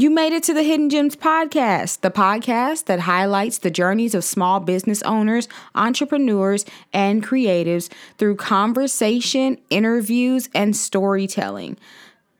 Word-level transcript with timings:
You 0.00 0.08
made 0.08 0.32
it 0.32 0.42
to 0.44 0.54
the 0.54 0.62
Hidden 0.62 0.88
Gems 0.88 1.14
podcast, 1.14 2.00
the 2.00 2.10
podcast 2.10 2.86
that 2.86 3.00
highlights 3.00 3.58
the 3.58 3.70
journeys 3.70 4.14
of 4.14 4.24
small 4.24 4.58
business 4.58 5.02
owners, 5.02 5.46
entrepreneurs, 5.74 6.64
and 6.90 7.22
creatives 7.22 7.92
through 8.16 8.36
conversation, 8.36 9.58
interviews, 9.68 10.48
and 10.54 10.74
storytelling. 10.74 11.76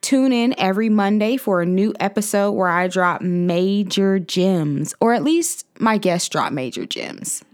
Tune 0.01 0.33
in 0.33 0.55
every 0.59 0.89
Monday 0.89 1.37
for 1.37 1.61
a 1.61 1.67
new 1.67 1.93
episode 2.01 2.53
where 2.53 2.71
I 2.71 2.89
drop 2.89 3.21
major 3.21 4.19
gems, 4.19 4.95
or 4.99 5.13
at 5.13 5.23
least 5.23 5.67
my 5.79 5.99
guests 5.99 6.31
drop 6.31 6.55
major 6.55 6.87
gems. 6.87 7.45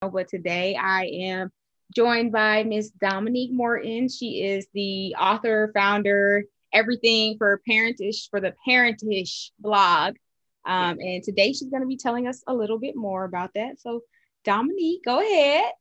But 0.00 0.26
today 0.26 0.74
I 0.74 1.04
am 1.04 1.52
joined 1.94 2.32
by 2.32 2.64
Miss 2.64 2.90
Dominique 2.90 3.52
Morton. 3.52 4.08
She 4.08 4.42
is 4.42 4.66
the 4.74 5.14
author, 5.14 5.70
founder, 5.72 6.46
everything 6.72 7.36
for 7.38 7.60
Parentish 7.68 8.28
for 8.30 8.40
the 8.40 8.54
Parentish 8.66 9.52
blog. 9.58 10.16
Um, 10.64 10.98
and 11.00 11.22
today 11.22 11.52
she's 11.52 11.70
going 11.70 11.82
to 11.82 11.88
be 11.88 11.96
telling 11.96 12.26
us 12.26 12.42
a 12.46 12.54
little 12.54 12.78
bit 12.78 12.96
more 12.96 13.24
about 13.24 13.50
that. 13.54 13.80
So, 13.80 14.02
Dominique, 14.44 15.04
go 15.04 15.20
ahead. 15.20 15.72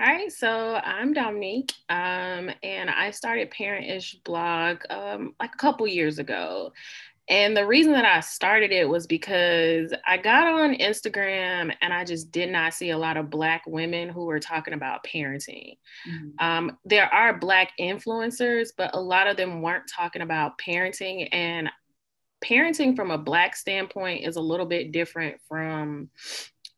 All 0.00 0.06
right, 0.06 0.32
so 0.32 0.74
I'm 0.74 1.12
Dominique, 1.12 1.72
um, 1.88 2.50
and 2.64 2.90
I 2.90 3.12
started 3.12 3.52
Parentish 3.52 4.16
blog 4.24 4.78
um, 4.90 5.36
like 5.38 5.54
a 5.54 5.56
couple 5.56 5.86
years 5.86 6.18
ago. 6.18 6.72
And 7.28 7.56
the 7.56 7.66
reason 7.66 7.92
that 7.92 8.04
I 8.04 8.20
started 8.20 8.70
it 8.70 8.86
was 8.88 9.06
because 9.06 9.94
I 10.06 10.18
got 10.18 10.46
on 10.46 10.74
Instagram 10.74 11.74
and 11.80 11.92
I 11.92 12.04
just 12.04 12.30
did 12.30 12.50
not 12.50 12.74
see 12.74 12.90
a 12.90 12.98
lot 12.98 13.16
of 13.16 13.30
Black 13.30 13.62
women 13.66 14.10
who 14.10 14.26
were 14.26 14.40
talking 14.40 14.74
about 14.74 15.04
parenting. 15.04 15.78
Mm-hmm. 16.06 16.44
Um, 16.44 16.78
there 16.84 17.12
are 17.12 17.38
Black 17.38 17.72
influencers, 17.80 18.68
but 18.76 18.94
a 18.94 19.00
lot 19.00 19.26
of 19.26 19.38
them 19.38 19.62
weren't 19.62 19.88
talking 19.88 20.20
about 20.20 20.58
parenting. 20.58 21.28
And 21.32 21.70
parenting 22.44 22.94
from 22.94 23.10
a 23.10 23.18
Black 23.18 23.56
standpoint 23.56 24.26
is 24.26 24.36
a 24.36 24.42
little 24.42 24.66
bit 24.66 24.92
different 24.92 25.36
from 25.48 26.10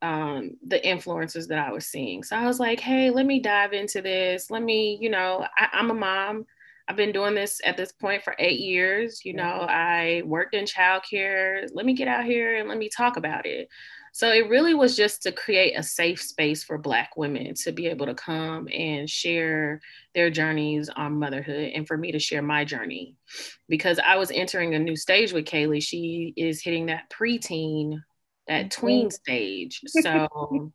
um, 0.00 0.52
the 0.64 0.78
influencers 0.78 1.48
that 1.48 1.58
I 1.58 1.72
was 1.72 1.86
seeing. 1.86 2.22
So 2.22 2.36
I 2.36 2.47
was 2.47 2.61
like, 2.61 2.78
hey, 2.78 3.11
let 3.11 3.27
me 3.27 3.41
dive 3.41 3.72
into 3.72 4.00
this. 4.00 4.50
Let 4.50 4.62
me, 4.62 4.97
you 5.00 5.11
know, 5.11 5.44
I, 5.56 5.69
I'm 5.72 5.91
a 5.91 5.94
mom. 5.94 6.47
I've 6.89 6.97
been 6.97 7.12
doing 7.12 7.34
this 7.34 7.61
at 7.65 7.77
this 7.77 7.92
point 7.92 8.23
for 8.23 8.37
eight 8.39 8.61
years. 8.61 9.25
You 9.25 9.34
know, 9.34 9.67
I 9.69 10.23
worked 10.25 10.55
in 10.55 10.65
childcare. 10.65 11.69
Let 11.73 11.84
me 11.84 11.95
get 11.95 12.09
out 12.09 12.25
here 12.25 12.59
and 12.59 12.69
let 12.69 12.79
me 12.79 12.89
talk 12.89 13.17
about 13.17 13.45
it. 13.45 13.69
So 14.12 14.31
it 14.31 14.48
really 14.48 14.73
was 14.73 14.97
just 14.97 15.23
to 15.25 15.33
create 15.33 15.75
a 15.77 15.83
safe 15.83 16.23
space 16.23 16.64
for 16.64 16.79
Black 16.79 17.19
women 17.19 17.53
to 17.64 17.73
be 17.73 17.87
able 17.89 18.07
to 18.07 18.14
come 18.14 18.67
and 18.73 19.11
share 19.11 19.81
their 20.14 20.31
journeys 20.31 20.89
on 20.89 21.19
motherhood 21.19 21.73
and 21.75 21.87
for 21.87 21.98
me 21.98 22.12
to 22.12 22.19
share 22.19 22.41
my 22.41 22.64
journey. 22.64 23.17
Because 23.69 23.98
I 23.98 24.17
was 24.17 24.31
entering 24.31 24.75
a 24.75 24.79
new 24.79 24.97
stage 24.97 25.33
with 25.33 25.45
Kaylee. 25.45 25.83
She 25.83 26.33
is 26.34 26.62
hitting 26.62 26.87
that 26.87 27.11
preteen, 27.11 28.01
that 28.48 28.70
tween 28.70 29.11
stage. 29.11 29.83
So 29.89 30.73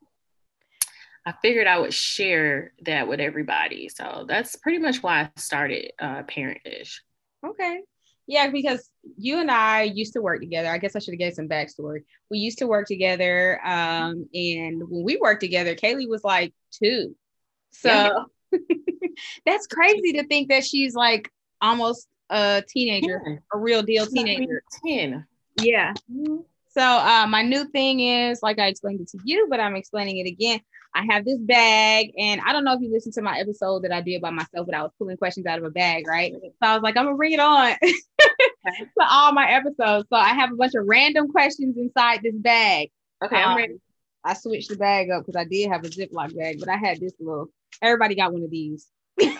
I 1.25 1.33
figured 1.41 1.67
I 1.67 1.79
would 1.79 1.93
share 1.93 2.73
that 2.83 3.07
with 3.07 3.19
everybody. 3.19 3.89
So 3.89 4.25
that's 4.27 4.55
pretty 4.55 4.79
much 4.79 5.03
why 5.03 5.21
I 5.21 5.29
started 5.39 5.91
uh, 5.99 6.23
Parentish. 6.23 7.01
Okay. 7.45 7.81
Yeah, 8.27 8.49
because 8.49 8.89
you 9.17 9.39
and 9.39 9.51
I 9.51 9.83
used 9.83 10.13
to 10.13 10.21
work 10.21 10.39
together. 10.39 10.69
I 10.69 10.77
guess 10.77 10.95
I 10.95 10.99
should 10.99 11.13
have 11.13 11.19
gave 11.19 11.33
some 11.33 11.49
backstory. 11.49 12.03
We 12.29 12.37
used 12.37 12.59
to 12.59 12.67
work 12.67 12.87
together, 12.87 13.59
um, 13.65 14.29
and 14.33 14.81
when 14.89 15.03
we 15.03 15.17
worked 15.17 15.41
together, 15.41 15.75
Kaylee 15.75 16.07
was 16.07 16.23
like 16.23 16.53
two. 16.71 17.15
So 17.71 17.89
yeah. 17.89 18.59
that's 19.45 19.67
crazy 19.67 20.13
to 20.13 20.23
think 20.27 20.49
that 20.49 20.63
she's 20.63 20.93
like 20.93 21.29
almost 21.61 22.07
a 22.29 22.63
teenager, 22.67 23.21
10. 23.25 23.39
a 23.53 23.57
real 23.57 23.83
deal 23.83 24.05
teenager. 24.05 24.63
Ten. 24.85 25.25
Yeah. 25.59 25.93
Mm-hmm. 26.11 26.37
So 26.69 26.81
uh, 26.81 27.27
my 27.27 27.41
new 27.41 27.65
thing 27.65 27.99
is, 27.99 28.41
like 28.41 28.59
I 28.59 28.67
explained 28.67 29.01
it 29.01 29.09
to 29.09 29.19
you, 29.25 29.47
but 29.49 29.59
I'm 29.59 29.75
explaining 29.75 30.19
it 30.19 30.29
again. 30.29 30.61
I 30.93 31.05
have 31.09 31.23
this 31.23 31.39
bag, 31.39 32.11
and 32.17 32.41
I 32.45 32.51
don't 32.51 32.65
know 32.65 32.73
if 32.73 32.81
you 32.81 32.91
listened 32.91 33.13
to 33.13 33.21
my 33.21 33.39
episode 33.39 33.83
that 33.83 33.93
I 33.93 34.01
did 34.01 34.21
by 34.21 34.29
myself, 34.29 34.65
but 34.65 34.75
I 34.75 34.81
was 34.81 34.91
pulling 34.97 35.17
questions 35.17 35.45
out 35.45 35.57
of 35.57 35.63
a 35.63 35.69
bag, 35.69 36.05
right? 36.07 36.33
So 36.33 36.51
I 36.61 36.73
was 36.73 36.83
like, 36.83 36.97
I'm 36.97 37.05
gonna 37.05 37.15
bring 37.15 37.31
it 37.33 37.39
on 37.39 37.75
to 37.81 39.05
all 39.09 39.31
my 39.31 39.49
episodes. 39.49 40.07
So 40.09 40.17
I 40.17 40.29
have 40.29 40.51
a 40.51 40.55
bunch 40.55 40.75
of 40.75 40.85
random 40.85 41.29
questions 41.31 41.77
inside 41.77 42.19
this 42.23 42.35
bag. 42.35 42.91
Okay, 43.23 43.41
um, 43.41 43.51
I'm 43.51 43.57
ready. 43.57 43.75
I 44.23 44.33
switched 44.33 44.69
the 44.69 44.75
bag 44.75 45.09
up 45.09 45.25
because 45.25 45.39
I 45.39 45.45
did 45.45 45.69
have 45.69 45.83
a 45.85 45.89
Ziploc 45.89 46.35
bag, 46.37 46.59
but 46.59 46.69
I 46.69 46.77
had 46.77 46.99
this 46.99 47.13
little. 47.19 47.47
Everybody 47.81 48.15
got 48.15 48.33
one 48.33 48.43
of 48.43 48.51
these. 48.51 48.87
it's 49.17 49.39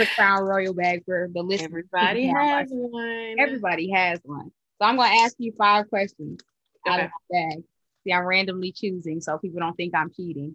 a 0.00 0.06
Crown 0.14 0.42
Royal 0.44 0.72
bag 0.72 1.04
for 1.04 1.28
the 1.32 1.42
list. 1.42 1.64
Everybody 1.64 2.26
has 2.28 2.68
one. 2.70 3.36
Everybody 3.38 3.90
has 3.90 4.20
one. 4.24 4.50
So 4.80 4.88
I'm 4.88 4.96
gonna 4.96 5.14
ask 5.22 5.34
you 5.38 5.52
five 5.56 5.88
questions 5.90 6.40
okay. 6.86 6.94
out 6.94 7.00
of 7.04 7.10
my 7.10 7.38
bag. 7.38 7.62
See, 8.04 8.12
I'm 8.12 8.24
randomly 8.24 8.72
choosing 8.72 9.20
so 9.20 9.38
people 9.38 9.60
don't 9.60 9.76
think 9.76 9.94
I'm 9.94 10.10
cheating. 10.10 10.54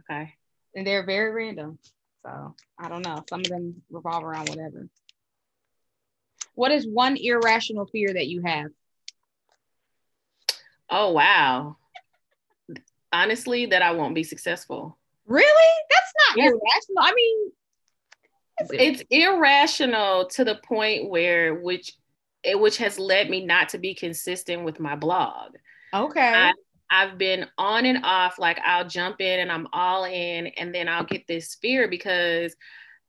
Okay. 0.00 0.34
And 0.74 0.86
they're 0.86 1.06
very 1.06 1.32
random. 1.32 1.78
So 2.24 2.54
I 2.78 2.88
don't 2.88 3.04
know. 3.04 3.24
Some 3.28 3.40
of 3.40 3.46
them 3.46 3.82
revolve 3.90 4.24
around 4.24 4.48
whatever. 4.48 4.88
What 6.54 6.72
is 6.72 6.86
one 6.86 7.16
irrational 7.16 7.86
fear 7.86 8.12
that 8.12 8.28
you 8.28 8.42
have? 8.42 8.70
Oh, 10.90 11.12
wow. 11.12 11.76
Honestly, 13.12 13.66
that 13.66 13.82
I 13.82 13.92
won't 13.92 14.14
be 14.14 14.24
successful. 14.24 14.98
Really? 15.26 15.72
That's 15.90 16.12
not 16.28 16.38
yeah. 16.38 16.50
irrational. 16.50 16.98
I 16.98 17.14
mean, 17.14 17.52
it's 18.58 19.02
irrational 19.10 20.26
to 20.28 20.44
the 20.44 20.56
point 20.56 21.08
where 21.08 21.54
which 21.54 21.94
which 22.46 22.76
has 22.76 22.98
led 22.98 23.30
me 23.30 23.44
not 23.44 23.70
to 23.70 23.78
be 23.78 23.94
consistent 23.94 24.64
with 24.64 24.78
my 24.78 24.94
blog. 24.94 25.56
Okay. 25.94 26.32
I, 26.34 26.52
I've 26.90 27.18
been 27.18 27.46
on 27.56 27.86
and 27.86 28.04
off, 28.04 28.38
like 28.38 28.58
I'll 28.64 28.86
jump 28.86 29.20
in 29.20 29.40
and 29.40 29.50
I'm 29.50 29.68
all 29.72 30.04
in, 30.04 30.48
and 30.48 30.74
then 30.74 30.88
I'll 30.88 31.04
get 31.04 31.26
this 31.26 31.54
fear 31.56 31.88
because 31.88 32.54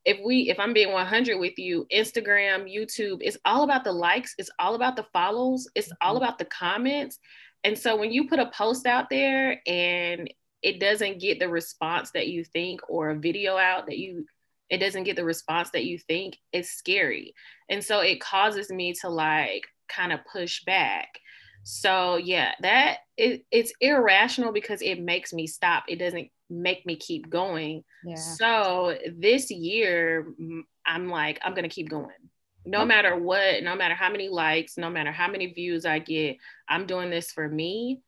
if 0.06 0.20
we 0.24 0.50
if 0.50 0.60
I'm 0.60 0.74
being 0.74 0.92
100 0.92 1.38
with 1.40 1.58
you, 1.58 1.88
Instagram, 1.92 2.72
YouTube, 2.72 3.18
it's 3.22 3.38
all 3.44 3.64
about 3.64 3.84
the 3.84 3.92
likes, 3.92 4.36
it's 4.38 4.52
all 4.60 4.76
about 4.76 4.96
the 4.96 5.06
follows, 5.12 5.68
it's 5.76 5.92
all 6.02 6.16
mm-hmm. 6.16 6.24
about 6.24 6.38
the 6.38 6.46
comments. 6.46 7.20
And 7.64 7.78
so 7.78 7.96
when 7.96 8.12
you 8.12 8.28
put 8.28 8.40
a 8.40 8.52
post 8.52 8.86
out 8.86 9.10
there 9.10 9.60
and 9.66 10.32
it 10.62 10.80
doesn't 10.80 11.20
get 11.20 11.40
the 11.40 11.50
response 11.50 12.12
that 12.12 12.28
you 12.28 12.44
think, 12.44 12.82
or 12.88 13.10
a 13.10 13.20
video 13.20 13.58
out 13.58 13.88
that 13.88 13.98
you 13.98 14.26
it 14.70 14.78
doesn't 14.80 15.04
get 15.04 15.16
the 15.16 15.26
response 15.26 15.70
that 15.72 15.86
you 15.86 15.98
think, 15.98 16.38
it's 16.52 16.70
scary. 16.70 17.34
And 17.70 17.84
so 17.84 18.00
it 18.00 18.20
causes 18.20 18.72
me 18.72 18.94
to 19.02 19.10
like 19.10 19.64
kind 19.88 20.12
of 20.12 20.20
push 20.32 20.64
back. 20.64 21.20
So 21.68 22.18
yeah, 22.18 22.52
that 22.62 23.00
it, 23.18 23.44
it's 23.50 23.74
irrational 23.82 24.54
because 24.54 24.84
it 24.84 25.02
makes 25.02 25.34
me 25.34 25.48
stop. 25.48 25.86
It 25.88 25.96
doesn't 25.96 26.30
make 26.48 26.86
me 26.86 26.96
keep 26.96 27.28
going. 27.28 27.84
Yeah. 28.06 28.18
So 28.18 28.96
this 29.18 29.50
year, 29.50 30.28
I'm 30.86 31.10
like, 31.10 31.40
I'm 31.44 31.56
gonna 31.56 31.68
keep 31.68 31.90
going. 31.90 32.12
No 32.68 32.80
okay. 32.80 32.88
matter 32.88 33.18
what, 33.18 33.64
no 33.64 33.76
matter 33.76 33.96
how 33.96 34.12
many 34.12 34.30
likes, 34.30 34.78
no 34.78 34.92
matter 34.92 35.12
how 35.12 35.28
many 35.28 35.48
views 35.54 35.88
I 35.88 35.98
get, 35.98 36.38
I'm 36.70 36.86
doing 36.86 37.10
this 37.10 37.32
for 37.32 37.50
me 37.50 38.02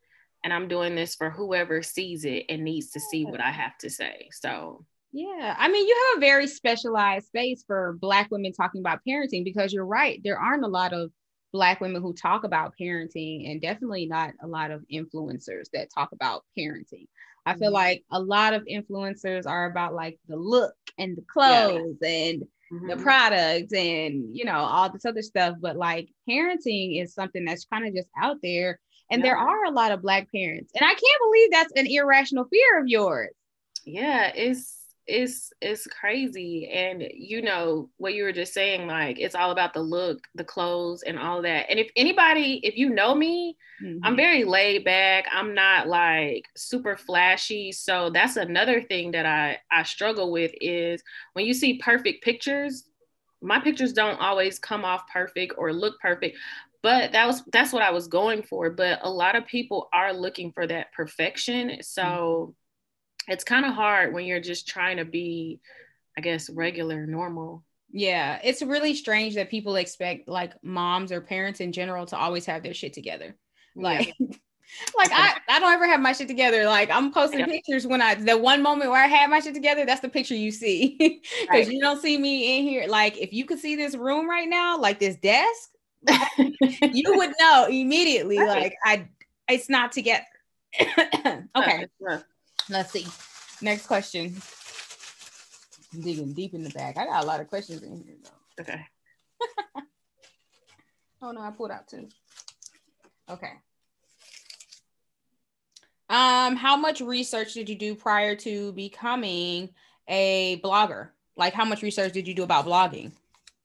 and 0.43 0.53
I'm 0.53 0.67
doing 0.67 0.93
this 0.93 1.15
for 1.15 1.31
whoever 1.31 1.81
sees 1.81 2.25
it 2.25 2.45
and 2.49 2.63
needs 2.63 2.91
to 2.91 2.99
see 2.99 3.25
what 3.25 3.41
I 3.41 3.49
have 3.49 3.75
to 3.79 3.89
say. 3.89 4.29
So 4.33 4.85
yeah, 5.11 5.55
I 5.57 5.67
mean, 5.67 5.87
you 5.87 6.09
have 6.09 6.17
a 6.19 6.25
very 6.25 6.45
specialized 6.45 7.25
space 7.25 7.63
for 7.65 7.97
Black 7.99 8.29
women 8.29 8.53
talking 8.53 8.81
about 8.81 8.99
parenting 9.07 9.43
because 9.43 9.73
you're 9.73 9.83
right. 9.83 10.21
There 10.23 10.37
aren't 10.37 10.63
a 10.63 10.67
lot 10.67 10.93
of 10.93 11.11
black 11.57 11.81
women 11.81 12.03
who 12.03 12.13
talk 12.13 12.43
about 12.43 12.75
parenting 12.79 13.49
and 13.49 13.59
definitely 13.59 14.05
not 14.05 14.31
a 14.43 14.47
lot 14.47 14.69
of 14.69 14.85
influencers 14.93 15.65
that 15.73 15.89
talk 15.91 16.11
about 16.11 16.43
parenting 16.55 17.07
i 17.47 17.55
feel 17.55 17.69
mm-hmm. 17.69 17.73
like 17.73 18.03
a 18.11 18.21
lot 18.21 18.53
of 18.53 18.63
influencers 18.71 19.47
are 19.47 19.65
about 19.65 19.95
like 19.95 20.19
the 20.27 20.35
look 20.35 20.75
and 20.99 21.17
the 21.17 21.23
clothes 21.23 21.97
yeah. 21.99 22.09
and 22.09 22.43
mm-hmm. 22.71 22.89
the 22.89 22.97
products 22.97 23.73
and 23.73 24.37
you 24.37 24.45
know 24.45 24.53
all 24.53 24.91
this 24.91 25.03
other 25.03 25.23
stuff 25.23 25.55
but 25.59 25.75
like 25.75 26.07
parenting 26.29 27.01
is 27.01 27.15
something 27.15 27.43
that's 27.43 27.65
kind 27.65 27.87
of 27.87 27.95
just 27.95 28.09
out 28.21 28.37
there 28.43 28.79
and 29.09 29.21
yeah. 29.23 29.29
there 29.29 29.37
are 29.37 29.65
a 29.65 29.71
lot 29.71 29.91
of 29.91 30.03
black 30.03 30.31
parents 30.31 30.71
and 30.75 30.85
i 30.85 30.93
can't 30.93 31.21
believe 31.23 31.49
that's 31.51 31.73
an 31.75 31.87
irrational 31.87 32.45
fear 32.45 32.79
of 32.79 32.87
yours 32.87 33.33
yeah 33.83 34.31
it's 34.35 34.76
it's 35.07 35.53
it's 35.61 35.87
crazy. 35.87 36.69
And 36.69 37.03
you 37.13 37.41
know 37.41 37.89
what 37.97 38.13
you 38.13 38.23
were 38.23 38.33
just 38.33 38.53
saying 38.53 38.87
like 38.87 39.19
it's 39.19 39.35
all 39.35 39.51
about 39.51 39.73
the 39.73 39.81
look 39.81 40.27
the 40.35 40.43
clothes 40.43 41.03
and 41.03 41.17
all 41.17 41.41
that. 41.41 41.69
And 41.69 41.79
if 41.79 41.89
anybody 41.95 42.59
if 42.63 42.77
you 42.77 42.89
know 42.89 43.15
me 43.15 43.57
mm-hmm. 43.81 43.99
i'm 44.03 44.15
very 44.15 44.43
laid 44.43 44.83
back. 44.83 45.25
I'm 45.31 45.53
not 45.53 45.87
like 45.87 46.45
super 46.55 46.97
flashy. 46.97 47.71
So 47.71 48.09
that's 48.09 48.35
another 48.35 48.81
thing 48.81 49.11
that 49.11 49.25
i 49.25 49.57
i 49.71 49.83
struggle 49.83 50.31
with 50.31 50.51
is 50.59 51.01
when 51.33 51.45
you 51.45 51.53
see 51.53 51.79
perfect 51.79 52.23
pictures 52.23 52.83
my 53.41 53.59
pictures 53.59 53.93
don't 53.93 54.19
always 54.19 54.57
come 54.57 54.83
off 54.83 55.03
perfect 55.13 55.53
or 55.57 55.71
look 55.71 55.99
perfect 56.01 56.35
but 56.81 57.11
that 57.11 57.27
was 57.27 57.43
that's 57.51 57.71
what 57.71 57.81
i 57.81 57.91
was 57.91 58.07
going 58.07 58.43
for. 58.43 58.69
But 58.69 58.99
a 59.01 59.09
lot 59.09 59.35
of 59.35 59.47
people 59.47 59.89
are 59.93 60.13
looking 60.13 60.51
for 60.51 60.67
that 60.67 60.93
perfection. 60.93 61.81
So 61.81 62.03
mm-hmm 62.03 62.51
it's 63.27 63.43
kind 63.43 63.65
of 63.65 63.73
hard 63.73 64.13
when 64.13 64.25
you're 64.25 64.39
just 64.39 64.67
trying 64.67 64.97
to 64.97 65.05
be, 65.05 65.59
I 66.17 66.21
guess, 66.21 66.49
regular, 66.49 67.05
normal. 67.05 67.63
Yeah, 67.91 68.39
it's 68.43 68.61
really 68.61 68.95
strange 68.95 69.35
that 69.35 69.49
people 69.49 69.75
expect 69.75 70.27
like 70.27 70.53
moms 70.63 71.11
or 71.11 71.21
parents 71.21 71.59
in 71.59 71.71
general 71.71 72.05
to 72.07 72.17
always 72.17 72.45
have 72.45 72.63
their 72.63 72.73
shit 72.73 72.93
together. 72.93 73.35
Like, 73.75 74.13
yeah. 74.19 74.27
like 74.97 75.11
I, 75.11 75.37
I 75.47 75.59
don't 75.59 75.71
ever 75.73 75.87
have 75.87 75.99
my 75.99 76.11
shit 76.11 76.27
together. 76.27 76.65
Like 76.65 76.89
I'm 76.91 77.11
posting 77.11 77.45
pictures 77.45 77.87
when 77.87 78.01
I 78.01 78.15
the 78.15 78.37
one 78.37 78.61
moment 78.61 78.91
where 78.91 79.01
I 79.01 79.07
had 79.07 79.29
my 79.29 79.39
shit 79.39 79.53
together, 79.53 79.85
that's 79.85 80.01
the 80.01 80.09
picture 80.09 80.35
you 80.35 80.51
see. 80.51 80.97
Because 81.41 81.67
right. 81.67 81.71
you 81.71 81.79
don't 81.79 82.01
see 82.01 82.17
me 82.17 82.57
in 82.57 82.63
here. 82.63 82.87
Like 82.87 83.17
if 83.17 83.31
you 83.31 83.45
could 83.45 83.59
see 83.59 83.75
this 83.75 83.95
room 83.95 84.29
right 84.29 84.47
now, 84.47 84.77
like 84.77 84.99
this 84.99 85.15
desk, 85.15 85.69
you 86.37 87.13
would 87.15 87.31
know 87.39 87.67
immediately. 87.69 88.37
Right. 88.37 88.63
Like 88.63 88.75
I 88.83 89.07
it's 89.47 89.69
not 89.69 89.93
together. 89.93 90.25
okay. 91.55 91.87
Let's 92.69 92.91
see. 92.91 93.07
Next 93.61 93.87
question. 93.87 94.35
I'm 95.93 96.01
digging 96.01 96.33
deep 96.33 96.53
in 96.53 96.63
the 96.63 96.69
bag. 96.69 96.97
I 96.97 97.05
got 97.05 97.23
a 97.23 97.27
lot 97.27 97.39
of 97.39 97.47
questions 97.47 97.81
in 97.81 98.03
here 98.03 98.15
though. 98.23 98.63
Okay. 98.63 98.85
oh 101.21 101.31
no, 101.31 101.41
I 101.41 101.51
pulled 101.51 101.71
out 101.71 101.87
two. 101.87 102.09
Okay. 103.29 103.51
Um, 106.09 106.55
how 106.55 106.77
much 106.77 107.01
research 107.01 107.53
did 107.53 107.67
you 107.67 107.75
do 107.75 107.95
prior 107.95 108.35
to 108.37 108.71
becoming 108.73 109.69
a 110.07 110.59
blogger? 110.63 111.09
Like 111.35 111.53
how 111.53 111.65
much 111.65 111.81
research 111.81 112.13
did 112.13 112.27
you 112.27 112.33
do 112.33 112.43
about 112.43 112.65
blogging? 112.65 113.11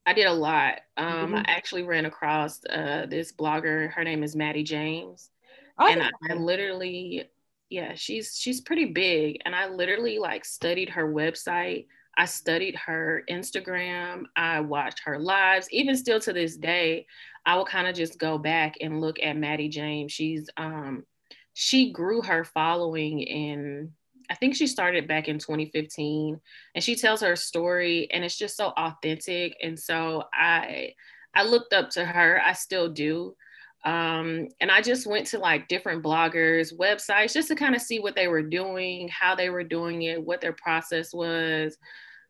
I 0.04 0.12
did 0.12 0.26
a 0.26 0.32
lot. 0.32 0.81
Um, 0.96 1.06
mm-hmm. 1.06 1.34
I 1.37 1.44
actually 1.46 1.84
ran 1.84 2.06
across 2.06 2.64
uh, 2.66 3.06
this 3.08 3.32
blogger. 3.32 3.93
Her 3.93 4.02
name 4.02 4.25
is 4.25 4.34
Maddie 4.34 4.64
James, 4.64 5.31
oh, 5.78 5.87
and 5.87 6.02
I, 6.02 6.10
I 6.28 6.34
literally, 6.34 7.31
yeah, 7.72 7.94
she's 7.94 8.36
she's 8.38 8.60
pretty 8.60 8.84
big, 8.84 9.38
and 9.46 9.54
I 9.54 9.69
literally 9.69 10.19
like 10.19 10.44
studied 10.44 10.90
her 10.90 11.10
website. 11.10 11.86
I 12.16 12.26
studied 12.26 12.76
her 12.76 13.24
Instagram. 13.30 14.24
I 14.36 14.60
watched 14.60 15.00
her 15.06 15.19
lives. 15.19 15.69
Even 15.70 15.96
still 15.96 16.20
to 16.20 16.32
this 16.34 16.58
day, 16.58 17.06
I 17.46 17.56
will 17.56 17.64
kind 17.64 17.88
of 17.88 17.94
just 17.94 18.19
go 18.19 18.36
back 18.36 18.74
and 18.82 19.00
look 19.00 19.16
at 19.22 19.38
Maddie 19.38 19.70
James. 19.70 20.12
She's 20.12 20.50
um, 20.58 21.04
she 21.54 21.92
grew 21.92 22.20
her 22.20 22.44
following 22.44 23.20
in 23.20 23.92
I 24.30 24.34
think 24.34 24.54
she 24.54 24.66
started 24.66 25.08
back 25.08 25.28
in 25.28 25.38
2015 25.38 26.40
and 26.75 26.84
she 26.84 26.94
tells 26.94 27.22
her 27.22 27.36
story 27.36 28.08
and 28.12 28.25
it's 28.25 28.38
just 28.38 28.56
so 28.56 28.68
authentic 28.76 29.56
and 29.62 29.78
so 29.78 30.25
I 30.32 30.92
I 31.34 31.44
looked 31.44 31.72
up 31.72 31.90
to 31.90 32.04
her 32.04 32.40
I 32.44 32.52
still 32.52 32.88
do 32.88 33.34
um, 33.84 34.49
and 34.61 34.70
I 34.70 34.81
just 34.81 35.06
went 35.06 35.26
to 35.29 35.38
like 35.38 35.69
different 35.69 36.02
bloggers 36.02 36.76
websites 36.76 37.34
just 37.34 37.49
to 37.49 37.55
kind 37.55 37.75
of 37.75 37.82
see 37.82 38.00
what 38.00 38.14
they 38.14 38.29
were 38.29 38.43
doing 38.43 39.08
how 39.08 39.34
they 39.34 39.50
were 39.50 39.64
doing 39.64 40.02
it 40.02 40.25
what 40.25 40.40
their 40.40 40.52
process 40.52 41.12
was 41.12 41.76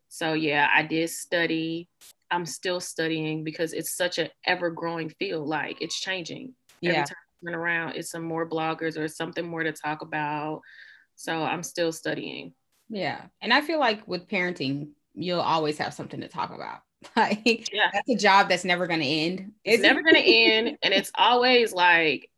so 0.09 0.33
yeah 0.33 0.69
I 0.75 0.83
did 0.83 1.11
study 1.11 1.89
I'm 2.31 2.47
still 2.47 2.81
studying 2.81 3.45
because 3.45 3.75
it's 3.75 3.95
such 3.95 4.19
an 4.19 4.29
ever 4.47 4.71
growing 4.71 5.11
field 5.11 5.47
like 5.47 5.83
it's 5.83 6.01
changing 6.01 6.55
yeah. 6.81 6.91
every 6.91 7.05
time 7.05 7.17
I 7.17 7.47
turn 7.47 7.55
around 7.55 7.97
it's 7.97 8.11
some 8.11 8.23
more 8.23 8.49
bloggers 8.49 8.99
or 8.99 9.09
something 9.09 9.47
more 9.47 9.63
to 9.63 9.73
talk 9.73 10.03
about 10.03 10.63
so 11.17 11.43
I'm 11.43 11.63
still 11.63 11.93
studying. 11.93 12.53
Yeah. 12.89 13.21
And 13.41 13.53
I 13.53 13.61
feel 13.61 13.79
like 13.79 14.07
with 14.07 14.29
parenting, 14.29 14.91
you'll 15.15 15.41
always 15.41 15.79
have 15.79 15.95
something 15.95 16.21
to 16.21 16.29
talk 16.29 16.53
about. 16.55 16.81
Like 17.17 17.73
yeah. 17.73 17.91
that's 17.93 18.09
a 18.09 18.17
job 18.17 18.49
that's 18.49 18.65
never 18.65 18.87
gonna 18.87 19.05
end. 19.05 19.53
It's 19.65 19.83
never 19.83 20.03
gonna 20.03 20.19
end. 20.19 20.79
And 20.83 20.95
it's 20.95 21.11
always 21.15 21.73
like 21.73 22.31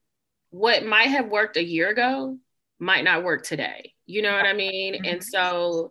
what 0.50 0.84
might 0.84 1.08
have 1.08 1.28
worked 1.28 1.56
a 1.56 1.64
year 1.64 1.90
ago 1.90 2.38
might 2.78 3.04
not 3.04 3.24
work 3.24 3.44
today. 3.44 3.92
You 4.06 4.22
know 4.22 4.32
what 4.32 4.46
I 4.46 4.52
mean? 4.52 4.94
Mm-hmm. 4.94 5.04
And 5.04 5.24
so 5.24 5.90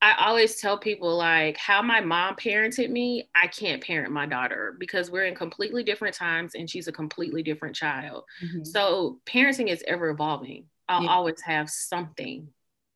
I 0.00 0.26
always 0.26 0.60
tell 0.60 0.78
people 0.78 1.16
like 1.16 1.56
how 1.56 1.80
my 1.80 2.00
mom 2.00 2.34
parented 2.34 2.90
me, 2.90 3.28
I 3.36 3.46
can't 3.46 3.82
parent 3.82 4.12
my 4.12 4.26
daughter 4.26 4.74
because 4.80 5.10
we're 5.10 5.26
in 5.26 5.36
completely 5.36 5.84
different 5.84 6.16
times 6.16 6.56
and 6.56 6.68
she's 6.68 6.88
a 6.88 6.92
completely 6.92 7.44
different 7.44 7.76
child. 7.76 8.24
Mm-hmm. 8.44 8.64
So 8.64 9.20
parenting 9.26 9.68
is 9.68 9.84
ever 9.86 10.10
evolving. 10.10 10.66
I'll 10.88 11.04
yeah. 11.04 11.10
always 11.10 11.40
have 11.42 11.70
something 11.70 12.48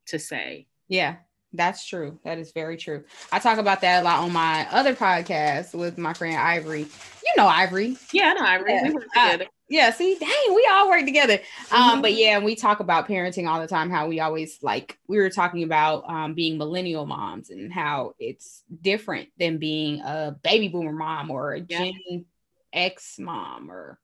to 0.07 0.19
say. 0.19 0.67
Yeah, 0.89 1.17
that's 1.53 1.85
true. 1.85 2.19
That 2.23 2.37
is 2.37 2.51
very 2.51 2.77
true. 2.77 3.03
I 3.31 3.39
talk 3.39 3.57
about 3.57 3.81
that 3.81 4.01
a 4.01 4.03
lot 4.03 4.19
on 4.19 4.33
my 4.33 4.67
other 4.71 4.93
podcast 4.95 5.73
with 5.73 5.97
my 5.97 6.13
friend 6.13 6.37
Ivory. 6.37 6.81
You 6.81 7.33
know 7.37 7.47
Ivory. 7.47 7.97
Yeah, 8.11 8.29
I 8.31 8.33
know 8.33 8.45
Ivory. 8.45 8.73
Yeah. 8.73 8.87
We 8.87 8.93
work 8.93 9.03
together. 9.13 9.43
Uh, 9.43 9.47
yeah, 9.69 9.91
see, 9.91 10.17
dang, 10.17 10.55
we 10.55 10.67
all 10.71 10.89
work 10.89 11.03
together. 11.03 11.39
Um, 11.71 11.81
mm-hmm. 11.81 12.01
but 12.01 12.13
yeah, 12.13 12.39
we 12.39 12.55
talk 12.55 12.79
about 12.79 13.07
parenting 13.07 13.49
all 13.49 13.59
the 13.59 13.67
time, 13.67 13.89
how 13.89 14.07
we 14.07 14.19
always 14.19 14.59
like 14.61 14.97
we 15.07 15.17
were 15.17 15.29
talking 15.29 15.63
about 15.63 16.09
um 16.09 16.33
being 16.33 16.57
millennial 16.57 17.05
moms 17.05 17.49
and 17.49 17.71
how 17.71 18.13
it's 18.19 18.63
different 18.81 19.29
than 19.39 19.57
being 19.57 20.01
a 20.01 20.35
baby 20.41 20.67
boomer 20.67 20.93
mom 20.93 21.31
or 21.31 21.53
a 21.53 21.59
yeah. 21.59 21.85
Gen 21.85 22.25
X 22.73 23.19
mom 23.19 23.71
or 23.71 23.99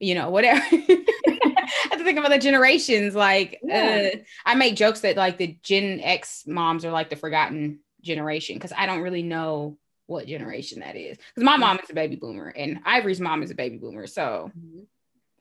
you 0.00 0.14
know, 0.14 0.30
whatever. 0.30 0.60
I 0.70 1.88
have 1.90 1.98
to 1.98 2.04
think 2.04 2.18
about 2.18 2.30
the 2.30 2.38
generations. 2.38 3.14
Like, 3.14 3.58
yeah. 3.62 4.10
uh, 4.14 4.18
I 4.44 4.54
make 4.54 4.76
jokes 4.76 5.00
that 5.00 5.16
like 5.16 5.38
the 5.38 5.56
Gen 5.62 6.00
X 6.00 6.44
moms 6.46 6.84
are 6.84 6.92
like 6.92 7.10
the 7.10 7.16
forgotten 7.16 7.80
generation 8.02 8.56
because 8.56 8.72
I 8.76 8.86
don't 8.86 9.00
really 9.00 9.22
know 9.22 9.78
what 10.06 10.26
generation 10.26 10.80
that 10.80 10.96
is. 10.96 11.16
Because 11.16 11.44
my 11.44 11.56
mom 11.56 11.78
is 11.82 11.90
a 11.90 11.94
baby 11.94 12.16
boomer 12.16 12.48
and 12.48 12.80
Ivory's 12.84 13.20
mom 13.20 13.42
is 13.42 13.50
a 13.50 13.54
baby 13.54 13.78
boomer. 13.78 14.06
So 14.06 14.50
mm-hmm. 14.56 14.80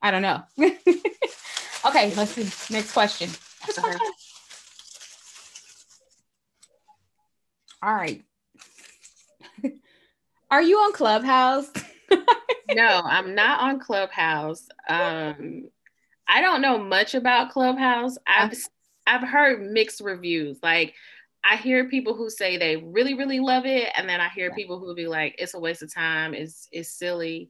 I 0.02 0.12
don't 0.12 0.22
know. 0.22 0.44
okay, 1.86 2.14
let's 2.16 2.32
see. 2.32 2.74
Next 2.74 2.94
question. 2.94 3.30
All 7.82 7.94
right. 7.94 8.24
Are 10.52 10.62
you 10.62 10.78
on 10.78 10.94
Clubhouse? 10.94 11.70
No, 12.70 13.02
I'm 13.04 13.36
not 13.36 13.62
on 13.62 13.80
Clubhouse. 13.80 14.68
Um, 14.88 15.70
I 16.28 16.42
don't 16.42 16.62
know 16.62 16.78
much 16.78 17.16
about 17.16 17.52
Clubhouse. 17.52 18.18
I've 18.28 18.58
I've 19.06 19.28
heard 19.28 19.62
mixed 19.62 20.02
reviews. 20.02 20.60
Like 20.64 20.94
I 21.44 21.58
hear 21.58 21.90
people 21.90 22.14
who 22.14 22.30
say 22.30 22.58
they 22.58 22.78
really 22.78 23.14
really 23.14 23.40
love 23.40 23.66
it, 23.66 23.90
and 23.96 24.08
then 24.08 24.22
I 24.22 24.30
hear 24.30 24.54
people 24.54 24.80
who 24.80 24.96
be 24.96 25.08
like, 25.08 25.36
"It's 25.38 25.54
a 25.54 25.60
waste 25.60 25.84
of 25.84 25.94
time. 25.94 26.34
It's 26.34 26.68
it's 26.72 26.90
silly." 26.90 27.50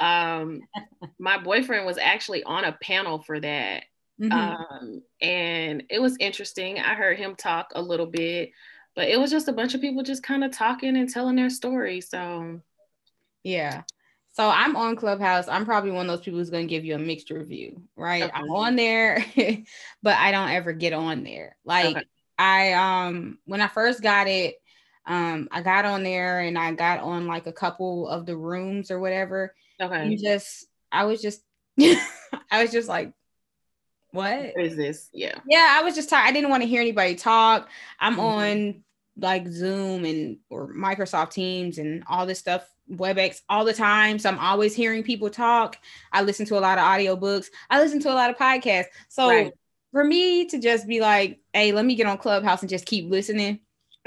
Um, 0.00 0.62
my 1.18 1.38
boyfriend 1.38 1.86
was 1.86 1.98
actually 1.98 2.42
on 2.42 2.64
a 2.64 2.76
panel 2.82 3.22
for 3.22 3.38
that, 3.40 3.84
mm-hmm. 4.20 4.32
um, 4.32 5.02
and 5.20 5.84
it 5.88 6.00
was 6.00 6.16
interesting. 6.18 6.78
I 6.78 6.94
heard 6.94 7.18
him 7.18 7.36
talk 7.36 7.72
a 7.74 7.82
little 7.82 8.06
bit, 8.06 8.50
but 8.96 9.08
it 9.08 9.20
was 9.20 9.30
just 9.30 9.48
a 9.48 9.52
bunch 9.52 9.74
of 9.74 9.80
people 9.80 10.02
just 10.02 10.22
kind 10.22 10.42
of 10.42 10.50
talking 10.50 10.96
and 10.96 11.08
telling 11.08 11.36
their 11.36 11.50
story. 11.50 12.00
So, 12.00 12.60
yeah, 13.44 13.82
so 14.38 14.48
I'm 14.48 14.76
on 14.76 14.94
Clubhouse. 14.94 15.48
I'm 15.48 15.64
probably 15.64 15.90
one 15.90 16.08
of 16.08 16.16
those 16.16 16.24
people 16.24 16.38
who's 16.38 16.48
going 16.48 16.64
to 16.64 16.70
give 16.70 16.84
you 16.84 16.94
a 16.94 16.98
mixed 16.98 17.28
review, 17.30 17.82
right? 17.96 18.22
Okay. 18.22 18.32
I'm 18.32 18.48
on 18.52 18.76
there, 18.76 19.24
but 20.04 20.16
I 20.16 20.30
don't 20.30 20.50
ever 20.50 20.72
get 20.72 20.92
on 20.92 21.24
there. 21.24 21.56
Like 21.64 21.96
okay. 21.96 22.06
I 22.38 22.72
um 22.74 23.38
when 23.46 23.60
I 23.60 23.66
first 23.66 24.00
got 24.00 24.28
it, 24.28 24.54
um 25.06 25.48
I 25.50 25.62
got 25.62 25.86
on 25.86 26.04
there 26.04 26.38
and 26.38 26.56
I 26.56 26.72
got 26.72 27.00
on 27.00 27.26
like 27.26 27.48
a 27.48 27.52
couple 27.52 28.06
of 28.06 28.26
the 28.26 28.36
rooms 28.36 28.92
or 28.92 29.00
whatever. 29.00 29.56
Okay. 29.82 30.06
You 30.06 30.16
just 30.16 30.66
I 30.92 31.06
was 31.06 31.20
just 31.20 31.42
I 31.80 32.62
was 32.62 32.70
just 32.70 32.88
like 32.88 33.12
what? 34.12 34.52
what 34.54 34.64
is 34.64 34.76
this? 34.76 35.08
Yeah. 35.12 35.40
Yeah, 35.48 35.78
I 35.80 35.82
was 35.82 35.96
just 35.96 36.10
tired. 36.10 36.28
I 36.28 36.32
didn't 36.32 36.50
want 36.50 36.62
to 36.62 36.68
hear 36.68 36.80
anybody 36.80 37.16
talk. 37.16 37.68
I'm 37.98 38.12
mm-hmm. 38.12 38.20
on 38.20 38.84
like 39.16 39.48
Zoom 39.48 40.04
and 40.04 40.38
or 40.48 40.72
Microsoft 40.72 41.32
Teams 41.32 41.78
and 41.78 42.04
all 42.08 42.24
this 42.24 42.38
stuff 42.38 42.64
WebEx 42.90 43.42
all 43.48 43.64
the 43.64 43.72
time. 43.72 44.18
So 44.18 44.28
I'm 44.28 44.38
always 44.38 44.74
hearing 44.74 45.02
people 45.02 45.30
talk. 45.30 45.78
I 46.12 46.22
listen 46.22 46.46
to 46.46 46.58
a 46.58 46.60
lot 46.60 46.78
of 46.78 46.84
audiobooks. 46.84 47.46
I 47.70 47.80
listen 47.80 48.00
to 48.00 48.12
a 48.12 48.14
lot 48.14 48.30
of 48.30 48.36
podcasts. 48.36 48.86
So 49.08 49.28
right. 49.28 49.52
for 49.92 50.04
me 50.04 50.46
to 50.46 50.58
just 50.58 50.86
be 50.86 51.00
like, 51.00 51.40
hey, 51.52 51.72
let 51.72 51.84
me 51.84 51.94
get 51.94 52.06
on 52.06 52.18
Clubhouse 52.18 52.62
and 52.62 52.70
just 52.70 52.86
keep 52.86 53.10
listening. 53.10 53.60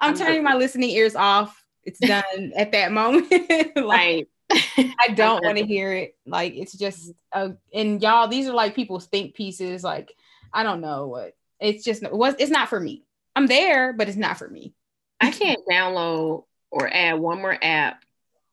I'm 0.00 0.16
turning 0.16 0.42
my 0.42 0.54
listening 0.54 0.90
ears 0.90 1.14
off. 1.14 1.62
It's 1.84 1.98
done 1.98 2.52
at 2.56 2.72
that 2.72 2.92
moment. 2.92 3.30
like 3.76 4.28
I 4.50 5.08
don't 5.14 5.44
want 5.44 5.58
to 5.58 5.66
hear 5.66 5.92
it. 5.92 6.16
Like 6.26 6.54
it's 6.54 6.72
just 6.72 7.12
uh, 7.32 7.50
and 7.72 8.02
y'all, 8.02 8.28
these 8.28 8.48
are 8.48 8.54
like 8.54 8.74
people's 8.74 9.06
think 9.06 9.34
pieces. 9.34 9.82
Like 9.82 10.12
I 10.52 10.62
don't 10.62 10.80
know 10.80 11.06
what 11.06 11.34
it's 11.60 11.84
just 11.84 12.02
it 12.02 12.12
was 12.12 12.34
it's 12.38 12.50
not 12.50 12.68
for 12.68 12.78
me. 12.78 13.04
I'm 13.34 13.46
there, 13.46 13.92
but 13.92 14.08
it's 14.08 14.16
not 14.16 14.38
for 14.38 14.48
me. 14.48 14.74
I 15.20 15.30
can't 15.30 15.60
download 15.70 16.44
or 16.72 16.92
add 16.92 17.20
one 17.20 17.38
more 17.38 17.56
app 17.62 18.02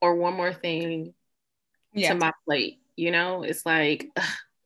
or 0.01 0.15
one 0.15 0.35
more 0.35 0.53
thing 0.53 1.13
yeah. 1.93 2.13
to 2.13 2.19
my 2.19 2.31
plate. 2.45 2.79
You 2.95 3.11
know, 3.11 3.43
it's 3.43 3.65
like 3.65 4.09
ugh, 4.15 4.23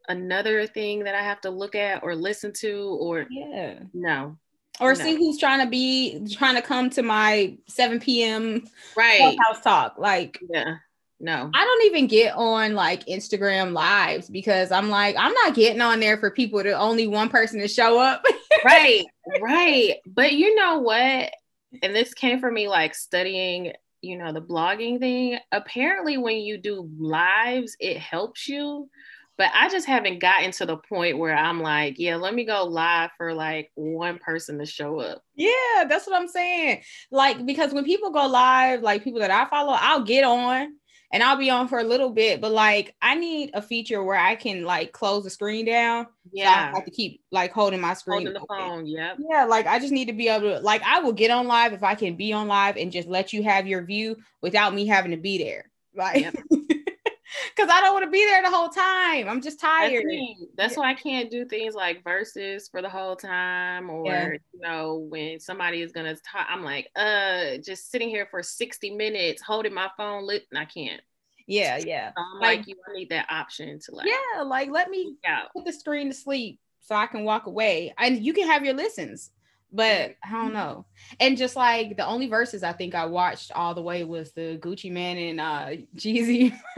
another 0.10 0.68
thing 0.68 1.04
that 1.04 1.16
I 1.16 1.22
have 1.22 1.40
to 1.42 1.52
look 1.52 1.76
at 1.76 2.04
or 2.04 2.16
listen 2.16 2.52
to, 2.60 2.98
or 3.00 3.28
yeah, 3.30 3.80
no. 3.94 4.38
Or 4.80 4.96
no. 4.96 5.00
see 5.00 5.16
who's 5.16 5.38
trying 5.38 5.64
to 5.64 5.70
be 5.70 6.28
trying 6.32 6.56
to 6.56 6.62
come 6.62 6.90
to 6.92 7.04
my 7.04 7.56
7 7.68 8.00
p.m. 8.00 8.66
right 8.98 9.38
house 9.46 9.62
talk. 9.62 10.00
Like, 10.00 10.40
yeah, 10.50 10.78
no. 11.20 11.52
I 11.54 11.64
don't 11.64 11.86
even 11.86 12.08
get 12.08 12.34
on 12.36 12.74
like 12.74 13.06
Instagram 13.06 13.74
lives 13.74 14.30
because 14.30 14.72
I'm 14.72 14.90
like, 14.90 15.16
I'm 15.18 15.34
not 15.34 15.54
getting 15.54 15.82
on 15.82 16.00
there 16.00 16.18
for 16.18 16.32
people 16.32 16.64
to 16.64 16.72
only 16.72 17.08
one 17.08 17.30
person 17.30 17.60
to 17.60 17.68
show 17.68 18.00
up. 18.00 18.26
right, 18.66 19.06
right. 19.40 19.98
But 20.08 20.34
you 20.34 20.56
know 20.56 20.80
what? 20.80 21.32
And 21.82 21.96
this 21.96 22.14
came 22.14 22.40
from 22.40 22.54
me 22.54 22.68
like 22.68 22.96
studying, 22.96 23.74
you 24.02 24.18
know, 24.18 24.32
the 24.32 24.42
blogging 24.42 25.00
thing. 25.00 25.40
Apparently, 25.52 26.18
when 26.18 26.38
you 26.38 26.58
do 26.58 26.90
lives, 26.98 27.76
it 27.80 27.98
helps 27.98 28.48
you. 28.48 28.90
But 29.36 29.50
I 29.56 29.68
just 29.68 29.88
haven't 29.88 30.20
gotten 30.20 30.52
to 30.52 30.66
the 30.68 30.78
point 30.78 31.18
where 31.18 31.36
I'm 31.36 31.60
like, 31.60 31.96
yeah, 31.98 32.18
let 32.18 32.36
me 32.36 32.46
go 32.46 32.66
live 32.66 33.10
for 33.18 33.34
like 33.34 33.72
one 33.74 34.20
person 34.20 34.60
to 34.60 34.66
show 34.66 35.00
up. 35.00 35.24
Yeah, 35.34 35.86
that's 35.90 36.06
what 36.06 36.16
I'm 36.16 36.28
saying. 36.28 36.84
Like, 37.10 37.44
because 37.44 37.74
when 37.74 37.84
people 37.84 38.12
go 38.12 38.28
live, 38.28 38.82
like 38.82 39.04
people 39.04 39.22
that 39.22 39.32
I 39.32 39.50
follow, 39.50 39.76
I'll 39.76 40.04
get 40.04 40.24
on 40.24 40.76
and 41.14 41.22
I'll 41.22 41.38
be 41.38 41.52
on 41.52 41.68
for 41.68 41.78
a 41.78 41.84
little 41.84 42.10
bit, 42.10 42.42
but 42.42 42.52
like 42.52 42.96
I 43.00 43.14
need 43.14 43.52
a 43.54 43.62
feature 43.62 44.04
where 44.04 44.18
I 44.18 44.36
can 44.36 44.64
like 44.64 44.92
close 44.94 45.24
the 45.24 45.30
screen 45.30 45.64
down. 45.64 46.08
Yeah. 46.32 46.46
So 46.46 46.72
I 46.72 46.76
have 46.76 46.86
to 46.86 46.92
keep 46.92 47.22
like 47.32 47.54
holding 47.54 47.80
my 47.80 47.94
screen. 47.94 48.26
Holding 48.26 48.34
the 48.34 48.46
phone. 48.50 48.88
Yep. 48.88 49.18
Yeah. 49.30 49.46
Like 49.46 49.68
I 49.68 49.78
just 49.78 49.94
need 49.94 50.06
to 50.06 50.14
be 50.14 50.28
able 50.28 50.50
to 50.50 50.60
like 50.60 50.82
I 50.82 51.00
will 51.00 51.14
get 51.14 51.30
on 51.30 51.48
live 51.48 51.72
if 51.72 51.84
I 51.84 51.94
can 51.94 52.16
be 52.16 52.34
on 52.34 52.48
live 52.48 52.78
and 52.78 52.92
just 52.92 53.08
let 53.08 53.32
you 53.32 53.44
have 53.44 53.68
your 53.68 53.86
view 53.86 54.18
without 54.42 54.74
me 54.74 54.88
having 54.88 55.12
to 55.12 55.18
be 55.18 55.38
there. 55.38 55.70
Right. 55.96 56.22
Yep. 56.22 56.36
Cause 57.56 57.70
I 57.70 57.82
don't 57.82 57.94
want 57.94 58.06
to 58.06 58.12
be 58.12 58.26
there 58.26 58.42
the 58.42 58.50
whole 58.50 58.70
time. 58.70 59.30
I'm 59.30 59.42
just 59.42 59.60
tired. 59.60 60.04
That's, 60.08 60.52
That's 60.56 60.78
why 60.78 60.90
I 60.90 60.94
can't 60.96 61.30
do 61.30 61.46
things 61.46 61.76
like 61.76 62.04
Verzuz 62.04 62.70
for 62.72 62.82
the 62.82 62.90
whole 62.90 63.16
time, 63.16 63.90
or 63.90 64.08
yeah. 64.08 64.30
you 64.54 64.60
know, 64.60 65.06
when 65.10 65.40
somebody 65.40 65.82
is 65.82 65.92
gonna 65.92 66.16
talk, 66.16 66.48
I'm 66.50 66.64
like, 66.64 66.90
uh, 66.96 67.58
just 67.64 67.92
sitting 67.92 68.10
here 68.10 68.28
for 68.30 68.42
60 68.42 68.92
minutes 68.92 69.42
holding 69.42 69.74
my 69.74 69.90
phone 69.98 70.26
lit, 70.26 70.46
and 70.52 70.58
I 70.58 70.66
can't. 70.66 71.02
Yeah, 71.48 71.78
yeah. 71.78 72.10
So 72.10 72.24
I'm 72.24 72.42
like, 72.42 72.60
like, 72.60 72.68
you 72.68 72.76
need 72.94 73.10
that 73.10 73.28
option 73.30 73.80
to 73.80 73.96
like, 73.96 74.08
yeah, 74.08 74.42
like 74.42 74.72
let 74.72 74.90
me 74.90 75.16
put 75.56 75.66
the 75.66 75.74
screen 75.74 76.08
to 76.10 76.16
sleep 76.16 76.60
so 76.80 76.96
I 76.96 77.06
can 77.08 77.24
walk 77.24 77.46
away, 77.46 77.94
and 77.98 78.24
you 78.24 78.34
can 78.34 78.48
have 78.48 78.66
your 78.66 78.74
listens 78.74 79.32
but 79.74 80.16
I 80.24 80.32
don't 80.32 80.54
know. 80.54 80.86
And 81.20 81.36
just 81.36 81.56
like 81.56 81.98
the 81.98 82.06
only 82.06 82.30
Verzuz 82.30 82.64
I 82.64 82.74
think 82.74 82.94
I 82.94 83.06
watched 83.06 83.52
all 83.52 83.74
the 83.74 83.82
way 83.82 84.04
was 84.04 84.32
the 84.32 84.60
Gucci 84.62 84.92
Mane 84.92 85.30
and 85.30 85.42
uh 85.42 85.84
Jeezy 85.96 86.54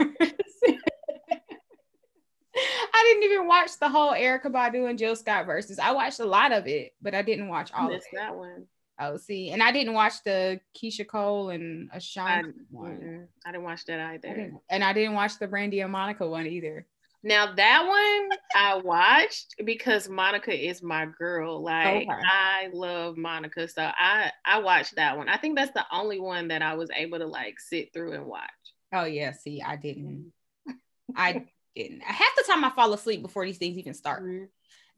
I 2.58 3.02
didn't 3.04 3.24
even 3.24 3.46
watch 3.46 3.78
the 3.78 3.90
whole 3.90 4.12
Erykah 4.12 4.46
Badu 4.46 4.88
and 4.88 4.98
Jill 4.98 5.14
Scott 5.14 5.46
Verzuz. 5.46 5.78
I 5.78 5.92
watched 5.92 6.20
a 6.20 6.24
lot 6.24 6.52
of 6.52 6.66
it, 6.66 6.94
but 7.02 7.14
I 7.14 7.20
didn't 7.20 7.48
watch 7.48 7.70
all 7.74 7.88
of 7.88 7.96
it. 7.96 8.04
that 8.14 8.34
one. 8.34 8.66
Oh, 8.98 9.18
see, 9.18 9.50
and 9.50 9.62
I 9.62 9.72
didn't 9.72 9.92
watch 9.92 10.14
the 10.24 10.58
Keyshia 10.74 11.06
Cole 11.06 11.50
and 11.50 11.90
Ashanti 11.92 12.52
one. 12.70 13.28
I 13.44 13.52
didn't 13.52 13.64
watch 13.64 13.84
that 13.84 14.00
either. 14.00 14.28
I 14.28 14.74
and 14.74 14.82
I 14.82 14.94
didn't 14.94 15.14
watch 15.14 15.38
the 15.38 15.46
Brandy 15.46 15.80
and 15.80 15.92
Monica 15.92 16.26
one 16.26 16.46
either. 16.46 16.86
Now 17.22 17.54
that 17.54 17.86
one 17.86 18.38
I 18.54 18.76
watched 18.76 19.56
because 19.64 20.08
Monica 20.08 20.52
is 20.52 20.82
my 20.82 21.06
girl. 21.18 21.62
Like 21.62 22.08
okay. 22.08 22.08
I 22.08 22.68
love 22.72 23.16
Monica, 23.16 23.68
so 23.68 23.82
I 23.82 24.30
I 24.44 24.60
watched 24.60 24.96
that 24.96 25.16
one. 25.16 25.28
I 25.28 25.36
think 25.36 25.56
that's 25.56 25.72
the 25.72 25.84
only 25.92 26.20
one 26.20 26.48
that 26.48 26.62
I 26.62 26.74
was 26.74 26.90
able 26.94 27.18
to 27.18 27.26
like 27.26 27.58
sit 27.58 27.92
through 27.92 28.12
and 28.12 28.26
watch. 28.26 28.50
Oh 28.92 29.04
yeah, 29.04 29.32
see, 29.32 29.62
I 29.62 29.76
didn't. 29.76 30.32
I 31.16 31.46
didn't. 31.74 32.02
Half 32.02 32.36
the 32.36 32.44
time 32.46 32.64
I 32.64 32.70
fall 32.70 32.92
asleep 32.92 33.22
before 33.22 33.44
these 33.44 33.58
things 33.58 33.76
even 33.78 33.94
start. 33.94 34.22
Mm-hmm. 34.22 34.44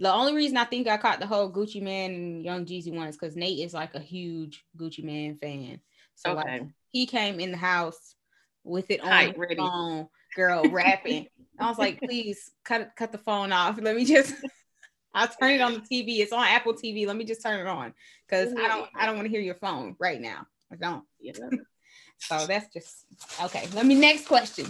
The 0.01 0.13
only 0.13 0.35
reason 0.35 0.57
I 0.57 0.65
think 0.65 0.87
I 0.87 0.97
caught 0.97 1.19
the 1.19 1.27
whole 1.27 1.51
Gucci 1.51 1.83
Mane 1.83 2.15
and 2.15 2.45
Young 2.45 2.65
Jeezy 2.65 2.95
one 2.95 3.09
is 3.09 3.17
because 3.17 3.35
Nate 3.35 3.59
is 3.59 3.75
like 3.75 3.95
a 3.95 4.01
huge 4.01 4.65
Gucci 4.77 5.03
Mane 5.03 5.37
fan. 5.37 5.81
So 6.15 6.39
okay. 6.39 6.61
like 6.61 6.63
he 6.91 7.07
came 7.07 7.41
in 7.41 7.51
the 7.51 7.57
house 7.57 8.15
with 8.63 8.91
it 8.91 9.01
on 9.01 9.35
ready. 9.37 9.57
phone, 9.57 10.09
girl 10.35 10.65
rapping. 10.71 11.27
I 11.59 11.69
was 11.69 11.79
like, 11.79 12.01
please 12.01 12.51
cut 12.65 12.91
cut 12.97 13.13
the 13.13 13.19
phone 13.19 13.53
off. 13.53 13.79
Let 13.81 13.97
me 13.97 14.05
just 14.05 14.35
I'll 15.15 15.29
turn 15.29 15.53
it 15.53 15.61
on 15.61 15.75
the 15.75 15.81
TV. 15.81 16.21
It's 16.21 16.33
on 16.33 16.47
Apple 16.47 16.75
TV. 16.75 17.07
Let 17.07 17.17
me 17.17 17.25
just 17.25 17.43
turn 17.43 17.61
it 17.61 17.67
on. 17.67 17.95
Cause 18.29 18.53
I 18.57 18.69
don't 18.69 18.89
I 18.95 19.07
don't 19.07 19.17
want 19.17 19.27
to 19.27 19.31
hear 19.31 19.41
your 19.41 19.57
phone 19.57 19.97
right 19.99 20.21
now. 20.21 20.47
I 20.73 20.77
don't. 20.77 21.05
Yeah. 21.21 21.33
so 22.19 22.47
that's 22.47 22.73
just 22.73 23.07
okay. 23.45 23.67
Let 23.75 23.87
me 23.87 23.95
next 23.95 24.27
question. 24.27 24.67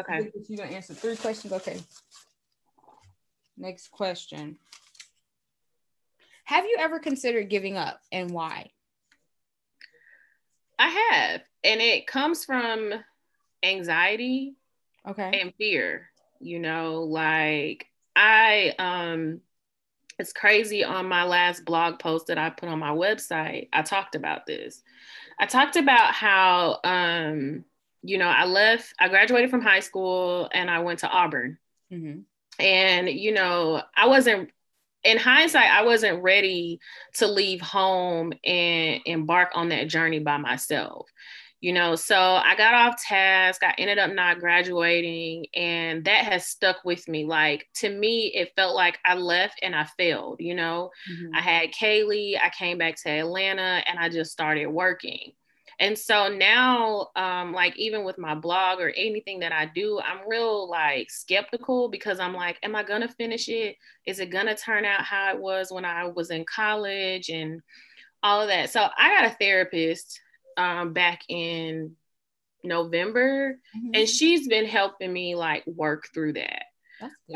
Okay. 0.00 0.30
You're 0.48 0.58
gonna 0.58 0.70
answer 0.70 0.94
three 0.94 1.16
questions. 1.16 1.52
Okay. 1.52 1.80
Next 3.56 3.90
question. 3.90 4.58
Have 6.44 6.64
you 6.66 6.76
ever 6.78 6.98
considered 6.98 7.48
giving 7.48 7.76
up 7.76 8.00
and 8.12 8.30
why? 8.30 8.70
I 10.78 10.88
have. 10.88 11.40
And 11.62 11.80
it 11.80 12.06
comes 12.06 12.44
from 12.44 12.92
anxiety 13.62 14.56
okay 15.08 15.40
and 15.40 15.54
fear. 15.56 16.10
You 16.40 16.58
know, 16.58 17.02
like 17.02 17.86
I 18.16 18.74
um 18.78 19.40
it's 20.18 20.32
crazy 20.32 20.84
on 20.84 21.08
my 21.08 21.24
last 21.24 21.64
blog 21.64 21.98
post 21.98 22.28
that 22.28 22.38
I 22.38 22.50
put 22.50 22.68
on 22.68 22.78
my 22.78 22.90
website. 22.90 23.68
I 23.72 23.82
talked 23.82 24.14
about 24.14 24.46
this. 24.46 24.82
I 25.38 25.46
talked 25.46 25.76
about 25.76 26.14
how 26.14 26.78
um 26.84 27.64
you 28.04 28.18
know, 28.18 28.28
I 28.28 28.44
left, 28.44 28.92
I 29.00 29.08
graduated 29.08 29.50
from 29.50 29.62
high 29.62 29.80
school 29.80 30.48
and 30.52 30.70
I 30.70 30.80
went 30.80 30.98
to 31.00 31.08
Auburn. 31.08 31.56
Mm-hmm. 31.90 32.20
And, 32.62 33.08
you 33.08 33.32
know, 33.32 33.82
I 33.96 34.06
wasn't, 34.06 34.50
in 35.02 35.16
hindsight, 35.16 35.70
I 35.70 35.84
wasn't 35.84 36.22
ready 36.22 36.80
to 37.14 37.26
leave 37.26 37.62
home 37.62 38.32
and 38.44 39.00
embark 39.06 39.52
on 39.54 39.70
that 39.70 39.88
journey 39.88 40.18
by 40.18 40.36
myself. 40.36 41.08
You 41.60 41.72
know, 41.72 41.94
so 41.94 42.16
I 42.16 42.54
got 42.56 42.74
off 42.74 43.02
task. 43.02 43.62
I 43.62 43.74
ended 43.78 43.98
up 43.98 44.12
not 44.12 44.38
graduating, 44.38 45.46
and 45.54 46.04
that 46.04 46.24
has 46.26 46.46
stuck 46.46 46.84
with 46.84 47.08
me. 47.08 47.24
Like 47.24 47.66
to 47.76 47.88
me, 47.88 48.32
it 48.34 48.52
felt 48.54 48.74
like 48.74 48.98
I 49.04 49.14
left 49.14 49.60
and 49.62 49.74
I 49.74 49.84
failed. 49.96 50.40
You 50.40 50.54
know, 50.54 50.90
mm-hmm. 51.10 51.34
I 51.34 51.40
had 51.40 51.72
Kaylee, 51.72 52.38
I 52.38 52.50
came 52.50 52.76
back 52.76 52.96
to 53.02 53.10
Atlanta, 53.10 53.82
and 53.88 53.98
I 53.98 54.10
just 54.10 54.32
started 54.32 54.66
working 54.66 55.32
and 55.80 55.98
so 55.98 56.28
now 56.28 57.08
um 57.16 57.52
like 57.52 57.76
even 57.76 58.04
with 58.04 58.18
my 58.18 58.34
blog 58.34 58.80
or 58.80 58.90
anything 58.90 59.40
that 59.40 59.52
i 59.52 59.66
do 59.74 60.00
i'm 60.00 60.28
real 60.28 60.68
like 60.68 61.10
skeptical 61.10 61.88
because 61.88 62.20
i'm 62.20 62.34
like 62.34 62.58
am 62.62 62.76
i 62.76 62.82
gonna 62.82 63.08
finish 63.08 63.48
it 63.48 63.76
is 64.06 64.20
it 64.20 64.30
gonna 64.30 64.56
turn 64.56 64.84
out 64.84 65.02
how 65.02 65.32
it 65.32 65.38
was 65.38 65.70
when 65.70 65.84
i 65.84 66.04
was 66.04 66.30
in 66.30 66.44
college 66.44 67.28
and 67.28 67.60
all 68.22 68.40
of 68.40 68.48
that 68.48 68.70
so 68.70 68.86
i 68.98 69.08
got 69.08 69.30
a 69.30 69.36
therapist 69.36 70.20
um 70.56 70.92
back 70.92 71.22
in 71.28 71.92
november 72.62 73.58
mm-hmm. 73.76 73.90
and 73.94 74.08
she's 74.08 74.48
been 74.48 74.64
helping 74.64 75.12
me 75.12 75.34
like 75.34 75.64
work 75.66 76.08
through 76.12 76.32
that 76.32 76.64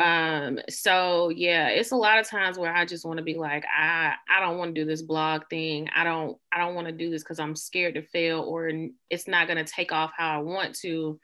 um, 0.01 0.61
so 0.69 1.31
yeah, 1.31 1.69
it's 1.69 1.91
a 1.91 1.97
lot 1.97 2.19
of 2.19 2.29
times 2.29 2.59
where 2.59 2.73
I 2.73 2.85
just 2.85 3.05
want 3.05 3.19
to 3.19 3.25
be 3.25 3.35
like, 3.35 3.65
I 3.67 4.15
I 4.29 4.41
don't 4.41 4.59
want 4.59 4.75
to 4.75 4.81
do 4.81 4.87
this 4.87 5.03
blog 5.03 5.43
thing. 5.51 5.89
I 5.95 6.05
don't 6.05 6.39
I 6.53 6.59
don't 6.59 6.75
want 6.75 6.87
to 6.87 6.93
do 6.93 7.11
this 7.11 7.23
because 7.23 7.41
I'm 7.41 7.57
scared 7.57 7.95
to 7.95 8.03
fail 8.03 8.41
or 8.41 8.71
it's 9.11 9.29
not 9.29 9.49
gonna 9.49 9.65
take 9.65 9.93
off 9.93 10.13
how 10.17 10.39
I 10.39 10.43
want 10.43 10.75
to. 10.81 11.19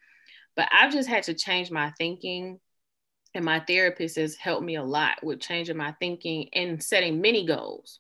But 0.57 0.69
I've 0.73 0.93
just 0.93 1.09
had 1.09 1.25
to 1.25 1.35
change 1.35 1.71
my 1.71 1.93
thinking. 1.99 2.61
And 3.37 3.45
my 3.45 3.61
therapist 3.61 4.17
has 4.17 4.37
helped 4.37 4.65
me 4.65 4.77
a 4.77 4.85
lot 4.85 5.17
with 5.23 5.41
changing 5.41 5.77
my 5.77 5.93
thinking 5.99 6.51
and 6.53 6.81
setting 6.81 7.21
mini 7.21 7.45
goals. 7.45 7.99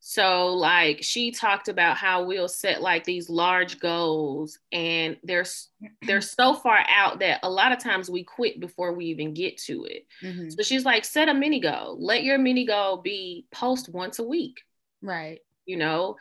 So 0.00 0.54
like 0.54 1.02
she 1.02 1.32
talked 1.32 1.68
about 1.68 1.96
how 1.96 2.24
we'll 2.24 2.48
set 2.48 2.80
like 2.80 3.04
these 3.04 3.28
large 3.28 3.80
goals 3.80 4.58
and 4.72 5.16
they're 5.22 5.44
they're 6.06 6.20
so 6.20 6.54
far 6.54 6.84
out 6.88 7.18
that 7.20 7.40
a 7.42 7.50
lot 7.50 7.72
of 7.72 7.78
times 7.78 8.08
we 8.08 8.24
quit 8.24 8.60
before 8.60 8.92
we 8.92 9.06
even 9.06 9.34
get 9.34 9.58
to 9.58 9.84
it. 9.84 10.06
Mm-hmm. 10.22 10.50
So 10.50 10.62
she's 10.62 10.84
like 10.84 11.04
set 11.04 11.28
a 11.28 11.34
mini 11.34 11.60
goal. 11.60 11.96
Let 12.00 12.22
your 12.22 12.38
mini 12.38 12.64
goal 12.64 12.98
be 12.98 13.46
post 13.52 13.88
once 13.88 14.18
a 14.18 14.24
week. 14.24 14.62
Right. 15.02 15.40
You 15.66 15.76
know, 15.76 16.16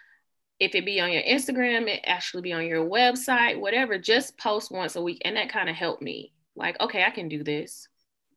if 0.60 0.74
it 0.74 0.86
be 0.86 1.00
on 1.00 1.12
your 1.12 1.24
Instagram, 1.24 1.88
it 1.88 2.02
actually 2.04 2.42
be 2.42 2.54
on 2.54 2.66
your 2.66 2.86
website, 2.86 3.60
whatever, 3.60 4.00
just 4.00 4.38
post 4.38 4.72
once 4.72 4.96
a 4.96 5.02
week 5.02 5.22
and 5.24 5.38
that 5.38 5.50
kind 5.50 5.70
of 5.70 5.76
helped 5.76 6.02
me. 6.02 6.34
Like, 6.56 6.80
okay, 6.80 7.04
I 7.04 7.12
can 7.12 7.30
do 7.30 7.44
this. 7.44 7.88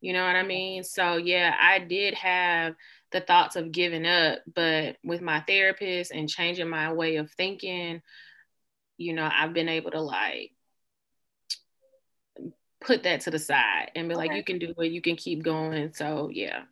You 0.03 0.13
know 0.13 0.25
what 0.25 0.37
I 0.37 0.43
mean? 0.43 0.85
So 0.85 1.17
yeah, 1.17 1.55
I 1.59 1.79
did 1.79 2.15
have 2.15 2.75
the 3.13 3.21
thoughts 3.21 3.57
of 3.57 3.73
giving 3.73 4.07
up. 4.07 4.41
But 4.53 4.97
with 5.05 5.21
my 5.21 5.41
therapist 5.41 6.13
and 6.13 6.29
changing 6.29 6.69
my 6.69 6.93
way 6.93 7.17
of 7.17 7.31
thinking, 7.33 8.03
you 8.97 9.13
know, 9.13 9.29
I've 9.31 9.55
been 9.55 9.69
able 9.69 9.91
to 9.93 10.01
like 10.01 10.53
put 12.81 13.03
that 13.03 13.23
to 13.23 13.31
the 13.31 13.39
side 13.39 13.91
and 13.95 14.09
be 14.09 14.15
okay. 14.15 14.29
like, 14.29 14.37
you 14.37 14.45
can 14.45 14.59
do 14.59 14.75
it, 14.79 14.93
you 14.93 15.03
can 15.03 15.17
keep 15.17 15.43
going. 15.43 15.93
So 15.95 16.31
yeah, 16.33 16.63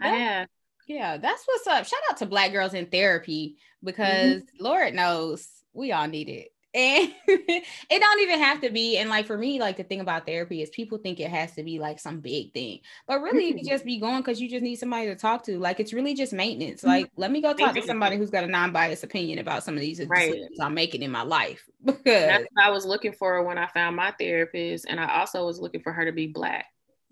that, 0.00 0.08
have. 0.08 0.48
Yeah, 0.86 1.16
that's 1.18 1.44
what's 1.46 1.66
up. 1.66 1.86
Shout 1.86 2.00
out 2.10 2.16
to 2.18 2.26
Black 2.26 2.52
Girls 2.52 2.74
in 2.74 2.86
Therapy 2.86 3.56
because 3.82 4.42
mm-hmm. 4.42 4.64
Lord 4.64 4.94
knows 4.94 5.46
we 5.72 5.92
all 5.92 6.08
need 6.08 6.28
it 6.28 6.48
and 6.72 7.12
it 7.26 8.00
don't 8.00 8.20
even 8.20 8.38
have 8.38 8.60
to 8.60 8.70
be 8.70 8.96
and 8.96 9.10
like 9.10 9.26
for 9.26 9.36
me 9.36 9.58
like 9.58 9.76
the 9.76 9.82
thing 9.82 10.00
about 10.00 10.24
therapy 10.24 10.62
is 10.62 10.70
people 10.70 10.98
think 10.98 11.18
it 11.18 11.28
has 11.28 11.52
to 11.52 11.64
be 11.64 11.80
like 11.80 11.98
some 11.98 12.20
big 12.20 12.52
thing 12.52 12.78
but 13.08 13.20
really 13.20 13.48
you 13.48 13.54
can 13.54 13.66
just 13.66 13.84
be 13.84 13.98
going 13.98 14.18
because 14.18 14.40
you 14.40 14.48
just 14.48 14.62
need 14.62 14.76
somebody 14.76 15.06
to 15.06 15.16
talk 15.16 15.42
to 15.42 15.58
like 15.58 15.80
it's 15.80 15.92
really 15.92 16.14
just 16.14 16.32
maintenance 16.32 16.84
like 16.84 17.06
mm-hmm. 17.06 17.20
let 17.20 17.30
me 17.32 17.40
go 17.40 17.52
talk 17.52 17.74
to 17.74 17.82
somebody 17.82 18.16
who's 18.16 18.30
got 18.30 18.44
a 18.44 18.46
non-biased 18.46 19.02
opinion 19.02 19.40
about 19.40 19.64
some 19.64 19.74
of 19.74 19.80
these 19.80 20.00
right. 20.06 20.30
decisions 20.30 20.60
i'm 20.60 20.74
making 20.74 21.02
in 21.02 21.10
my 21.10 21.22
life 21.22 21.68
because 21.84 22.04
that's 22.04 22.46
what 22.52 22.64
i 22.64 22.70
was 22.70 22.86
looking 22.86 23.12
for 23.12 23.42
when 23.42 23.58
i 23.58 23.66
found 23.68 23.96
my 23.96 24.12
therapist 24.18 24.86
and 24.88 25.00
i 25.00 25.18
also 25.18 25.44
was 25.44 25.58
looking 25.58 25.82
for 25.82 25.92
her 25.92 26.04
to 26.04 26.12
be 26.12 26.28
black 26.28 26.66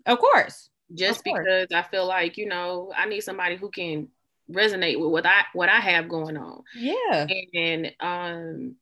of 0.05 0.19
course 0.19 0.69
just 0.95 1.19
of 1.19 1.23
because 1.25 1.67
i 1.73 1.81
feel 1.81 2.07
like 2.07 2.37
you 2.37 2.47
know 2.47 2.91
i 2.95 3.05
need 3.05 3.21
somebody 3.21 3.57
who 3.57 3.69
can 3.69 4.07
resonate 4.51 4.99
with 4.99 5.11
what 5.11 5.25
I 5.25 5.43
what 5.53 5.69
I 5.69 5.79
have 5.79 6.09
going 6.09 6.35
on. 6.35 6.63
Yeah. 6.75 7.27
And 7.53 7.93
um 7.99 8.75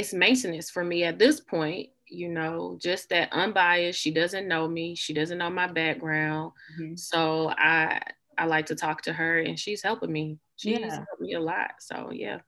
it's 0.00 0.12
maintenance 0.12 0.70
for 0.70 0.84
me 0.84 1.04
at 1.04 1.18
this 1.18 1.40
point, 1.40 1.90
you 2.06 2.28
know, 2.28 2.76
just 2.80 3.08
that 3.10 3.32
unbiased. 3.32 4.00
She 4.00 4.10
doesn't 4.10 4.48
know 4.48 4.66
me, 4.68 4.94
she 4.94 5.14
doesn't 5.14 5.38
know 5.38 5.50
my 5.50 5.66
background. 5.66 6.52
Mm-hmm. 6.78 6.96
So 6.96 7.50
I 7.56 8.00
I 8.36 8.46
like 8.46 8.66
to 8.66 8.74
talk 8.74 9.02
to 9.02 9.12
her 9.12 9.38
and 9.38 9.58
she's 9.58 9.82
helping 9.82 10.12
me. 10.12 10.38
She's 10.56 10.78
yeah. 10.78 10.90
helped 10.90 11.20
me 11.20 11.34
a 11.34 11.40
lot. 11.40 11.72
So 11.78 12.10
yeah. 12.12 12.40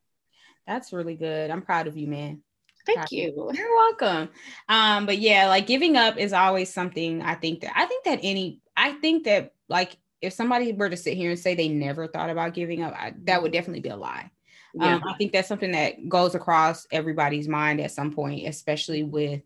That's 0.67 0.93
really 0.93 1.17
good. 1.17 1.51
I'm 1.51 1.63
proud 1.63 1.87
of 1.87 1.97
you, 1.97 2.07
man. 2.07 2.43
Thank 2.87 3.13
you. 3.13 3.51
You're 3.53 3.77
welcome. 3.77 4.29
Um, 4.69 5.07
but 5.07 5.19
yeah, 5.19 5.49
like 5.49 5.67
giving 5.67 5.97
up 5.97 6.17
is 6.17 6.33
always 6.33 6.73
something 6.73 7.23
I 7.23 7.35
think 7.35 7.61
that 7.61 7.73
I 7.77 7.87
think 7.87 8.05
that 8.05 8.21
any 8.23 8.61
I 8.77 8.93
think 8.93 9.25
that 9.25 9.53
like 9.69 9.97
if 10.21 10.33
somebody 10.33 10.73
were 10.73 10.89
to 10.89 10.97
sit 10.97 11.17
here 11.17 11.31
and 11.31 11.39
say 11.39 11.55
they 11.55 11.69
never 11.69 12.07
thought 12.07 12.31
about 12.31 12.55
giving 12.55 12.83
up, 12.83 12.95
I, 12.95 13.15
that 13.25 13.43
would 13.43 13.53
definitely 13.53 13.81
be 13.81 13.89
a 13.89 13.97
lie. 13.97 14.31
Yeah. 14.75 14.97
Um, 14.97 15.03
I 15.07 15.15
think 15.15 15.33
that's 15.33 15.49
something 15.49 15.73
that 15.73 16.09
goes 16.09 16.35
across 16.35 16.87
everybody's 16.91 17.49
mind 17.49 17.81
at 17.81 17.91
some 17.91 18.13
point, 18.13 18.47
especially 18.47 19.03
with 19.03 19.43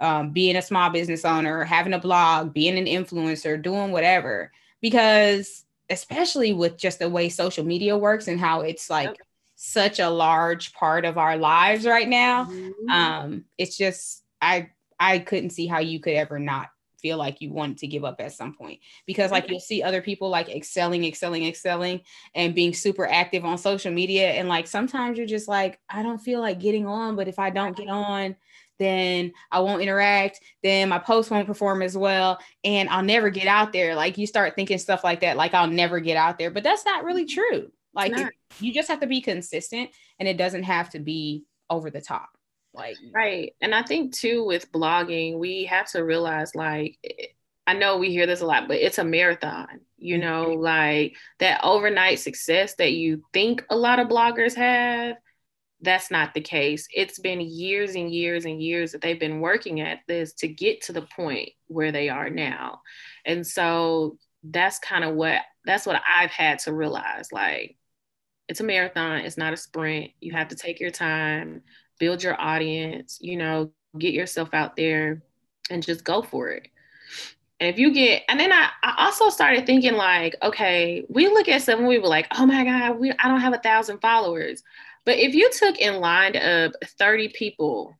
um, 0.00 0.30
being 0.30 0.56
a 0.56 0.62
small 0.62 0.90
business 0.90 1.24
owner, 1.24 1.64
having 1.64 1.94
a 1.94 1.98
blog, 1.98 2.52
being 2.52 2.76
an 2.76 2.86
influencer, 2.86 3.60
doing 3.60 3.92
whatever. 3.92 4.52
Because 4.80 5.64
especially 5.88 6.52
with 6.52 6.76
just 6.76 6.98
the 6.98 7.08
way 7.08 7.28
social 7.28 7.64
media 7.64 7.96
works 7.96 8.28
and 8.28 8.38
how 8.38 8.60
it's 8.60 8.90
like 8.90 9.10
okay. 9.10 9.20
such 9.54 9.98
a 9.98 10.10
large 10.10 10.72
part 10.74 11.04
of 11.04 11.16
our 11.16 11.36
lives 11.36 11.86
right 11.86 12.08
now, 12.08 12.44
mm-hmm. 12.44 12.90
um, 12.90 13.44
it's 13.56 13.76
just 13.76 14.22
I 14.42 14.70
I 14.98 15.18
couldn't 15.20 15.50
see 15.50 15.66
how 15.66 15.78
you 15.78 16.00
could 16.00 16.14
ever 16.14 16.38
not 16.38 16.68
feel 17.06 17.18
like 17.18 17.40
you 17.40 17.52
want 17.52 17.78
to 17.78 17.86
give 17.86 18.04
up 18.04 18.20
at 18.20 18.32
some 18.32 18.52
point. 18.52 18.80
Because 19.06 19.30
like 19.30 19.44
mm-hmm. 19.44 19.52
you'll 19.52 19.60
see 19.60 19.80
other 19.80 20.02
people 20.02 20.28
like 20.28 20.48
excelling 20.48 21.04
excelling 21.04 21.46
excelling 21.46 22.00
and 22.34 22.52
being 22.52 22.74
super 22.74 23.06
active 23.06 23.44
on 23.44 23.58
social 23.58 23.92
media. 23.92 24.30
And 24.30 24.48
like 24.48 24.66
sometimes 24.66 25.16
you're 25.16 25.26
just 25.26 25.46
like 25.46 25.78
i 25.88 26.02
don't 26.02 26.18
feel 26.18 26.40
like 26.40 26.58
getting 26.58 26.86
on 26.86 27.14
but 27.14 27.28
if 27.28 27.38
i 27.38 27.50
don't 27.50 27.76
get 27.76 27.88
on 27.88 28.34
then 28.78 29.32
I 29.50 29.60
won't 29.60 29.80
interact, 29.80 30.40
then 30.62 30.90
my 30.90 30.98
post 30.98 31.30
won't 31.30 31.46
perform 31.46 31.80
as 31.80 31.96
well, 31.96 32.38
and 32.62 32.90
I'll 32.90 33.02
never 33.02 33.30
get 33.30 33.46
out 33.46 33.72
there. 33.72 33.94
Like 33.94 34.18
you 34.18 34.26
start 34.26 34.54
thinking 34.54 34.76
stuff 34.76 35.02
like 35.02 35.20
that, 35.20 35.38
like 35.38 35.54
I'll 35.54 35.66
never 35.66 35.98
get 35.98 36.18
out 36.18 36.38
there, 36.38 36.50
but 36.50 36.62
that's 36.62 36.84
not 36.84 37.02
really 37.02 37.24
mm-hmm. 37.24 37.54
true. 37.54 37.72
Like 37.94 38.12
you 38.60 38.74
just 38.74 38.88
have 38.88 39.00
to 39.00 39.06
be 39.06 39.22
consistent, 39.22 39.88
and 40.18 40.28
it 40.28 40.36
doesn't 40.36 40.64
have 40.64 40.90
to 40.90 40.98
be 40.98 41.44
over 41.70 41.90
the 41.90 42.02
top. 42.02 42.35
Like 42.76 42.96
right. 43.12 43.54
And 43.60 43.74
I 43.74 43.82
think 43.82 44.14
too 44.14 44.44
with 44.44 44.70
blogging, 44.70 45.38
we 45.38 45.64
have 45.64 45.90
to 45.92 46.04
realize 46.04 46.54
like 46.54 46.98
I 47.66 47.74
know 47.74 47.96
we 47.96 48.10
hear 48.10 48.26
this 48.26 48.42
a 48.42 48.46
lot, 48.46 48.68
but 48.68 48.76
it's 48.76 48.98
a 48.98 49.04
marathon, 49.04 49.80
you 49.98 50.18
mm-hmm. 50.18 50.28
know, 50.28 50.50
like 50.52 51.16
that 51.40 51.60
overnight 51.64 52.20
success 52.20 52.74
that 52.74 52.92
you 52.92 53.24
think 53.32 53.64
a 53.70 53.76
lot 53.76 53.98
of 53.98 54.08
bloggers 54.08 54.54
have, 54.54 55.16
that's 55.80 56.10
not 56.10 56.32
the 56.32 56.40
case. 56.40 56.86
It's 56.94 57.18
been 57.18 57.40
years 57.40 57.94
and 57.94 58.12
years 58.12 58.44
and 58.44 58.62
years 58.62 58.92
that 58.92 59.00
they've 59.00 59.18
been 59.18 59.40
working 59.40 59.80
at 59.80 60.00
this 60.06 60.32
to 60.34 60.48
get 60.48 60.82
to 60.82 60.92
the 60.92 61.02
point 61.02 61.50
where 61.66 61.92
they 61.92 62.08
are 62.08 62.30
now. 62.30 62.80
And 63.24 63.46
so 63.46 64.16
that's 64.42 64.78
kind 64.78 65.04
of 65.04 65.14
what 65.14 65.40
that's 65.64 65.86
what 65.86 66.00
I've 66.06 66.30
had 66.30 66.60
to 66.60 66.72
realize 66.72 67.32
like 67.32 67.76
it's 68.48 68.60
a 68.60 68.64
marathon, 68.64 69.18
it's 69.18 69.36
not 69.36 69.52
a 69.52 69.56
sprint. 69.56 70.12
You 70.20 70.32
have 70.32 70.48
to 70.48 70.56
take 70.56 70.78
your 70.78 70.92
time, 70.92 71.62
build 71.98 72.22
your 72.22 72.40
audience, 72.40 73.18
you 73.20 73.36
know, 73.36 73.70
get 73.98 74.14
yourself 74.14 74.52
out 74.52 74.76
there 74.76 75.22
and 75.70 75.82
just 75.82 76.04
go 76.04 76.22
for 76.22 76.48
it. 76.48 76.68
And 77.58 77.70
if 77.70 77.78
you 77.78 77.92
get, 77.92 78.22
and 78.28 78.38
then 78.38 78.52
I, 78.52 78.68
I 78.82 79.06
also 79.06 79.30
started 79.30 79.64
thinking 79.64 79.94
like, 79.94 80.36
okay, 80.42 81.06
we 81.08 81.28
look 81.28 81.48
at 81.48 81.62
some, 81.62 81.86
we 81.86 81.98
were 81.98 82.08
like, 82.08 82.26
oh 82.36 82.44
my 82.44 82.64
God, 82.64 82.98
we, 82.98 83.12
I 83.12 83.28
don't 83.28 83.40
have 83.40 83.54
a 83.54 83.58
thousand 83.58 84.00
followers. 84.00 84.62
But 85.06 85.18
if 85.18 85.34
you 85.34 85.50
took 85.52 85.80
and 85.80 85.98
lined 85.98 86.36
up 86.36 86.72
30 86.84 87.28
people, 87.28 87.94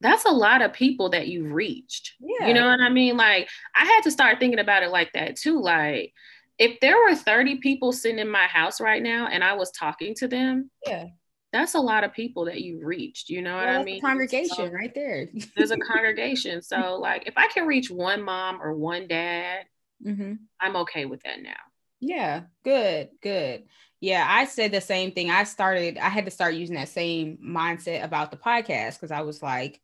that's 0.00 0.24
a 0.24 0.30
lot 0.30 0.60
of 0.60 0.72
people 0.72 1.10
that 1.10 1.28
you've 1.28 1.52
reached. 1.52 2.14
Yeah. 2.18 2.48
You 2.48 2.54
know 2.54 2.66
what 2.66 2.80
I 2.80 2.88
mean? 2.88 3.16
Like 3.16 3.48
I 3.76 3.84
had 3.84 4.02
to 4.02 4.10
start 4.10 4.40
thinking 4.40 4.58
about 4.58 4.82
it 4.82 4.90
like 4.90 5.12
that 5.12 5.36
too. 5.36 5.60
Like 5.60 6.12
if 6.58 6.80
there 6.80 6.96
were 6.98 7.14
30 7.14 7.56
people 7.56 7.92
sitting 7.92 8.18
in 8.18 8.28
my 8.28 8.46
house 8.46 8.80
right 8.80 9.02
now 9.02 9.28
and 9.28 9.44
I 9.44 9.54
was 9.54 9.70
talking 9.70 10.14
to 10.16 10.28
them, 10.28 10.70
yeah, 10.86 11.06
that's 11.54 11.74
a 11.74 11.80
lot 11.80 12.02
of 12.02 12.12
people 12.12 12.46
that 12.46 12.60
you've 12.62 12.82
reached. 12.82 13.30
You 13.30 13.40
know 13.40 13.54
what 13.54 13.68
I 13.68 13.84
mean? 13.84 14.00
congregation 14.00 14.56
so, 14.56 14.66
right 14.66 14.92
there. 14.92 15.28
there's 15.56 15.70
a 15.70 15.76
congregation. 15.92 16.60
So, 16.62 16.98
like, 17.00 17.28
if 17.28 17.34
I 17.38 17.46
can 17.46 17.64
reach 17.64 17.90
one 17.90 18.22
mom 18.22 18.60
or 18.60 18.74
one 18.74 19.06
dad, 19.06 19.66
mm-hmm. 20.04 20.32
I'm 20.60 20.76
okay 20.78 21.04
with 21.04 21.22
that 21.22 21.40
now. 21.40 21.52
Yeah, 22.00 22.42
good, 22.64 23.10
good. 23.22 23.62
Yeah, 24.00 24.26
I 24.28 24.46
said 24.46 24.72
the 24.72 24.80
same 24.80 25.12
thing. 25.12 25.30
I 25.30 25.44
started, 25.44 25.96
I 25.96 26.08
had 26.08 26.24
to 26.24 26.32
start 26.32 26.54
using 26.54 26.74
that 26.74 26.88
same 26.88 27.38
mindset 27.42 28.02
about 28.02 28.32
the 28.32 28.36
podcast 28.36 28.94
because 28.94 29.12
I 29.12 29.20
was 29.20 29.40
like, 29.40 29.80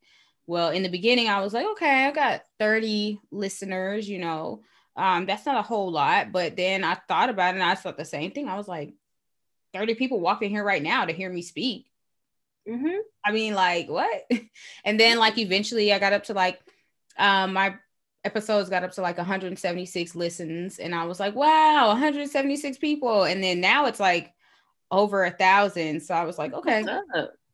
well, 0.48 0.70
in 0.70 0.82
the 0.82 0.88
beginning, 0.88 1.28
I 1.28 1.40
was 1.40 1.54
like, 1.54 1.66
okay, 1.66 2.06
I 2.06 2.10
got 2.10 2.42
30 2.58 3.20
listeners, 3.30 4.08
you 4.08 4.18
know, 4.18 4.62
um, 4.96 5.24
that's 5.24 5.46
not 5.46 5.56
a 5.56 5.62
whole 5.62 5.92
lot. 5.92 6.32
But 6.32 6.56
then 6.56 6.82
I 6.82 6.94
thought 7.06 7.30
about 7.30 7.54
it 7.54 7.60
and 7.60 7.62
I 7.62 7.76
thought 7.76 7.96
the 7.96 8.04
same 8.04 8.32
thing. 8.32 8.48
I 8.48 8.56
was 8.56 8.66
like, 8.66 8.92
30 9.72 9.94
people 9.94 10.20
walk 10.20 10.42
in 10.42 10.50
here 10.50 10.64
right 10.64 10.82
now 10.82 11.04
to 11.04 11.12
hear 11.12 11.30
me 11.30 11.42
speak. 11.42 11.86
Mm-hmm. 12.68 13.00
I 13.24 13.32
mean, 13.32 13.54
like, 13.54 13.88
what? 13.88 14.30
and 14.84 14.98
then, 14.98 15.18
like, 15.18 15.38
eventually 15.38 15.92
I 15.92 15.98
got 15.98 16.12
up 16.12 16.24
to 16.24 16.34
like, 16.34 16.60
um, 17.18 17.52
my 17.52 17.74
episodes 18.24 18.68
got 18.68 18.84
up 18.84 18.92
to 18.92 19.00
like 19.00 19.16
176 19.16 20.14
listens. 20.14 20.78
And 20.78 20.94
I 20.94 21.04
was 21.04 21.20
like, 21.20 21.34
wow, 21.34 21.88
176 21.88 22.78
people. 22.78 23.24
And 23.24 23.42
then 23.42 23.60
now 23.60 23.86
it's 23.86 24.00
like 24.00 24.32
over 24.90 25.24
a 25.24 25.30
thousand. 25.30 26.00
So 26.00 26.14
I 26.14 26.24
was 26.24 26.38
like, 26.38 26.52
okay. 26.52 26.84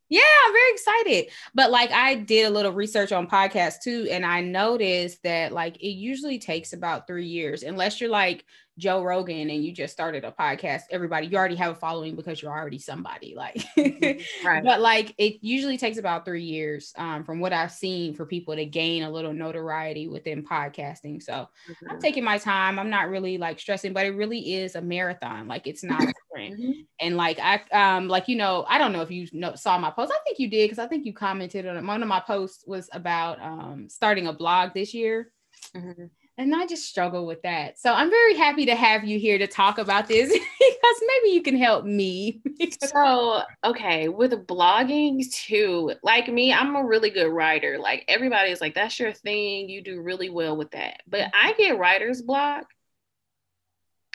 Yeah, 0.08 0.20
I'm 0.46 0.52
very 0.52 0.72
excited. 0.72 1.32
But 1.54 1.72
like 1.72 1.90
I 1.90 2.14
did 2.14 2.46
a 2.46 2.50
little 2.50 2.72
research 2.72 3.10
on 3.10 3.26
podcasts 3.26 3.82
too, 3.82 4.06
and 4.08 4.24
I 4.24 4.40
noticed 4.40 5.20
that 5.24 5.50
like 5.52 5.76
it 5.78 5.90
usually 5.90 6.38
takes 6.38 6.72
about 6.72 7.08
three 7.08 7.26
years, 7.26 7.64
unless 7.64 8.00
you're 8.00 8.08
like 8.08 8.44
Joe 8.78 9.02
Rogan 9.02 9.48
and 9.48 9.64
you 9.64 9.72
just 9.72 9.92
started 9.92 10.24
a 10.24 10.32
podcast, 10.32 10.82
everybody, 10.90 11.26
you 11.26 11.36
already 11.36 11.54
have 11.56 11.72
a 11.72 11.78
following 11.78 12.14
because 12.14 12.42
you're 12.42 12.52
already 12.52 12.78
somebody. 12.78 13.34
Like, 13.34 13.56
mm-hmm. 13.76 14.20
right. 14.46 14.62
but 14.62 14.80
like 14.80 15.14
it 15.16 15.38
usually 15.40 15.78
takes 15.78 15.96
about 15.96 16.24
three 16.24 16.42
years 16.42 16.92
um, 16.98 17.24
from 17.24 17.40
what 17.40 17.54
I've 17.54 17.72
seen 17.72 18.14
for 18.14 18.26
people 18.26 18.54
to 18.54 18.66
gain 18.66 19.02
a 19.02 19.10
little 19.10 19.32
notoriety 19.32 20.08
within 20.08 20.44
podcasting. 20.44 21.22
So 21.22 21.32
mm-hmm. 21.32 21.90
I'm 21.90 22.00
taking 22.00 22.24
my 22.24 22.36
time. 22.36 22.78
I'm 22.78 22.90
not 22.90 23.08
really 23.08 23.38
like 23.38 23.58
stressing, 23.58 23.94
but 23.94 24.04
it 24.04 24.10
really 24.10 24.54
is 24.54 24.74
a 24.74 24.82
marathon. 24.82 25.48
Like 25.48 25.66
it's 25.66 25.82
not 25.82 26.02
a 26.02 26.12
sprint. 26.28 26.60
Mm-hmm. 26.60 26.80
And 27.00 27.16
like 27.16 27.38
I 27.40 27.62
um 27.72 28.08
like 28.08 28.28
you 28.28 28.36
know, 28.36 28.66
I 28.68 28.76
don't 28.76 28.92
know 28.92 29.02
if 29.02 29.10
you 29.10 29.26
know 29.32 29.54
saw 29.54 29.78
my 29.78 29.90
post. 29.90 30.12
I 30.14 30.18
think 30.24 30.38
you 30.38 30.50
did 30.50 30.68
because 30.68 30.78
I 30.78 30.86
think 30.86 31.06
you 31.06 31.14
commented 31.14 31.66
on 31.66 31.78
it. 31.78 31.84
One 31.84 32.02
of 32.02 32.08
my 32.08 32.20
posts 32.20 32.64
was 32.66 32.90
about 32.92 33.40
um 33.40 33.88
starting 33.88 34.26
a 34.26 34.34
blog 34.34 34.74
this 34.74 34.92
year. 34.92 35.32
Mm-hmm 35.74 36.06
and 36.38 36.54
I 36.54 36.66
just 36.66 36.86
struggle 36.86 37.26
with 37.26 37.42
that. 37.42 37.78
So 37.78 37.92
I'm 37.92 38.10
very 38.10 38.36
happy 38.36 38.66
to 38.66 38.74
have 38.74 39.04
you 39.04 39.18
here 39.18 39.38
to 39.38 39.46
talk 39.46 39.78
about 39.78 40.06
this 40.06 40.28
because 40.58 41.02
maybe 41.06 41.34
you 41.34 41.42
can 41.42 41.56
help 41.56 41.84
me. 41.84 42.42
so, 42.82 43.42
okay, 43.64 44.08
with 44.08 44.46
blogging 44.46 45.24
too, 45.32 45.92
like 46.02 46.28
me, 46.28 46.52
I'm 46.52 46.76
a 46.76 46.84
really 46.84 47.10
good 47.10 47.30
writer. 47.30 47.78
Like 47.78 48.04
everybody's 48.06 48.60
like, 48.60 48.74
that's 48.74 48.98
your 48.98 49.12
thing. 49.12 49.70
You 49.70 49.82
do 49.82 50.02
really 50.02 50.28
well 50.28 50.56
with 50.56 50.72
that. 50.72 51.02
But 51.08 51.20
mm-hmm. 51.20 51.46
I 51.46 51.54
get 51.54 51.78
writer's 51.78 52.20
block 52.20 52.66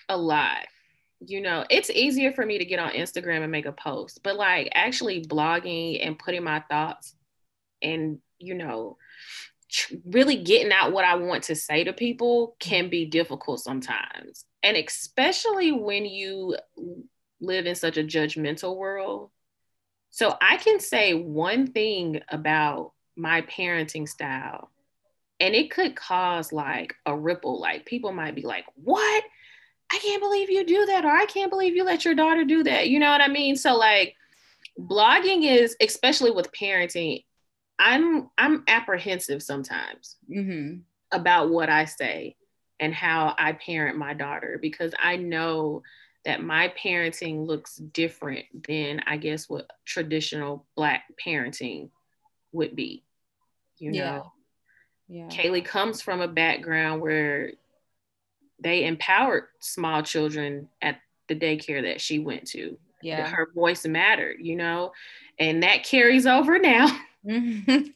a 0.07 0.17
lot. 0.17 0.67
You 1.25 1.41
know, 1.41 1.65
it's 1.69 1.89
easier 1.89 2.31
for 2.31 2.45
me 2.45 2.59
to 2.59 2.65
get 2.65 2.79
on 2.79 2.91
Instagram 2.91 3.41
and 3.41 3.51
make 3.51 3.65
a 3.65 3.71
post, 3.71 4.21
but 4.23 4.35
like 4.35 4.69
actually 4.73 5.25
blogging 5.25 6.05
and 6.05 6.17
putting 6.17 6.43
my 6.43 6.63
thoughts 6.69 7.15
and, 7.81 8.19
you 8.37 8.53
know, 8.53 8.97
really 10.05 10.37
getting 10.37 10.71
out 10.71 10.91
what 10.91 11.05
I 11.05 11.15
want 11.15 11.43
to 11.43 11.55
say 11.55 11.83
to 11.83 11.93
people 11.93 12.55
can 12.59 12.85
mm-hmm. 12.85 12.91
be 12.91 13.05
difficult 13.05 13.59
sometimes. 13.61 14.45
And 14.63 14.77
especially 14.77 15.71
when 15.71 16.05
you 16.05 16.57
live 17.39 17.65
in 17.65 17.75
such 17.75 17.97
a 17.97 18.03
judgmental 18.03 18.77
world. 18.77 19.31
So 20.11 20.35
I 20.41 20.57
can 20.57 20.79
say 20.79 21.13
one 21.13 21.67
thing 21.67 22.21
about 22.29 22.91
my 23.15 23.41
parenting 23.43 24.07
style, 24.07 24.69
and 25.39 25.55
it 25.55 25.71
could 25.71 25.95
cause 25.95 26.51
like 26.51 26.93
a 27.05 27.17
ripple. 27.17 27.59
Like 27.59 27.85
people 27.85 28.11
might 28.11 28.35
be 28.35 28.43
like, 28.43 28.65
What? 28.75 29.23
I 29.91 29.99
can't 29.99 30.21
believe 30.21 30.49
you 30.49 30.65
do 30.65 30.85
that, 30.85 31.03
or 31.03 31.11
I 31.11 31.25
can't 31.25 31.51
believe 31.51 31.75
you 31.75 31.83
let 31.83 32.05
your 32.05 32.15
daughter 32.15 32.45
do 32.45 32.63
that. 32.63 32.89
You 32.89 32.99
know 32.99 33.11
what 33.11 33.19
I 33.19 33.27
mean? 33.27 33.57
So, 33.57 33.75
like, 33.75 34.15
blogging 34.79 35.43
is, 35.43 35.75
especially 35.81 36.31
with 36.31 36.51
parenting, 36.53 37.25
I'm 37.81 38.29
I'm 38.37 38.63
apprehensive 38.67 39.41
sometimes 39.41 40.17
mm-hmm. 40.29 40.81
about 41.11 41.49
what 41.49 41.69
I 41.69 41.85
say 41.85 42.35
and 42.79 42.93
how 42.93 43.35
I 43.37 43.53
parent 43.53 43.97
my 43.97 44.13
daughter 44.13 44.59
because 44.61 44.93
I 45.01 45.15
know 45.17 45.81
that 46.23 46.43
my 46.43 46.71
parenting 46.81 47.47
looks 47.47 47.77
different 47.77 48.45
than 48.67 49.01
I 49.07 49.17
guess 49.17 49.49
what 49.49 49.71
traditional 49.83 50.67
black 50.75 51.05
parenting 51.25 51.89
would 52.51 52.75
be. 52.75 53.03
You 53.79 53.93
know, 53.93 54.31
yeah. 55.09 55.27
Kaylee 55.29 55.65
comes 55.65 56.03
from 56.03 56.21
a 56.21 56.27
background 56.27 57.01
where 57.01 57.53
they 58.59 58.85
empowered 58.85 59.45
small 59.59 60.03
children 60.03 60.69
at 60.83 60.99
the 61.27 61.35
daycare 61.35 61.81
that 61.81 61.99
she 61.99 62.19
went 62.19 62.45
to. 62.49 62.77
Yeah. 63.01 63.27
Her 63.27 63.49
voice 63.55 63.87
mattered, 63.87 64.37
you 64.39 64.55
know, 64.55 64.91
and 65.39 65.63
that 65.63 65.83
carries 65.83 66.27
over 66.27 66.59
now. 66.59 66.95
I 67.29 67.87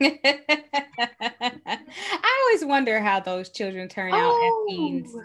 always 2.47 2.65
wonder 2.65 2.99
how 2.99 3.19
those 3.19 3.49
children 3.49 3.89
turn 3.89 4.13
out 4.13 4.33
as 4.33 4.51
teens. 4.69 5.11
Oh, 5.15 5.23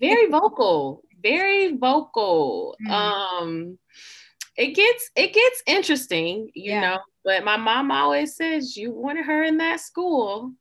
very 0.00 0.28
vocal, 0.28 1.02
very 1.22 1.76
vocal. 1.76 2.76
Mm. 2.82 2.90
Um, 2.90 3.78
it 4.56 4.74
gets 4.74 5.10
it 5.16 5.32
gets 5.32 5.62
interesting, 5.66 6.50
you 6.54 6.72
Yeah. 6.72 6.80
know. 6.80 6.98
But 7.24 7.44
my 7.44 7.56
mom 7.56 7.90
always 7.90 8.36
says 8.36 8.76
you 8.76 8.90
wanted 8.92 9.26
her 9.26 9.42
in 9.42 9.58
that 9.58 9.80
school. 9.80 10.52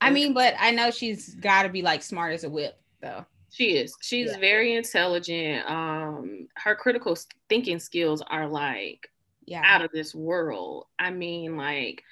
I 0.00 0.10
mean, 0.10 0.34
but 0.34 0.54
I 0.58 0.72
know 0.72 0.90
she's 0.90 1.34
got 1.36 1.62
to 1.62 1.68
be 1.68 1.82
like 1.82 2.02
smart 2.02 2.34
as 2.34 2.44
a 2.44 2.50
whip, 2.50 2.74
though. 3.00 3.24
She 3.50 3.76
is. 3.76 3.94
She's 4.02 4.32
Yeah. 4.32 4.38
very 4.38 4.74
intelligent. 4.74 5.70
Um, 5.70 6.48
her 6.56 6.74
critical 6.74 7.16
thinking 7.48 7.78
skills 7.78 8.22
are 8.22 8.48
like 8.48 9.08
Yeah. 9.46 9.62
out 9.64 9.82
of 9.82 9.90
this 9.92 10.14
world. 10.14 10.86
I 10.98 11.10
mean, 11.10 11.56
like, 11.56 12.02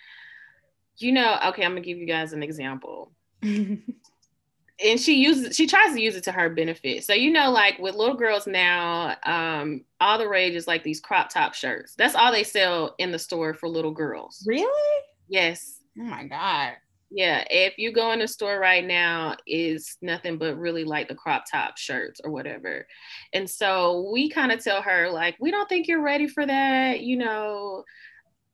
you 0.97 1.13
know, 1.13 1.39
okay, 1.47 1.65
I'm 1.65 1.73
gonna 1.73 1.81
give 1.81 1.99
you 1.99 2.07
guys 2.07 2.33
an 2.33 2.43
example. 2.43 3.13
and 3.43 5.01
she 5.01 5.15
uses 5.15 5.57
she 5.57 5.67
tries 5.67 5.95
to 5.95 6.01
use 6.01 6.17
it 6.17 6.25
to 6.25 6.33
her 6.33 6.49
benefit. 6.51 7.05
So 7.05 7.13
you 7.13 7.31
know, 7.31 7.51
like 7.51 7.79
with 7.79 7.95
little 7.95 8.17
girls 8.17 8.47
now, 8.47 9.17
um, 9.25 9.85
all 10.01 10.19
the 10.19 10.29
rage 10.29 10.55
is 10.55 10.67
like 10.67 10.83
these 10.83 11.01
crop 11.01 11.29
top 11.31 11.55
shirts. 11.55 11.95
That's 11.95 12.15
all 12.15 12.33
they 12.33 12.45
sell 12.45 12.95
in 12.99 13.13
the 13.13 13.19
store 13.19 13.55
for 13.55 13.69
little 13.69 13.93
girls. 13.93 14.45
really? 14.47 15.05
Yes. 15.29 15.81
Oh 15.99 16.03
my 16.03 16.25
god. 16.25 16.73
Yeah. 17.11 17.45
If 17.51 17.77
you 17.77 17.93
go 17.93 18.13
in 18.13 18.21
the 18.21 18.29
store 18.29 18.59
right 18.59 18.87
now, 18.87 19.37
is 19.47 19.97
nothing 20.01 20.39
but 20.39 20.57
really 20.57 20.85
like 20.85 21.09
the 21.09 21.15
crop 21.15 21.45
top 21.51 21.77
shirts 21.77 22.21
or 22.23 22.31
whatever. 22.31 22.87
And 23.33 23.51
so 23.51 24.11
we 24.13 24.31
kind 24.31 24.53
of 24.53 24.63
tell 24.63 24.81
her, 24.83 25.11
like, 25.11 25.37
we 25.41 25.51
don't 25.51 25.69
think 25.69 25.89
you're 25.89 26.03
ready 26.03 26.29
for 26.29 26.47
that, 26.47 27.01
you 27.01 27.17
know. 27.17 27.85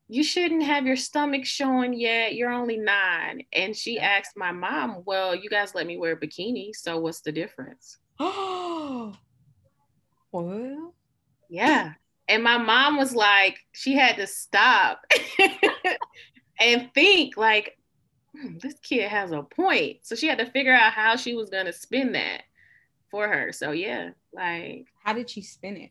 You 0.08 0.22
shouldn't 0.22 0.62
have 0.62 0.86
your 0.86 0.96
stomach 0.96 1.44
showing 1.44 1.92
yet. 1.92 2.34
You're 2.34 2.52
only 2.52 2.76
nine. 2.76 3.42
And 3.52 3.76
she 3.76 3.98
asked 3.98 4.36
my 4.36 4.52
mom, 4.52 5.02
Well, 5.04 5.34
you 5.34 5.50
guys 5.50 5.74
let 5.74 5.86
me 5.86 5.98
wear 5.98 6.12
a 6.12 6.16
bikini. 6.16 6.70
So 6.74 6.98
what's 6.98 7.20
the 7.20 7.32
difference? 7.32 7.98
Oh. 8.18 9.12
well. 10.32 10.94
Yeah. 11.48 11.92
And 12.28 12.42
my 12.42 12.58
mom 12.58 12.96
was 12.96 13.14
like, 13.14 13.58
she 13.72 13.94
had 13.94 14.16
to 14.16 14.26
stop 14.26 15.00
and 16.60 16.90
think, 16.94 17.36
like, 17.36 17.76
"Hmm, 18.40 18.58
this 18.58 18.74
kid 18.80 19.08
has 19.08 19.32
a 19.32 19.42
point. 19.42 19.98
So 20.02 20.14
she 20.14 20.26
had 20.26 20.38
to 20.38 20.46
figure 20.50 20.74
out 20.74 20.92
how 20.92 21.16
she 21.16 21.34
was 21.34 21.50
going 21.50 21.66
to 21.66 21.72
spin 21.72 22.12
that 22.12 22.42
for 23.10 23.28
her. 23.28 23.52
So, 23.52 23.70
yeah, 23.70 24.10
like, 24.32 24.86
How 25.02 25.12
did 25.12 25.30
she 25.30 25.42
spin 25.42 25.76
it? 25.76 25.90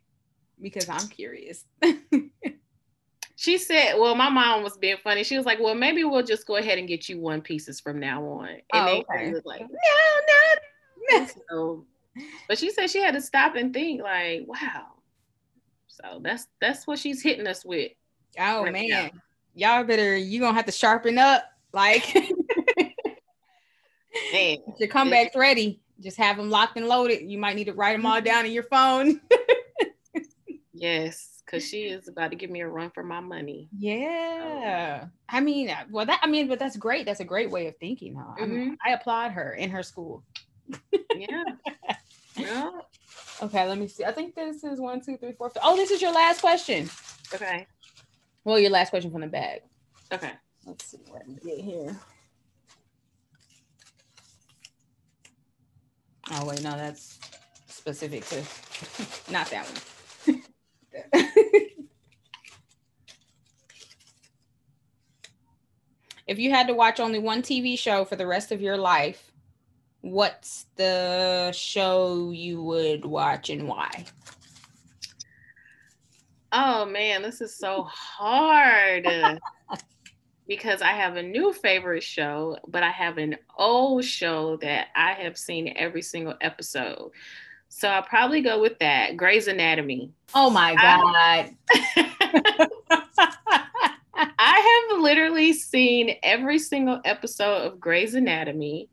Because 0.62 0.88
I'm 0.90 1.08
curious. 1.10 1.66
she 3.36 3.58
said, 3.58 3.96
well, 3.98 4.16
my 4.16 4.30
mom 4.30 4.64
was 4.64 4.78
being 4.78 4.98
funny. 5.04 5.24
She 5.24 5.38
was 5.38 5.46
like, 5.46 5.60
well, 5.60 5.76
maybe 5.76 6.04
we'll 6.04 6.24
just 6.24 6.46
go 6.48 6.56
ahead 6.58 6.78
and 6.78 6.88
get 6.88 7.10
you 7.10 7.20
one 7.20 7.42
pieces 7.42 7.80
from 7.80 8.00
now 8.00 8.24
on. 8.24 8.48
And 8.48 8.62
Oh, 8.74 8.86
they 8.86 9.06
okay. 9.10 9.32
was 9.32 9.44
like, 9.46 9.62
no, 9.62 9.68
no. 11.12 11.28
so, 11.50 11.86
but 12.48 12.58
she 12.58 12.72
said 12.72 12.90
she 12.90 13.00
had 13.00 13.14
to 13.14 13.22
stop 13.22 13.56
and 13.56 13.74
think, 13.74 14.02
like, 14.02 14.46
wow. 14.48 14.88
So 15.88 16.20
that's 16.22 16.48
that's 16.60 16.86
what 16.88 17.00
she's 17.00 17.22
hitting 17.22 17.48
us 17.48 17.64
with. 17.64 17.92
Oh 18.38 18.64
Right 18.64 18.74
man, 18.74 18.88
now. 18.90 19.10
y'all 19.54 19.84
better 19.86 20.16
you 20.18 20.40
gonna 20.42 20.54
have 20.56 20.66
to 20.66 20.72
sharpen 20.72 21.18
up. 21.18 21.44
Like 21.76 22.16
Man, 24.32 24.58
your 24.80 24.88
comebacks 24.90 25.36
ready. 25.36 25.82
Just 26.00 26.16
have 26.18 26.38
them 26.38 26.50
locked 26.50 26.78
and 26.78 26.88
loaded. 26.88 27.30
You 27.30 27.38
might 27.38 27.58
need 27.58 27.66
to 27.66 27.74
write 27.74 27.98
them 27.98 28.06
all 28.06 28.22
down 28.22 28.46
in 28.46 28.54
your 28.54 28.64
phone. 28.64 29.20
yes, 30.74 31.44
because 31.46 31.68
she 31.68 31.84
is 31.84 32.08
about 32.08 32.32
to 32.32 32.38
give 32.38 32.50
me 32.50 32.62
a 32.62 32.68
run 32.68 32.92
for 32.92 33.04
my 33.04 33.20
money. 33.20 33.68
yeah, 33.78 35.08
I 35.28 35.42
mean, 35.42 35.70
uh, 35.70 35.84
well, 35.92 36.06
that 36.06 36.22
I 36.24 36.28
mean, 36.28 36.48
but 36.48 36.60
that's 36.60 36.78
great. 36.78 37.06
That's 37.06 37.20
a 37.20 37.26
great 37.26 37.52
way 37.52 37.68
of 37.68 37.76
thinking, 37.76 38.16
huh? 38.16 38.36
I, 38.42 38.46
mean, 38.46 38.78
I 38.86 38.92
applaud 38.92 39.32
her 39.32 39.52
in 39.54 39.70
her 39.72 39.84
school. 39.84 40.24
Yeah. 41.14 41.44
yeah. 42.38 42.72
Okay, 43.44 43.68
let 43.68 43.78
me 43.78 43.90
see. 43.90 44.06
I 44.06 44.14
think 44.14 44.34
this 44.34 44.64
is 44.64 44.80
one, 44.80 45.02
two, 45.02 45.18
three, 45.18 45.34
four. 45.34 45.50
Five. 45.50 45.64
Oh, 45.66 45.76
this 45.76 45.92
is 45.92 46.02
your 46.02 46.14
last 46.14 46.40
question. 46.40 46.90
Okay. 47.34 47.68
Well, 48.46 48.60
your 48.60 48.72
last 48.72 48.92
question 48.92 49.12
from 49.12 49.22
the 49.22 49.28
bag. 49.28 49.62
Okay. 50.14 50.32
Let's 50.66 50.86
see 50.86 50.98
what 51.10 51.28
we 51.28 51.36
get 51.36 51.60
here. 51.60 51.96
Oh 56.32 56.48
wait, 56.48 56.64
no, 56.64 56.72
that's 56.76 57.20
specific 57.68 58.26
to 58.26 58.38
not 59.32 59.48
that 59.52 59.68
one. 60.26 60.42
if 66.28 66.40
you 66.40 66.50
had 66.50 66.68
to 66.68 66.74
watch 66.74 67.00
only 67.00 67.20
one 67.20 67.44
TV 67.44 67.78
show 67.78 68.06
for 68.06 68.16
the 68.16 68.26
rest 68.26 68.52
of 68.52 68.60
your 68.60 68.78
life, 68.78 69.32
what's 70.02 70.66
the 70.78 71.52
show 71.52 72.32
you 72.32 72.64
would 72.64 73.06
watch 73.06 73.52
and 73.52 73.68
why? 73.68 74.06
Oh 76.52 76.86
man, 76.86 77.22
this 77.22 77.42
is 77.42 77.56
so 77.56 77.84
hard. 77.84 79.08
because 80.48 80.82
I 80.82 80.92
have 80.92 81.16
a 81.16 81.24
new 81.24 81.54
favorite 81.54 82.04
show, 82.04 82.58
but 82.68 82.84
I 82.84 82.92
have 82.92 83.18
an 83.18 83.38
old 83.58 84.04
show 84.06 84.58
that 84.58 84.88
I 84.96 85.14
have 85.14 85.38
seen 85.38 85.74
every 85.76 86.02
single 86.02 86.36
episode. 86.42 87.12
So 87.70 87.90
I'll 87.90 88.04
probably 88.04 88.42
go 88.42 88.62
with 88.62 88.80
that. 88.80 89.18
Grey's 89.18 89.48
Anatomy. 89.48 90.12
Oh 90.34 90.50
my 90.50 90.76
god. 90.76 91.50
I 94.16 94.88
have 94.92 95.02
literally 95.02 95.52
seen 95.54 96.16
every 96.24 96.60
single 96.60 97.02
episode 97.04 97.66
of 97.66 97.80
Grey's 97.80 98.16
Anatomy 98.16 98.88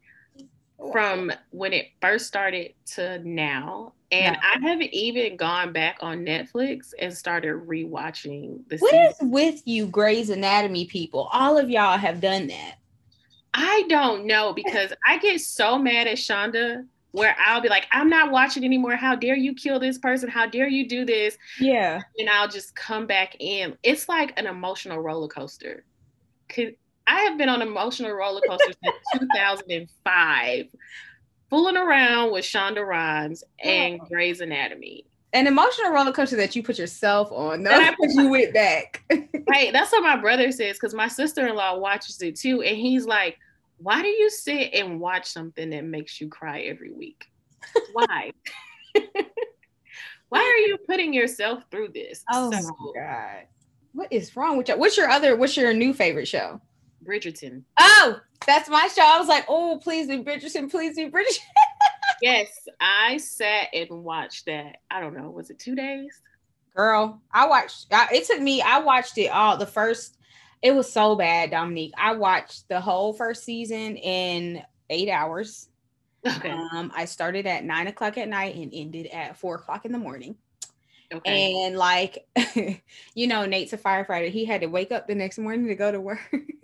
from 0.90 1.30
when 1.50 1.72
it 1.72 1.86
first 2.00 2.26
started 2.26 2.74
to 2.94 3.20
now. 3.20 3.92
And 4.12 4.36
I 4.36 4.58
haven't 4.60 4.92
even 4.92 5.36
gone 5.36 5.72
back 5.72 5.96
on 6.00 6.18
Netflix 6.24 6.92
and 6.98 7.12
started 7.16 7.54
rewatching 7.66 8.60
the 8.68 8.76
What 8.78 8.90
season. 8.90 9.06
is 9.08 9.16
with 9.22 9.62
you, 9.64 9.86
Grey's 9.86 10.28
Anatomy 10.30 10.84
people? 10.84 11.28
All 11.32 11.56
of 11.56 11.70
y'all 11.70 11.96
have 11.98 12.20
done 12.20 12.46
that. 12.48 12.74
I 13.54 13.84
don't 13.88 14.26
know 14.26 14.52
because 14.52 14.92
I 15.06 15.18
get 15.18 15.40
so 15.40 15.78
mad 15.78 16.06
at 16.06 16.16
Shonda 16.18 16.86
where 17.12 17.36
I'll 17.44 17.60
be 17.60 17.68
like, 17.68 17.86
I'm 17.92 18.08
not 18.08 18.30
watching 18.30 18.64
anymore. 18.64 18.96
How 18.96 19.14
dare 19.14 19.36
you 19.36 19.54
kill 19.54 19.78
this 19.78 19.98
person? 19.98 20.28
How 20.30 20.46
dare 20.46 20.68
you 20.68 20.88
do 20.88 21.04
this? 21.04 21.36
Yeah. 21.60 22.00
And 22.18 22.30
I'll 22.30 22.48
just 22.48 22.74
come 22.74 23.06
back 23.06 23.36
in. 23.38 23.76
It's 23.82 24.08
like 24.08 24.38
an 24.38 24.46
emotional 24.46 24.98
roller 24.98 25.28
coaster. 25.28 25.84
I 27.06 27.20
have 27.22 27.36
been 27.36 27.48
on 27.48 27.62
emotional 27.62 28.12
roller 28.12 28.40
coasters 28.48 28.76
since 28.82 28.96
2005, 29.20 30.66
fooling 31.52 31.76
around 31.76 32.32
with 32.32 32.46
Shonda 32.46 32.82
Rhimes 32.84 33.44
and 33.62 34.00
Grey's 34.00 34.40
Anatomy. 34.40 35.04
An 35.34 35.46
emotional 35.46 35.90
roller 35.92 36.10
coaster 36.10 36.36
that 36.36 36.56
you 36.56 36.62
put 36.62 36.78
yourself 36.78 37.30
on. 37.30 37.62
No, 37.62 37.70
And 37.70 37.84
I 37.84 37.90
put 37.94 38.10
you 38.14 38.28
went 38.30 38.54
back. 38.54 39.02
Right. 39.48 39.70
That's 39.70 39.92
what 39.92 40.02
my 40.02 40.16
brother 40.16 40.50
says 40.50 40.76
because 40.76 40.94
my 40.94 41.08
sister 41.08 41.46
in 41.46 41.54
law 41.54 41.76
watches 41.76 42.22
it 42.22 42.36
too. 42.36 42.62
And 42.62 42.74
he's 42.74 43.04
like, 43.04 43.36
why 43.76 44.00
do 44.00 44.08
you 44.08 44.30
sit 44.30 44.72
and 44.72 44.98
watch 44.98 45.26
something 45.26 45.68
that 45.70 45.84
makes 45.84 46.22
you 46.22 46.28
cry 46.28 46.60
every 46.62 46.90
week? 46.90 47.26
Why? 47.92 48.32
why 50.30 50.38
are 50.40 50.56
you 50.68 50.78
putting 50.86 51.12
yourself 51.12 51.64
through 51.70 51.88
this? 51.88 52.24
oh 52.32 52.50
So, 52.50 52.62
my 52.62 53.00
god. 53.02 53.46
What 53.92 54.10
is 54.10 54.34
wrong 54.36 54.56
with 54.56 54.68
you? 54.68 54.78
What's 54.78 54.96
your 54.96 55.10
other 55.10 55.36
what's 55.36 55.56
your 55.56 55.74
new 55.74 55.92
favorite 55.92 56.28
show? 56.28 56.62
Bridgerton. 57.04 57.62
Oh, 57.78 58.20
that's 58.46 58.68
my 58.68 58.88
show. 58.94 59.02
I 59.02 59.18
was 59.18 59.28
like, 59.28 59.44
oh, 59.48 59.78
please 59.82 60.08
be 60.08 60.18
Bridgerton, 60.18 60.70
please 60.70 60.96
be 60.96 61.10
Bridgerton. 61.10 61.38
Yes, 62.20 62.68
I 62.80 63.16
sat 63.16 63.68
and 63.74 64.04
watched 64.04 64.46
that. 64.46 64.76
I 64.92 65.00
don't 65.00 65.16
know, 65.16 65.28
was 65.28 65.50
it 65.50 65.58
two 65.58 65.74
days? 65.74 66.20
Girl, 66.76 67.20
I 67.32 67.48
watched 67.48 67.88
I, 67.90 68.06
it 68.12 68.26
took 68.26 68.40
me, 68.40 68.62
I 68.62 68.78
watched 68.78 69.18
it 69.18 69.26
all 69.26 69.56
the 69.56 69.66
first, 69.66 70.18
it 70.62 70.72
was 70.72 70.90
so 70.90 71.16
bad, 71.16 71.50
Dominique. 71.50 71.92
I 71.98 72.14
watched 72.14 72.68
the 72.68 72.80
whole 72.80 73.12
first 73.12 73.42
season 73.42 73.96
in 73.96 74.62
eight 74.88 75.08
hours. 75.08 75.68
Okay. 76.24 76.50
Um, 76.50 76.92
I 76.94 77.06
started 77.06 77.46
at 77.46 77.64
nine 77.64 77.88
o'clock 77.88 78.16
at 78.16 78.28
night 78.28 78.54
and 78.54 78.70
ended 78.72 79.08
at 79.08 79.36
four 79.36 79.56
o'clock 79.56 79.84
in 79.84 79.90
the 79.90 79.98
morning. 79.98 80.36
Okay. 81.12 81.64
And 81.64 81.76
like, 81.76 82.26
you 83.14 83.26
know, 83.26 83.44
Nate's 83.44 83.72
a 83.72 83.78
firefighter. 83.78 84.30
He 84.30 84.44
had 84.44 84.60
to 84.60 84.68
wake 84.68 84.92
up 84.92 85.06
the 85.06 85.14
next 85.14 85.38
morning 85.38 85.66
to 85.66 85.74
go 85.74 85.90
to 85.90 86.00
work. 86.00 86.20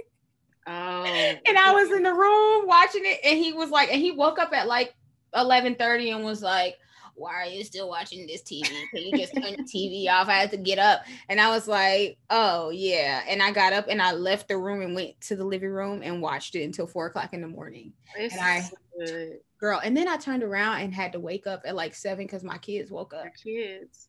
oh. 0.68 1.04
and 1.04 1.58
I 1.58 1.72
was 1.72 1.90
in 1.90 2.02
the 2.02 2.12
room 2.12 2.66
watching 2.66 3.02
it, 3.04 3.20
and 3.24 3.38
he 3.38 3.52
was 3.52 3.70
like, 3.70 3.90
and 3.90 4.00
he 4.00 4.12
woke 4.12 4.38
up 4.38 4.52
at 4.52 4.66
like 4.66 4.94
eleven 5.34 5.74
thirty 5.74 6.10
and 6.10 6.24
was 6.24 6.42
like, 6.42 6.76
"Why 7.14 7.34
are 7.34 7.46
you 7.46 7.64
still 7.64 7.88
watching 7.88 8.26
this 8.26 8.42
TV? 8.42 8.68
Can 8.90 9.02
you 9.02 9.18
just 9.18 9.34
turn 9.34 9.56
the 9.56 9.62
TV 9.62 10.08
off?" 10.08 10.28
I 10.28 10.34
had 10.34 10.50
to 10.52 10.56
get 10.56 10.78
up, 10.78 11.02
and 11.28 11.40
I 11.40 11.50
was 11.50 11.66
like, 11.66 12.18
"Oh 12.30 12.70
yeah," 12.70 13.22
and 13.28 13.42
I 13.42 13.50
got 13.52 13.72
up 13.72 13.86
and 13.88 14.00
I 14.00 14.12
left 14.12 14.48
the 14.48 14.58
room 14.58 14.82
and 14.82 14.94
went 14.94 15.20
to 15.22 15.36
the 15.36 15.44
living 15.44 15.70
room 15.70 16.02
and 16.02 16.22
watched 16.22 16.54
it 16.54 16.64
until 16.64 16.86
four 16.86 17.06
o'clock 17.06 17.32
in 17.32 17.40
the 17.40 17.48
morning. 17.48 17.92
It's 18.16 18.34
and 18.34 18.42
I- 18.42 18.70
girl. 19.58 19.80
And 19.82 19.96
then 19.96 20.08
I 20.08 20.16
turned 20.16 20.42
around 20.42 20.80
and 20.80 20.94
had 20.94 21.12
to 21.12 21.20
wake 21.20 21.46
up 21.46 21.62
at 21.64 21.74
like 21.74 21.94
seven 21.94 22.26
because 22.26 22.44
my 22.44 22.58
kids 22.58 22.90
woke 22.90 23.14
up. 23.14 23.26
kids. 23.42 24.08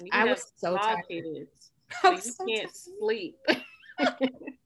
You 0.00 0.08
I 0.12 0.24
was 0.24 0.52
so 0.56 0.76
tired. 0.76 1.04
Kids, 1.08 1.70
so 2.02 2.10
you 2.10 2.20
so 2.20 2.46
can't 2.46 2.70
sleep. 2.74 3.36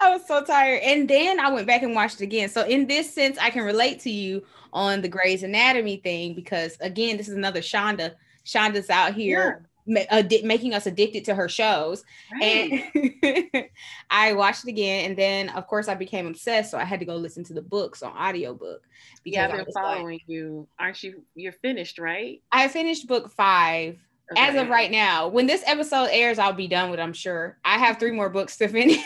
I 0.00 0.10
was 0.10 0.26
so 0.26 0.42
tired. 0.44 0.80
And 0.82 1.08
then 1.08 1.38
I 1.40 1.50
went 1.50 1.66
back 1.66 1.82
and 1.82 1.94
watched 1.94 2.20
it 2.20 2.24
again. 2.24 2.48
So 2.48 2.62
in 2.64 2.86
this 2.86 3.12
sense, 3.12 3.38
I 3.38 3.50
can 3.50 3.64
relate 3.64 4.00
to 4.00 4.10
you 4.10 4.44
on 4.72 5.00
the 5.02 5.08
Grey's 5.08 5.42
Anatomy 5.42 5.98
thing 5.98 6.34
because 6.34 6.76
again, 6.80 7.16
this 7.16 7.28
is 7.28 7.34
another 7.36 7.60
Shonda. 7.60 8.14
Shonda's 8.44 8.90
out 8.90 9.14
here 9.14 9.66
ma- 9.86 10.00
addi- 10.10 10.44
making 10.44 10.74
us 10.74 10.86
addicted 10.86 11.24
to 11.26 11.34
her 11.34 11.48
shows. 11.48 12.04
Right. 12.32 12.90
And 12.94 13.64
I 14.10 14.32
watched 14.32 14.64
it 14.64 14.70
again. 14.70 15.06
And 15.10 15.16
then 15.16 15.48
of 15.50 15.66
course 15.66 15.88
I 15.88 15.94
became 15.94 16.26
obsessed. 16.26 16.70
So 16.70 16.78
I 16.78 16.84
had 16.84 16.98
to 17.00 17.06
go 17.06 17.14
listen 17.16 17.44
to 17.44 17.52
the 17.54 17.62
books 17.62 18.02
on 18.02 18.12
audiobook. 18.16 18.82
yeah, 19.24 19.44
I've 19.44 19.50
been 19.52 19.64
was 19.66 19.74
like- 19.74 19.84
following 19.84 20.20
you. 20.26 20.66
Aren't 20.78 21.02
you? 21.02 21.22
You're 21.34 21.52
finished, 21.52 21.98
right? 21.98 22.42
I 22.50 22.68
finished 22.68 23.06
book 23.06 23.30
five 23.30 23.98
as 24.36 24.56
of 24.56 24.68
right 24.70 24.90
now. 24.90 25.28
When 25.28 25.46
this 25.46 25.62
episode 25.66 26.08
airs, 26.10 26.38
I'll 26.38 26.54
be 26.54 26.66
done 26.68 26.90
with. 26.90 26.98
I'm 26.98 27.12
sure. 27.12 27.58
I 27.66 27.76
have 27.76 27.98
three 27.98 28.12
more 28.12 28.30
books 28.30 28.56
to 28.56 28.68
finish. 28.68 28.96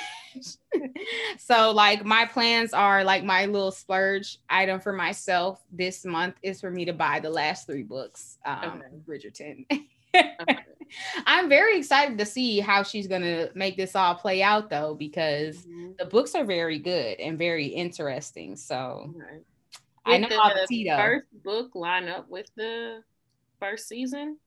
so 1.39 1.71
like 1.73 2.05
my 2.05 2.27
plans 2.27 2.73
are 2.73 3.05
like 3.05 3.25
my 3.25 3.47
little 3.47 3.71
splurge 3.71 4.39
item 4.49 4.81
for 4.81 4.93
myself 4.93 5.63
this 5.73 6.05
month 6.05 6.35
is 6.43 6.61
for 6.61 6.71
me 6.71 6.85
to 6.85 6.93
buy 6.93 7.21
the 7.21 7.31
last 7.31 7.67
three 7.67 7.83
books 7.83 8.39
um 8.45 8.83
Okay. 8.83 8.97
bridgerton 9.09 9.65
Okay. 9.71 10.59
i'm 11.27 11.49
very 11.49 11.79
excited 11.79 12.19
to 12.19 12.27
see 12.27 12.61
how 12.61 12.83
she's 12.83 13.07
gonna 13.07 13.49
make 13.55 13.77
this 13.77 13.95
all 13.97 14.15
play 14.15 14.43
out 14.43 14.71
though 14.71 14.95
because 14.95 15.57
Mhm. 15.67 15.97
the 15.99 16.05
books 16.07 16.35
are 16.35 16.45
very 16.45 16.79
good 16.79 17.19
and 17.21 17.39
very 17.39 17.67
interesting 17.67 18.57
so 18.57 19.15
Okay. 19.17 19.41
i 20.05 20.19
know 20.19 20.29
the 20.29 20.85
though. 20.85 20.97
first 20.97 21.27
book 21.43 21.71
line 21.75 22.09
up 22.09 22.29
with 22.29 22.47
the 22.57 23.03
first 23.61 23.89
season. 23.89 24.39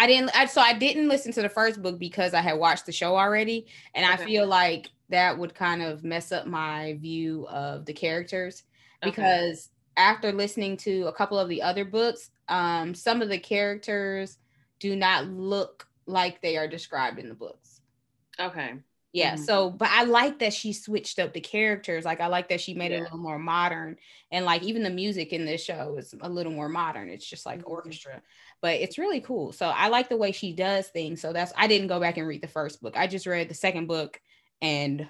I 0.00 0.06
didn't 0.06 0.30
I, 0.36 0.46
so 0.46 0.60
I 0.60 0.74
didn't 0.74 1.08
listen 1.08 1.32
to 1.32 1.42
the 1.42 1.48
first 1.48 1.82
book 1.82 1.98
because 1.98 2.32
I 2.32 2.40
had 2.40 2.58
watched 2.58 2.86
the 2.86 2.92
show 2.92 3.16
already 3.16 3.66
and 3.94 4.06
I 4.06 4.16
feel 4.16 4.46
like 4.46 4.90
that 5.08 5.38
would 5.38 5.54
kind 5.54 5.82
of 5.82 6.04
mess 6.04 6.32
up 6.32 6.46
my 6.46 6.94
view 7.00 7.46
of 7.48 7.86
the 7.86 7.92
characters 7.92 8.64
Okay. 9.02 9.38
because 9.38 9.70
after 9.96 10.32
listening 10.32 10.76
to 10.76 11.06
a 11.06 11.12
couple 11.12 11.38
of 11.38 11.48
the 11.48 11.62
other 11.62 11.84
books 11.84 12.30
um 12.48 12.94
some 12.94 13.22
of 13.22 13.28
the 13.28 13.38
characters 13.38 14.38
do 14.80 14.94
not 14.96 15.26
look 15.26 15.88
like 16.06 16.40
they 16.40 16.56
are 16.56 16.68
described 16.68 17.18
in 17.18 17.28
the 17.28 17.34
books. 17.34 17.80
Okay. 18.38 18.82
Yeah, 19.14 19.36
Mhm. 19.36 19.36
so 19.36 19.70
but 19.70 19.88
I 19.90 20.04
like 20.04 20.38
that 20.40 20.52
she 20.52 20.72
switched 20.74 21.18
up 21.18 21.32
the 21.32 21.40
characters. 21.40 22.04
Like 22.04 22.20
I 22.20 22.26
like 22.26 22.50
that 22.50 22.60
she 22.60 22.74
made 22.74 22.92
it 22.92 22.98
a 22.98 23.02
little 23.02 23.18
more 23.18 23.38
modern 23.38 23.96
and 24.30 24.44
like 24.44 24.62
even 24.62 24.82
the 24.82 24.90
music 24.90 25.32
in 25.32 25.46
this 25.46 25.64
show 25.64 25.96
is 25.96 26.14
a 26.20 26.28
little 26.28 26.52
more 26.52 26.68
modern. 26.68 27.08
It's 27.08 27.26
just 27.26 27.46
like 27.46 27.60
Mhm. 27.60 27.64
orchestra. 27.64 28.22
But 28.60 28.76
it's 28.80 28.98
really 28.98 29.20
cool. 29.22 29.52
So 29.52 29.68
I 29.68 29.88
like 29.88 30.08
the 30.10 30.18
way 30.18 30.30
she 30.32 30.52
does 30.52 30.88
things. 30.88 31.22
So 31.22 31.32
that's 31.32 31.52
I 31.56 31.66
didn't 31.68 31.88
go 31.88 31.98
back 32.00 32.18
and 32.18 32.28
read 32.28 32.42
the 32.42 32.48
first 32.48 32.82
book. 32.82 32.96
I 32.98 33.06
just 33.06 33.26
read 33.26 33.48
the 33.48 33.54
second 33.54 33.86
book 33.86 34.20
and 34.60 35.08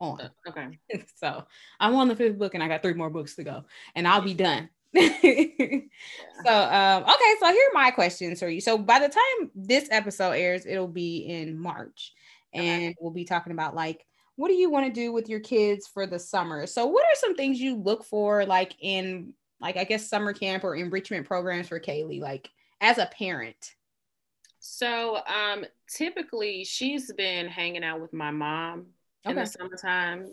on. 0.00 0.20
Uh, 0.20 0.28
Okay. 0.48 0.78
so 1.16 1.44
I'm 1.80 1.94
on 1.94 2.08
the 2.08 2.16
fifth 2.16 2.38
book 2.38 2.54
and 2.54 2.62
I 2.62 2.68
got 2.68 2.82
three 2.82 2.94
more 2.94 3.10
books 3.10 3.34
to 3.36 3.44
go 3.44 3.64
and 3.94 4.06
I'll 4.06 4.22
be 4.22 4.34
done. 4.34 4.68
so 4.94 5.00
um 5.00 7.02
okay, 7.02 7.34
so 7.40 7.52
here 7.52 7.68
are 7.68 7.74
my 7.74 7.90
questions 7.92 8.38
for 8.38 8.48
you. 8.48 8.60
So 8.60 8.78
by 8.78 9.00
the 9.00 9.08
time 9.08 9.50
this 9.54 9.88
episode 9.90 10.32
airs, 10.32 10.66
it'll 10.66 10.88
be 10.88 11.26
in 11.26 11.58
March 11.58 12.12
and 12.52 12.62
Okay. 12.62 12.94
we'll 13.00 13.12
be 13.12 13.24
talking 13.24 13.52
about 13.52 13.74
like 13.74 14.06
what 14.36 14.48
do 14.48 14.54
you 14.54 14.70
want 14.70 14.86
to 14.86 14.92
do 14.92 15.12
with 15.12 15.28
your 15.28 15.40
kids 15.40 15.86
for 15.86 16.06
the 16.06 16.18
summer? 16.18 16.66
So 16.66 16.86
what 16.86 17.04
are 17.04 17.14
some 17.14 17.36
things 17.36 17.60
you 17.60 17.76
look 17.76 18.04
for 18.04 18.44
like 18.44 18.74
in 18.80 19.32
like 19.60 19.76
I 19.76 19.84
guess 19.84 20.08
summer 20.08 20.32
camp 20.32 20.64
or 20.64 20.76
enrichment 20.76 21.26
programs 21.26 21.68
for 21.68 21.80
Kaylee 21.80 22.20
like 22.20 22.50
as 22.80 22.98
a 22.98 23.06
parent? 23.06 23.74
So 24.60 25.18
um 25.26 25.64
typically 25.88 26.64
she's 26.64 27.12
been 27.12 27.46
hanging 27.46 27.84
out 27.84 28.00
with 28.00 28.12
my 28.12 28.30
mom 28.30 28.86
in 29.24 29.36
the 29.36 29.46
summertime. 29.46 30.32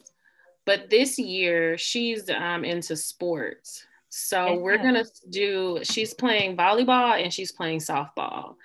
But 0.66 0.90
this 0.90 1.18
year 1.18 1.78
she's 1.78 2.30
um 2.30 2.64
into 2.66 2.96
sports. 2.96 3.86
So 4.10 4.58
we're 4.58 4.78
gonna 4.78 5.06
do 5.30 5.80
she's 5.84 6.14
playing 6.14 6.58
volleyball 6.58 7.22
and 7.22 7.34
she's 7.34 7.52
playing 7.52 7.80
softball. 7.80 8.56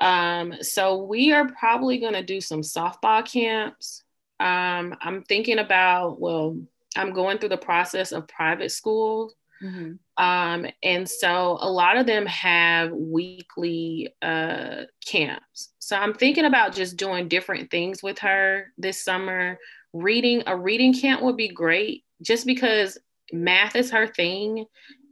Um, 0.00 0.54
so 0.62 1.02
we 1.02 1.32
are 1.32 1.48
probably 1.52 1.98
gonna 1.98 2.22
do 2.22 2.40
some 2.40 2.62
softball 2.62 3.24
camps. 3.24 4.02
Um, 4.40 4.96
I'm 5.02 5.22
thinking 5.24 5.58
about, 5.58 6.18
well, 6.18 6.58
I'm 6.96 7.12
going 7.12 7.38
through 7.38 7.50
the 7.50 7.58
process 7.58 8.10
of 8.12 8.26
private 8.26 8.72
school 8.72 9.34
Mhm. 9.62 9.98
um, 10.16 10.66
and 10.82 11.08
so 11.08 11.58
a 11.60 11.70
lot 11.70 11.96
of 11.98 12.06
them 12.06 12.24
have 12.26 12.92
weekly 12.92 14.14
uh, 14.22 14.84
camps. 15.06 15.72
So 15.78 15.96
I'm 15.96 16.14
thinking 16.14 16.44
about 16.46 16.74
just 16.74 16.96
doing 16.96 17.28
different 17.28 17.70
things 17.70 18.02
with 18.02 18.18
her 18.20 18.72
this 18.78 19.02
summer. 19.04 19.58
Reading 19.92 20.42
a 20.46 20.56
reading 20.56 20.94
camp 20.94 21.22
would 21.22 21.36
be 21.36 21.48
great 21.48 22.04
just 22.22 22.46
because 22.46 22.96
math 23.32 23.76
is 23.76 23.90
her 23.90 24.06
thing 24.06 24.66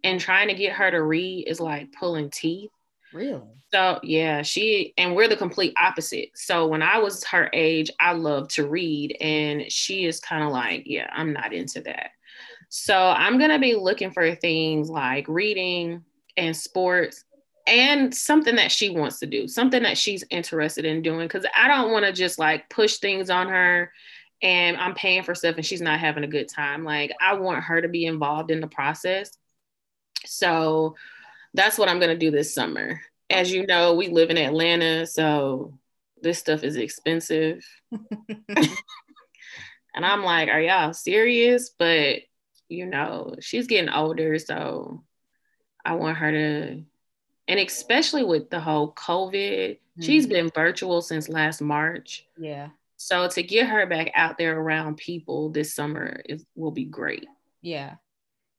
and 0.04 0.20
trying 0.20 0.48
to 0.48 0.54
get 0.54 0.72
her 0.74 0.90
to 0.90 1.02
read 1.02 1.46
is 1.48 1.60
like 1.60 1.92
pulling 1.92 2.30
teeth. 2.30 2.70
Really? 3.12 3.62
So 3.72 4.00
yeah, 4.02 4.42
she 4.42 4.94
and 4.96 5.14
we're 5.14 5.28
the 5.28 5.36
complete 5.36 5.74
opposite. 5.80 6.30
So 6.34 6.66
when 6.66 6.82
I 6.82 6.98
was 6.98 7.24
her 7.24 7.50
age, 7.52 7.90
I 8.00 8.12
loved 8.12 8.50
to 8.52 8.66
read, 8.68 9.16
and 9.20 9.70
she 9.70 10.06
is 10.06 10.20
kind 10.20 10.42
of 10.44 10.50
like, 10.52 10.84
yeah, 10.86 11.08
I'm 11.12 11.32
not 11.34 11.52
into 11.52 11.80
that. 11.82 12.10
So 12.68 12.96
I'm 12.96 13.38
gonna 13.38 13.58
be 13.58 13.74
looking 13.74 14.10
for 14.10 14.34
things 14.34 14.90
like 14.90 15.26
reading 15.28 16.04
and 16.36 16.56
sports 16.56 17.24
and 17.66 18.14
something 18.14 18.56
that 18.56 18.72
she 18.72 18.90
wants 18.90 19.18
to 19.20 19.26
do, 19.26 19.46
something 19.48 19.82
that 19.82 19.98
she's 19.98 20.24
interested 20.30 20.84
in 20.84 21.02
doing. 21.02 21.28
Cause 21.28 21.44
I 21.56 21.68
don't 21.68 21.92
want 21.92 22.04
to 22.04 22.12
just 22.12 22.38
like 22.38 22.68
push 22.70 22.96
things 22.96 23.30
on 23.30 23.48
her 23.48 23.92
and 24.42 24.76
I'm 24.76 24.94
paying 24.94 25.22
for 25.22 25.34
stuff 25.34 25.56
and 25.56 25.66
she's 25.66 25.82
not 25.82 25.98
having 25.98 26.24
a 26.24 26.28
good 26.28 26.48
time. 26.48 26.84
Like 26.84 27.12
I 27.20 27.34
want 27.34 27.64
her 27.64 27.80
to 27.80 27.88
be 27.88 28.04
involved 28.04 28.50
in 28.50 28.60
the 28.60 28.68
process. 28.68 29.36
So 30.24 30.96
that's 31.54 31.78
what 31.78 31.88
I'm 31.88 32.00
gonna 32.00 32.16
do 32.16 32.30
this 32.30 32.54
summer. 32.54 33.00
As 33.30 33.52
you 33.52 33.66
know, 33.66 33.94
we 33.94 34.08
live 34.08 34.30
in 34.30 34.38
Atlanta, 34.38 35.06
so 35.06 35.78
this 36.22 36.38
stuff 36.38 36.64
is 36.64 36.76
expensive. 36.76 37.64
and 38.48 40.06
I'm 40.06 40.22
like, 40.22 40.48
are 40.48 40.60
y'all 40.60 40.92
serious? 40.92 41.70
But 41.78 42.20
you 42.68 42.86
know, 42.86 43.34
she's 43.40 43.66
getting 43.66 43.90
older, 43.90 44.38
so 44.38 45.04
I 45.84 45.94
want 45.94 46.18
her 46.18 46.30
to, 46.30 46.82
and 47.48 47.60
especially 47.60 48.24
with 48.24 48.50
the 48.50 48.60
whole 48.60 48.92
COVID, 48.94 49.78
she's 50.00 50.26
Mhm. 50.26 50.30
been 50.30 50.50
virtual 50.54 51.00
since 51.02 51.28
last 51.28 51.60
March. 51.60 52.26
Yeah. 52.38 52.68
So 52.96 53.28
to 53.28 53.42
get 53.42 53.68
her 53.68 53.86
back 53.86 54.10
out 54.14 54.38
there 54.38 54.58
around 54.58 54.96
people 54.96 55.50
this 55.50 55.74
summer 55.74 56.20
is 56.26 56.44
will 56.56 56.72
be 56.72 56.84
great. 56.84 57.26
Yeah. 57.62 57.94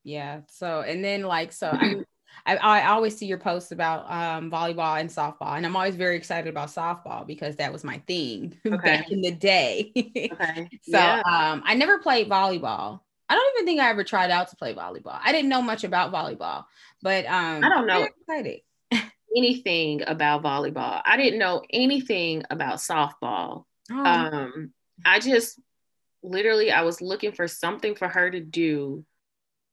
Yeah. 0.03 0.41
So 0.49 0.81
and 0.81 1.03
then 1.03 1.23
like 1.23 1.51
so 1.51 1.67
I 1.71 1.95
I, 2.45 2.55
I 2.57 2.85
always 2.89 3.17
see 3.17 3.25
your 3.25 3.39
posts 3.39 3.71
about 3.71 4.09
um, 4.09 4.49
volleyball 4.51 4.99
and 4.99 5.09
softball, 5.09 5.57
and 5.57 5.65
I'm 5.65 5.75
always 5.75 5.95
very 5.95 6.15
excited 6.15 6.47
about 6.47 6.69
softball 6.69 7.25
because 7.25 7.55
that 7.57 7.73
was 7.73 7.83
my 7.83 7.97
thing 8.07 8.55
back 8.63 9.11
in 9.11 9.21
the 9.21 9.31
day. 9.31 9.91
Okay. 10.31 10.69
so 10.83 10.99
um, 10.99 11.63
I 11.65 11.73
never 11.75 11.99
played 11.99 12.29
volleyball. 12.29 13.01
I 13.29 13.35
don't 13.35 13.53
even 13.55 13.65
think 13.65 13.79
I 13.79 13.89
ever 13.89 14.03
tried 14.03 14.31
out 14.31 14.49
to 14.49 14.55
play 14.55 14.73
volleyball. 14.73 15.19
I 15.23 15.31
didn't 15.31 15.49
know 15.49 15.61
much 15.61 15.83
about 15.83 16.11
volleyball, 16.11 16.65
but 17.01 17.25
um, 17.25 17.63
I 17.63 17.69
don't 17.69 17.85
know. 17.85 17.93
I'm 17.93 18.07
very 18.27 18.61
excited. 18.91 19.11
anything 19.37 20.01
about 20.07 20.43
volleyball. 20.43 21.01
I 21.05 21.15
didn't 21.17 21.39
know 21.39 21.61
anything 21.71 22.43
about 22.49 22.77
softball. 22.77 23.65
Oh, 23.91 24.03
Um, 24.05 24.73
I 25.05 25.19
just 25.19 25.59
literally 26.23 26.71
I 26.71 26.81
was 26.81 27.01
looking 27.01 27.31
for 27.31 27.47
something 27.47 27.95
for 27.95 28.07
her 28.07 28.29
to 28.29 28.39
do 28.39 29.05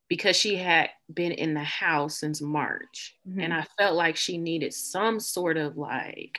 because 0.08 0.36
she 0.36 0.56
had 0.56 0.90
been 1.12 1.32
in 1.32 1.54
the 1.54 1.64
house 1.64 2.20
since 2.20 2.40
March. 2.40 3.16
mhm. 3.28 3.42
And 3.42 3.54
I 3.54 3.66
felt 3.78 3.96
like 3.96 4.16
she 4.16 4.38
needed 4.38 4.72
some 4.72 5.18
sort 5.18 5.56
of 5.56 5.76
like 5.76 6.38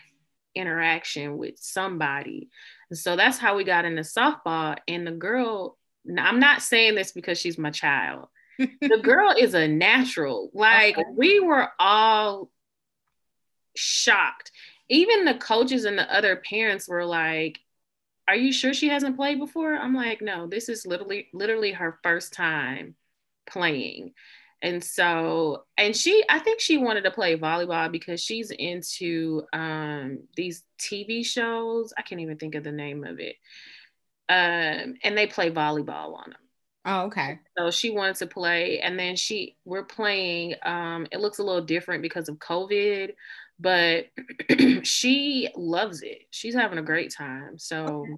interaction 0.55 1.37
with 1.37 1.55
somebody. 1.57 2.49
And 2.89 2.97
so 2.97 3.15
that's 3.15 3.37
how 3.37 3.55
we 3.57 3.63
got 3.63 3.85
into 3.85 4.01
softball. 4.03 4.77
And 4.87 5.05
the 5.05 5.11
girl, 5.11 5.77
I'm 6.17 6.39
not 6.39 6.61
saying 6.61 6.95
this 6.95 7.11
because 7.11 7.39
she's 7.39 7.57
my 7.57 7.71
child. 7.71 8.27
the 8.59 8.99
girl 9.03 9.33
is 9.37 9.53
a 9.53 9.67
natural. 9.67 10.49
Like 10.53 10.97
Okay. 10.97 11.09
we 11.15 11.39
were 11.39 11.69
all 11.79 12.49
shocked. 13.75 14.51
Even 14.89 15.25
the 15.25 15.35
coaches 15.35 15.85
and 15.85 15.97
the 15.97 16.11
other 16.13 16.37
parents 16.37 16.87
were 16.87 17.05
like, 17.05 17.59
"Are 18.27 18.35
you 18.35 18.51
sure 18.53 18.73
she 18.73 18.89
hasn't 18.89 19.17
played 19.17 19.39
before?" 19.39 19.75
I'm 19.75 19.93
like, 19.93 20.21
"No, 20.21 20.47
this 20.47 20.69
is 20.69 20.85
literally 20.85 21.27
literally 21.33 21.71
her 21.73 21.99
first 22.03 22.33
time 22.33 22.95
playing." 23.47 24.13
And 24.61 24.83
so, 24.83 25.65
and 25.77 25.95
she, 25.95 26.23
I 26.29 26.39
think 26.39 26.59
she 26.59 26.77
wanted 26.79 27.03
to 27.03 27.11
play 27.11 27.37
volleyball 27.37 27.91
because 27.91 28.21
she's 28.23 28.49
into 28.49 29.43
um, 29.53 30.19
these 30.35 30.63
TV 30.79 31.23
shows. 31.23 31.93
I 31.95 32.01
can't 32.01 32.21
even 32.21 32.37
think 32.37 32.55
of 32.55 32.63
the 32.63 32.71
name 32.71 33.03
of 33.03 33.19
it. 33.19 33.35
Um, 34.29 34.95
and 35.03 35.17
they 35.17 35.27
play 35.27 35.51
volleyball 35.51 36.17
on 36.17 36.31
them. 36.31 36.39
Oh, 36.87 37.01
okay. 37.07 37.39
So 37.57 37.69
she 37.69 37.89
wanted 37.89 38.15
to 38.17 38.27
play, 38.27 38.79
and 38.79 38.97
then 38.97 39.17
she 39.17 39.57
we're 39.65 39.83
playing. 39.83 40.55
Um, 40.63 41.05
it 41.11 41.19
looks 41.19 41.39
a 41.39 41.43
little 41.43 41.61
different 41.61 42.01
because 42.01 42.29
of 42.29 42.37
COVID, 42.37 43.13
but 43.59 44.05
she 44.83 45.49
loves 45.55 46.01
it. 46.01 46.27
She's 46.29 46.55
having 46.55 46.77
a 46.77 46.83
great 46.83 47.13
time. 47.13 47.57
So 47.57 47.83
okay. 47.85 48.13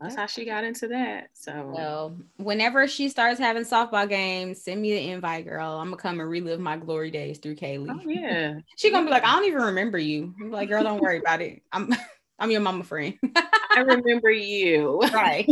that's 0.00 0.16
how 0.16 0.24
she 0.24 0.46
got 0.46 0.64
into 0.64 0.88
that. 0.88 1.28
So 1.34 1.72
well, 1.74 2.16
whenever 2.36 2.88
she 2.88 3.10
starts 3.10 3.38
having 3.38 3.64
softball 3.64 4.08
games, 4.08 4.62
send 4.62 4.80
me 4.80 4.92
the 4.92 5.10
invite, 5.10 5.44
girl. 5.44 5.78
I'm 5.78 5.88
gonna 5.90 5.96
come 5.98 6.20
and 6.20 6.30
relive 6.30 6.58
my 6.58 6.78
glory 6.78 7.10
days 7.10 7.36
through 7.38 7.56
Kaylee. 7.56 7.90
Oh 7.90 8.08
yeah. 8.08 8.60
she 8.78 8.90
gonna 8.90 9.04
be 9.04 9.10
like, 9.10 9.24
I 9.24 9.32
don't 9.32 9.44
even 9.44 9.60
remember 9.62 9.98
you. 9.98 10.34
I'm 10.40 10.50
like, 10.50 10.70
girl, 10.70 10.82
don't 10.82 11.02
worry 11.02 11.18
about 11.18 11.42
it. 11.42 11.62
I'm 11.70 11.94
I'm 12.38 12.50
your 12.50 12.60
mama 12.60 12.84
friend. 12.84 13.14
I 13.70 13.80
remember 13.80 14.30
you. 14.30 15.02
Right. 15.12 15.48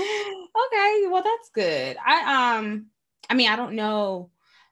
okay. 0.00 1.06
Well, 1.08 1.22
that's 1.22 1.50
good. 1.54 1.96
I 2.04 2.56
um 2.56 2.86
I 3.30 3.34
mean, 3.34 3.48
I 3.48 3.56
don't 3.56 3.74
know 3.74 4.30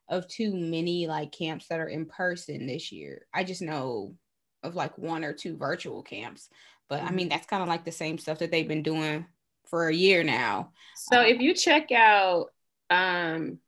of 0.08 0.28
too 0.28 0.54
many 0.54 1.06
like 1.06 1.32
camps 1.32 1.68
that 1.68 1.80
are 1.80 1.88
in 1.88 2.06
person 2.06 2.66
this 2.66 2.92
year. 2.92 3.26
I 3.34 3.44
just 3.44 3.62
know 3.62 4.14
of 4.62 4.74
like 4.74 4.96
one 4.98 5.24
or 5.24 5.32
two 5.32 5.56
virtual 5.56 6.02
camps. 6.02 6.48
But 6.88 7.02
I 7.02 7.10
mean, 7.10 7.26
mm-hmm. 7.26 7.30
that's 7.30 7.46
kind 7.46 7.62
of 7.62 7.68
like 7.68 7.84
the 7.84 7.92
same 7.92 8.18
stuff 8.18 8.38
that 8.38 8.50
they've 8.50 8.68
been 8.68 8.82
doing 8.82 9.26
for 9.66 9.88
a 9.88 9.94
year 9.94 10.22
now. 10.22 10.72
So 10.96 11.20
um, 11.20 11.26
if 11.26 11.40
you 11.40 11.54
check 11.54 11.90
out 11.92 12.46
um 12.88 13.58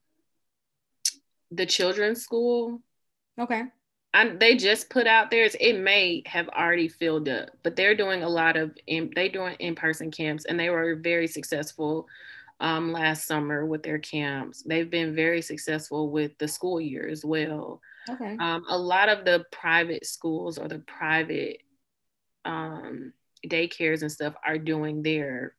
the 1.51 1.67
children's 1.67 2.23
school, 2.23 2.81
okay. 3.39 3.65
I, 4.15 4.29
they 4.29 4.57
just 4.57 4.91
put 4.91 5.07
out 5.07 5.31
theirs. 5.31 5.55
It 5.61 5.79
may 5.79 6.23
have 6.27 6.49
already 6.49 6.89
filled 6.89 7.29
up, 7.29 7.51
but 7.63 7.77
they're 7.77 7.95
doing 7.95 8.23
a 8.23 8.29
lot 8.29 8.57
of 8.57 8.77
in, 8.87 9.11
they 9.15 9.29
doing 9.29 9.57
in 9.59 9.75
person 9.75 10.11
camps, 10.11 10.45
and 10.45 10.59
they 10.59 10.71
were 10.71 10.97
very 10.97 11.27
successful 11.27 12.07
um, 12.61 12.93
last 12.93 13.27
summer 13.27 13.67
with 13.67 13.83
their 13.83 13.99
camps. 13.99 14.63
They've 14.63 14.91
been 14.91 15.15
very 15.15 15.43
successful 15.43 16.11
with 16.11 16.37
the 16.39 16.49
school 16.49 16.81
year 16.81 17.07
as 17.09 17.25
well. 17.25 17.81
Okay. 18.09 18.37
Um, 18.41 18.65
a 18.69 18.79
lot 18.79 19.09
of 19.09 19.25
the 19.25 19.45
private 19.53 20.07
schools 20.07 20.59
or 20.59 20.69
the 20.69 20.79
private 20.81 21.63
um, 22.45 23.13
daycares 23.47 24.03
and 24.03 24.11
stuff 24.11 24.35
are 24.45 24.59
doing 24.59 25.03
their 25.03 25.55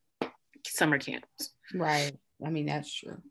summer 0.66 0.98
camps. 0.98 1.50
Right. 1.72 2.12
I 2.44 2.50
mean, 2.50 2.66
that's 2.66 2.92
true. 2.92 3.22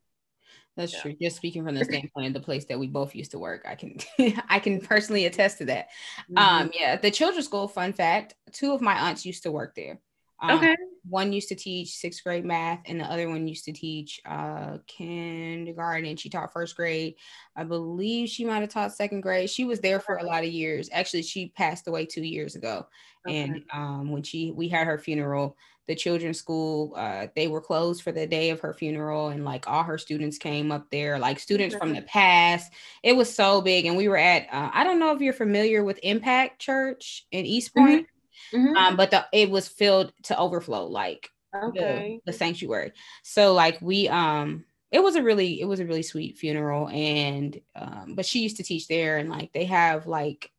That's 0.80 0.94
yeah. 0.94 1.02
true. 1.02 1.15
Just 1.22 1.36
speaking 1.36 1.65
from 1.65 1.76
the 1.76 1.84
standpoint 1.92 2.28
of 2.28 2.34
the 2.34 2.39
place 2.39 2.63
that 2.65 2.80
we 2.80 2.88
both 2.88 3.13
used 3.13 3.32
to 3.32 3.39
work, 3.39 3.65
I 3.68 3.76
can 3.76 3.98
I 4.50 4.60
can 4.60 4.80
personally 4.80 5.26
attest 5.26 5.58
to 5.58 5.65
that. 5.65 5.89
Mm-hmm. 6.32 6.38
Um, 6.38 6.72
yeah, 6.74 6.96
the 6.96 7.12
children's 7.12 7.46
school. 7.46 7.68
Fun 7.68 7.92
fact: 7.92 8.36
two 8.54 8.72
of 8.72 8.82
my 8.82 8.94
aunts 8.94 9.26
used 9.26 9.44
to 9.44 9.52
work 9.52 9.76
there. 9.76 10.00
Um, 10.42 10.58
okay. 10.58 10.76
One 11.04 11.34
used 11.34 11.50
to 11.50 11.56
teach 11.56 11.98
sixth 11.98 12.24
grade 12.24 12.46
math, 12.46 12.80
and 12.86 13.02
the 13.02 13.04
other 13.04 13.28
one 13.28 13.46
used 13.46 13.65
to 13.65 13.74
teach 13.74 14.22
uh, 14.26 14.78
kindergarten. 14.88 16.15
She 16.15 16.30
taught 16.30 16.54
first 16.54 16.78
grade. 16.78 17.15
I 17.58 17.65
believe 17.65 18.30
she 18.30 18.46
might 18.46 18.62
have 18.62 18.70
taught 18.70 18.94
second 18.94 19.20
grade. 19.20 19.50
She 19.50 19.65
was 19.65 19.82
there 19.82 20.00
for 20.00 20.15
a 20.15 20.24
lot 20.24 20.46
of 20.46 20.50
years. 20.50 20.89
Actually, 20.94 21.24
she 21.24 21.50
passed 21.50 21.89
away 21.89 22.06
two 22.06 22.24
years 22.24 22.56
ago. 22.56 22.88
Okay. 23.28 23.38
And 23.38 23.63
um, 23.74 24.12
when 24.12 24.24
she 24.24 24.52
we 24.56 24.70
had 24.70 24.88
her 24.88 24.98
funeral, 24.98 25.58
the 25.89 25.95
children's 25.95 26.39
school 26.39 26.93
uh, 26.95 27.28
they 27.36 27.49
were 27.49 27.60
closed 27.60 28.02
for 28.02 28.13
the 28.13 28.25
day 28.25 28.52
of 28.52 28.62
her 28.62 28.73
funeral, 28.73 29.28
and 29.28 29.43
like 29.43 29.67
all 29.67 29.84
her 29.84 29.97
students 29.97 30.38
came 30.38 30.71
up 30.71 30.89
there, 30.89 31.19
like 31.19 31.39
students 31.39 31.75
from 31.75 31.93
the 31.93 32.02
past. 32.04 32.71
It 33.04 33.17
was 33.17 33.34
so 33.34 33.60
big, 33.60 33.86
and 33.86 33.97
we 33.97 34.08
were 34.08 34.17
at. 34.17 34.47
Uh, 34.49 34.69
I 34.73 34.86
don't 34.86 34.99
know 34.99 35.13
if 35.13 35.19
you're 35.19 35.34
familiar 35.34 35.84
with 35.84 35.99
Impact 36.02 36.60
Church 36.60 37.25
in 37.32 37.45
East 37.45 37.75
Point. 37.75 38.04
Mm-hmm 38.04 38.15
Mm-hmm. 38.54 38.75
Um, 38.75 38.95
but 38.95 39.12
the 39.12 39.25
it 39.32 39.49
was 39.49 39.67
filled 39.67 40.13
to 40.23 40.38
overflow, 40.38 40.88
like 40.88 41.30
okay. 41.56 42.21
the, 42.25 42.32
the 42.32 42.38
sanctuary. 42.38 42.93
So 43.23 43.54
like 43.54 43.82
we 43.82 44.08
um 44.08 44.65
it 44.91 45.04
was 45.04 45.15
a 45.15 45.23
really 45.23 45.62
it 45.62 45.65
was 45.65 45.80
a 45.80 45.86
really 45.86 46.04
sweet 46.04 46.38
funeral 46.38 46.89
and 46.89 47.60
um 47.75 48.15
but 48.15 48.25
she 48.25 48.39
used 48.39 48.58
to 48.58 48.63
teach 48.63 48.88
there 48.88 49.17
and 49.17 49.30
like 49.30 49.54
they 49.54 49.65
have 49.65 50.08
like 50.08 50.52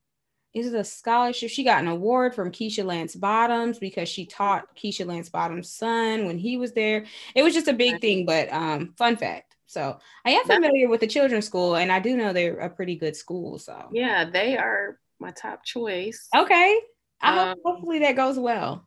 is 0.52 0.72
it 0.72 0.78
a 0.78 0.84
scholarship? 0.84 1.50
She 1.50 1.62
got 1.62 1.82
an 1.82 1.88
award 1.88 2.34
from 2.34 2.50
Keisha 2.50 2.84
Lance 2.84 3.14
Bottoms 3.14 3.78
because 3.78 4.08
she 4.08 4.26
taught 4.26 4.76
Keisha 4.76 5.06
Lance 5.06 5.28
Bottoms' 5.28 5.70
son 5.70 6.26
when 6.26 6.38
he 6.38 6.56
was 6.56 6.72
there. 6.72 7.04
It 7.34 7.42
was 7.42 7.54
just 7.54 7.68
a 7.68 7.72
big 7.72 8.00
thing, 8.00 8.26
but 8.26 8.52
um, 8.52 8.94
fun 8.96 9.16
fact. 9.16 9.56
So 9.66 9.98
I 10.24 10.30
am 10.30 10.44
familiar 10.46 10.88
with 10.88 11.00
the 11.00 11.06
children's 11.06 11.46
school, 11.46 11.76
and 11.76 11.92
I 11.92 12.00
do 12.00 12.16
know 12.16 12.32
they're 12.32 12.58
a 12.58 12.68
pretty 12.68 12.96
good 12.96 13.14
school. 13.14 13.58
So 13.58 13.88
yeah, 13.92 14.28
they 14.28 14.56
are 14.56 14.98
my 15.20 15.30
top 15.30 15.64
choice. 15.64 16.28
Okay, 16.36 16.80
I 17.20 17.32
hope 17.32 17.48
um, 17.48 17.56
hopefully 17.64 18.00
that 18.00 18.16
goes 18.16 18.36
well. 18.36 18.84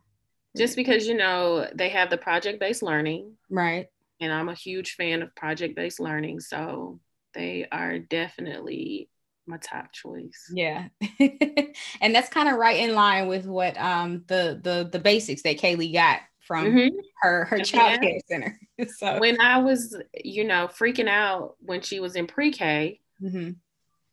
Just 0.57 0.75
because 0.75 1.07
you 1.07 1.15
know 1.15 1.67
they 1.73 1.89
have 1.89 2.09
the 2.09 2.17
project 2.17 2.59
based 2.59 2.83
learning, 2.83 3.37
right? 3.49 3.87
And 4.19 4.33
I'm 4.33 4.49
a 4.49 4.53
huge 4.53 4.95
fan 4.95 5.21
of 5.21 5.33
project 5.35 5.77
based 5.77 6.01
learning, 6.01 6.41
so 6.41 6.99
they 7.33 7.65
are 7.71 7.97
definitely 7.99 9.09
my 9.45 9.57
top 9.57 9.91
choice. 9.91 10.51
Yeah, 10.53 10.87
and 11.19 12.15
that's 12.15 12.29
kind 12.29 12.49
of 12.49 12.57
right 12.57 12.79
in 12.79 12.95
line 12.95 13.27
with 13.27 13.45
what 13.45 13.77
um 13.77 14.23
the 14.27 14.59
the 14.61 14.89
the 14.91 14.99
basics 14.99 15.43
that 15.43 15.57
Kaylee 15.57 15.93
got 15.93 16.19
from 16.41 16.65
mm-hmm. 16.65 16.95
her 17.21 17.45
her 17.45 17.59
child 17.59 18.01
care 18.01 18.19
center. 18.27 18.59
so 18.97 19.19
when 19.19 19.39
I 19.41 19.59
was 19.59 19.95
you 20.23 20.43
know 20.43 20.67
freaking 20.67 21.09
out 21.09 21.55
when 21.59 21.81
she 21.81 21.99
was 21.99 22.15
in 22.15 22.27
pre 22.27 22.51
K. 22.51 22.99
Mm-hmm 23.21 23.51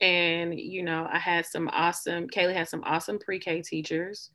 and 0.01 0.59
you 0.59 0.83
know 0.83 1.07
i 1.11 1.19
had 1.19 1.45
some 1.47 1.69
awesome 1.73 2.27
kaylee 2.29 2.55
had 2.55 2.69
some 2.69 2.83
awesome 2.85 3.19
pre-k 3.19 3.62
teachers 3.62 4.31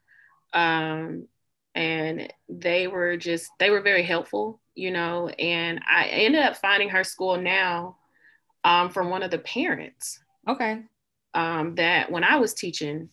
um, 0.53 1.27
and 1.73 2.31
they 2.47 2.87
were 2.87 3.17
just 3.17 3.49
they 3.59 3.69
were 3.69 3.81
very 3.81 4.03
helpful 4.03 4.59
you 4.75 4.91
know 4.91 5.27
and 5.27 5.81
i 5.89 6.05
ended 6.05 6.41
up 6.41 6.55
finding 6.57 6.89
her 6.89 7.03
school 7.03 7.37
now 7.37 7.97
um, 8.63 8.89
from 8.89 9.09
one 9.09 9.23
of 9.23 9.31
the 9.31 9.39
parents 9.39 10.19
okay 10.47 10.83
um, 11.33 11.75
that 11.75 12.11
when 12.11 12.23
i 12.23 12.37
was 12.37 12.53
teaching 12.53 13.09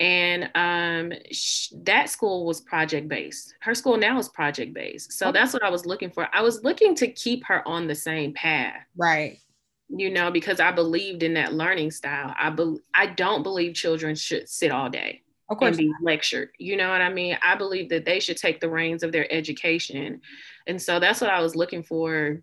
and 0.00 0.48
um, 0.54 1.12
sh- 1.32 1.72
that 1.82 2.08
school 2.08 2.46
was 2.46 2.60
project 2.60 3.08
based 3.08 3.54
her 3.60 3.74
school 3.74 3.96
now 3.96 4.18
is 4.18 4.28
project 4.28 4.72
based 4.72 5.12
so 5.12 5.28
okay. 5.28 5.38
that's 5.38 5.52
what 5.52 5.64
i 5.64 5.70
was 5.70 5.86
looking 5.86 6.10
for 6.10 6.28
i 6.32 6.40
was 6.40 6.62
looking 6.62 6.94
to 6.94 7.08
keep 7.08 7.44
her 7.44 7.66
on 7.66 7.86
the 7.86 7.94
same 7.94 8.32
path 8.32 8.82
right 8.96 9.38
you 9.88 10.10
know, 10.10 10.30
because 10.30 10.60
I 10.60 10.70
believed 10.70 11.22
in 11.22 11.34
that 11.34 11.54
learning 11.54 11.90
style. 11.90 12.34
I 12.38 12.50
be- 12.50 12.78
I 12.94 13.06
don't 13.06 13.42
believe 13.42 13.74
children 13.74 14.14
should 14.14 14.48
sit 14.48 14.70
all 14.70 14.90
day 14.90 15.22
of 15.48 15.58
course. 15.58 15.68
and 15.68 15.78
be 15.78 15.92
lectured. 16.02 16.50
You 16.58 16.76
know 16.76 16.90
what 16.90 17.00
I 17.00 17.10
mean? 17.10 17.38
I 17.42 17.54
believe 17.54 17.88
that 17.88 18.04
they 18.04 18.20
should 18.20 18.36
take 18.36 18.60
the 18.60 18.68
reins 18.68 19.02
of 19.02 19.12
their 19.12 19.30
education. 19.32 20.20
And 20.66 20.80
so 20.80 21.00
that's 21.00 21.20
what 21.20 21.30
I 21.30 21.40
was 21.40 21.56
looking 21.56 21.82
for 21.82 22.42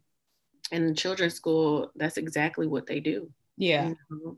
in 0.71 0.95
children's 0.95 1.35
school. 1.35 1.91
That's 1.95 2.17
exactly 2.17 2.65
what 2.65 2.87
they 2.87 2.99
do. 2.99 3.29
Yeah. 3.57 3.89
You 3.89 3.97
know? 4.09 4.37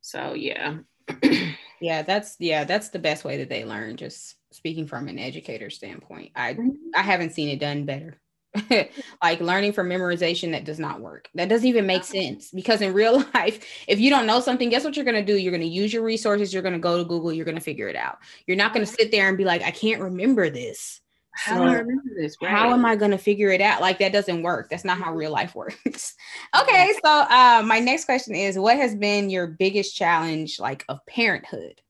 So 0.00 0.34
yeah. 0.34 0.78
yeah, 1.80 2.02
that's 2.02 2.36
yeah, 2.38 2.64
that's 2.64 2.90
the 2.90 2.98
best 2.98 3.24
way 3.24 3.38
that 3.38 3.48
they 3.48 3.64
learn. 3.64 3.96
Just 3.96 4.36
speaking 4.52 4.86
from 4.86 5.08
an 5.08 5.18
educator 5.18 5.70
standpoint. 5.70 6.32
I 6.34 6.54
mm-hmm. 6.54 6.70
I 6.94 7.02
haven't 7.02 7.32
seen 7.32 7.48
it 7.48 7.60
done 7.60 7.84
better. 7.84 8.20
like 9.22 9.40
learning 9.40 9.72
from 9.72 9.88
memorization 9.88 10.52
that 10.52 10.64
does 10.64 10.78
not 10.78 11.00
work. 11.00 11.28
That 11.34 11.48
doesn't 11.48 11.68
even 11.68 11.86
make 11.86 12.02
sense 12.02 12.50
because 12.50 12.80
in 12.80 12.92
real 12.92 13.24
life, 13.34 13.84
if 13.86 14.00
you 14.00 14.10
don't 14.10 14.26
know 14.26 14.40
something, 14.40 14.68
guess 14.68 14.84
what 14.84 14.96
you're 14.96 15.04
going 15.04 15.24
to 15.24 15.32
do? 15.32 15.38
You're 15.38 15.52
going 15.52 15.60
to 15.60 15.66
use 15.66 15.92
your 15.92 16.02
resources. 16.02 16.52
You're 16.52 16.62
going 16.62 16.74
to 16.74 16.80
go 16.80 16.98
to 16.98 17.04
Google. 17.04 17.32
You're 17.32 17.44
going 17.44 17.56
to 17.56 17.62
figure 17.62 17.88
it 17.88 17.96
out. 17.96 18.18
You're 18.46 18.56
not 18.56 18.74
going 18.74 18.84
to 18.84 18.92
sit 18.92 19.12
there 19.12 19.28
and 19.28 19.38
be 19.38 19.44
like, 19.44 19.62
I 19.62 19.70
can't 19.70 20.02
remember 20.02 20.50
this. 20.50 21.00
How 21.42 21.56
so, 21.56 21.62
I 21.62 21.72
remember 21.74 22.10
this? 22.16 22.36
Right. 22.42 22.50
How 22.50 22.72
am 22.72 22.84
I 22.84 22.96
going 22.96 23.10
to 23.12 23.18
figure 23.18 23.50
it 23.50 23.60
out? 23.60 23.80
Like 23.80 23.98
that 23.98 24.12
doesn't 24.12 24.42
work. 24.42 24.68
That's 24.70 24.84
not 24.84 24.98
how 24.98 25.14
real 25.14 25.30
life 25.30 25.54
works. 25.56 26.14
okay, 26.58 26.92
so 27.02 27.10
uh, 27.10 27.62
my 27.64 27.78
next 27.80 28.04
question 28.04 28.34
is, 28.34 28.58
what 28.58 28.76
has 28.76 28.94
been 28.94 29.30
your 29.30 29.46
biggest 29.46 29.96
challenge, 29.96 30.60
like 30.60 30.84
of 30.88 31.04
parenthood? 31.06 31.80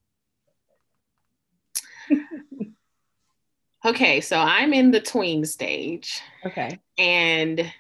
Okay, 3.84 4.20
so 4.20 4.38
I'm 4.38 4.74
in 4.74 4.90
the 4.90 5.00
tween 5.00 5.44
stage. 5.46 6.20
Okay. 6.44 6.78
And 6.98 7.72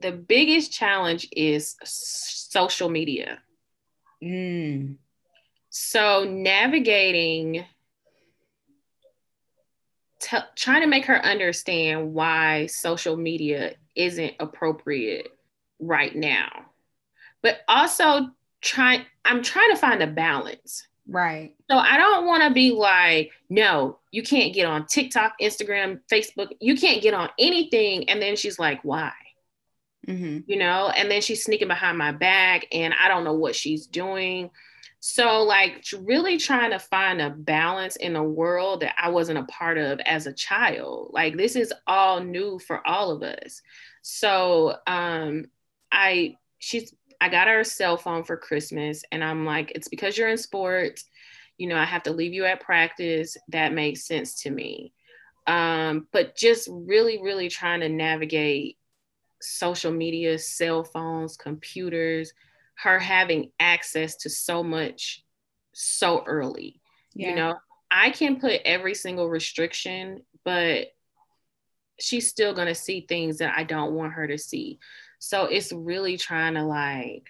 the 0.00 0.10
biggest 0.10 0.72
challenge 0.72 1.28
is 1.30 1.76
social 1.84 2.88
media. 2.88 3.38
Mm. 4.22 4.96
So 5.68 6.24
navigating, 6.24 7.64
t- 10.20 10.36
trying 10.56 10.82
to 10.82 10.86
make 10.86 11.06
her 11.06 11.24
understand 11.24 12.12
why 12.12 12.66
social 12.66 13.16
media 13.16 13.74
isn't 13.96 14.34
appropriate 14.40 15.28
right 15.78 16.14
now, 16.14 16.48
but 17.42 17.60
also 17.68 18.28
trying. 18.60 19.04
I'm 19.24 19.42
trying 19.42 19.70
to 19.70 19.76
find 19.76 20.02
a 20.02 20.06
balance 20.06 20.86
Right. 21.10 21.56
So 21.68 21.76
I 21.76 21.96
don't 21.96 22.26
want 22.26 22.44
to 22.44 22.50
be 22.50 22.70
like, 22.70 23.32
no, 23.48 23.98
you 24.12 24.22
can't 24.22 24.54
get 24.54 24.66
on 24.66 24.86
TikTok, 24.86 25.34
Instagram, 25.40 26.00
Facebook. 26.10 26.52
You 26.60 26.76
can't 26.76 27.02
get 27.02 27.14
on 27.14 27.30
anything. 27.36 28.08
And 28.08 28.22
then 28.22 28.36
she's 28.36 28.60
like, 28.60 28.80
why? 28.84 29.12
Mm-hmm. 30.06 30.38
You 30.46 30.56
know, 30.56 30.88
and 30.88 31.10
then 31.10 31.20
she's 31.20 31.42
sneaking 31.42 31.68
behind 31.68 31.98
my 31.98 32.12
back 32.12 32.66
and 32.72 32.94
I 32.94 33.08
don't 33.08 33.24
know 33.24 33.34
what 33.34 33.56
she's 33.56 33.86
doing. 33.86 34.50
So, 35.02 35.42
like, 35.42 35.84
really 36.02 36.36
trying 36.36 36.72
to 36.72 36.78
find 36.78 37.22
a 37.22 37.30
balance 37.30 37.96
in 37.96 38.16
a 38.16 38.22
world 38.22 38.80
that 38.80 38.94
I 38.98 39.08
wasn't 39.08 39.38
a 39.38 39.44
part 39.44 39.78
of 39.78 39.98
as 40.00 40.26
a 40.26 40.32
child. 40.32 41.10
Like, 41.14 41.38
this 41.38 41.56
is 41.56 41.72
all 41.86 42.20
new 42.22 42.58
for 42.58 42.86
all 42.86 43.10
of 43.10 43.22
us. 43.22 43.62
So, 44.02 44.76
um, 44.86 45.46
I, 45.90 46.36
she's, 46.58 46.94
I 47.18 47.30
got 47.30 47.48
her 47.48 47.60
a 47.60 47.64
cell 47.64 47.96
phone 47.96 48.24
for 48.24 48.36
Christmas, 48.36 49.02
and 49.10 49.24
I'm 49.24 49.46
like, 49.46 49.72
it's 49.74 49.88
because 49.88 50.18
you're 50.18 50.28
in 50.28 50.36
sports. 50.36 51.06
You 51.56 51.68
know, 51.68 51.76
I 51.76 51.84
have 51.84 52.02
to 52.04 52.12
leave 52.12 52.34
you 52.34 52.44
at 52.44 52.60
practice. 52.60 53.38
That 53.48 53.72
makes 53.72 54.06
sense 54.06 54.42
to 54.42 54.50
me. 54.50 54.92
Um, 55.46 56.08
but 56.12 56.36
just 56.36 56.68
really, 56.70 57.22
really 57.22 57.48
trying 57.48 57.80
to 57.80 57.88
navigate 57.88 58.76
social 59.40 59.92
media, 59.92 60.38
cell 60.38 60.84
phones, 60.84 61.38
computers, 61.38 62.34
her 62.82 62.98
having 62.98 63.50
access 63.58 64.16
to 64.16 64.30
so 64.30 64.62
much 64.62 65.24
so 65.72 66.24
early. 66.26 66.80
Yeah. 67.14 67.30
You 67.30 67.36
know, 67.36 67.54
I 67.90 68.10
can 68.10 68.40
put 68.40 68.62
every 68.64 68.94
single 68.94 69.28
restriction, 69.28 70.22
but 70.44 70.88
she's 71.98 72.28
still 72.28 72.54
going 72.54 72.68
to 72.68 72.74
see 72.74 73.02
things 73.02 73.38
that 73.38 73.54
I 73.56 73.64
don't 73.64 73.94
want 73.94 74.14
her 74.14 74.26
to 74.26 74.38
see. 74.38 74.78
So 75.18 75.44
it's 75.44 75.72
really 75.72 76.16
trying 76.16 76.54
to 76.54 76.64
like 76.64 77.26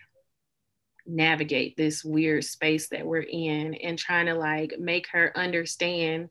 navigate 1.06 1.76
this 1.76 2.04
weird 2.04 2.44
space 2.44 2.88
that 2.88 3.04
we're 3.04 3.22
in 3.22 3.74
and 3.74 3.98
trying 3.98 4.26
to 4.26 4.34
like 4.34 4.74
make 4.78 5.08
her 5.08 5.36
understand 5.36 6.28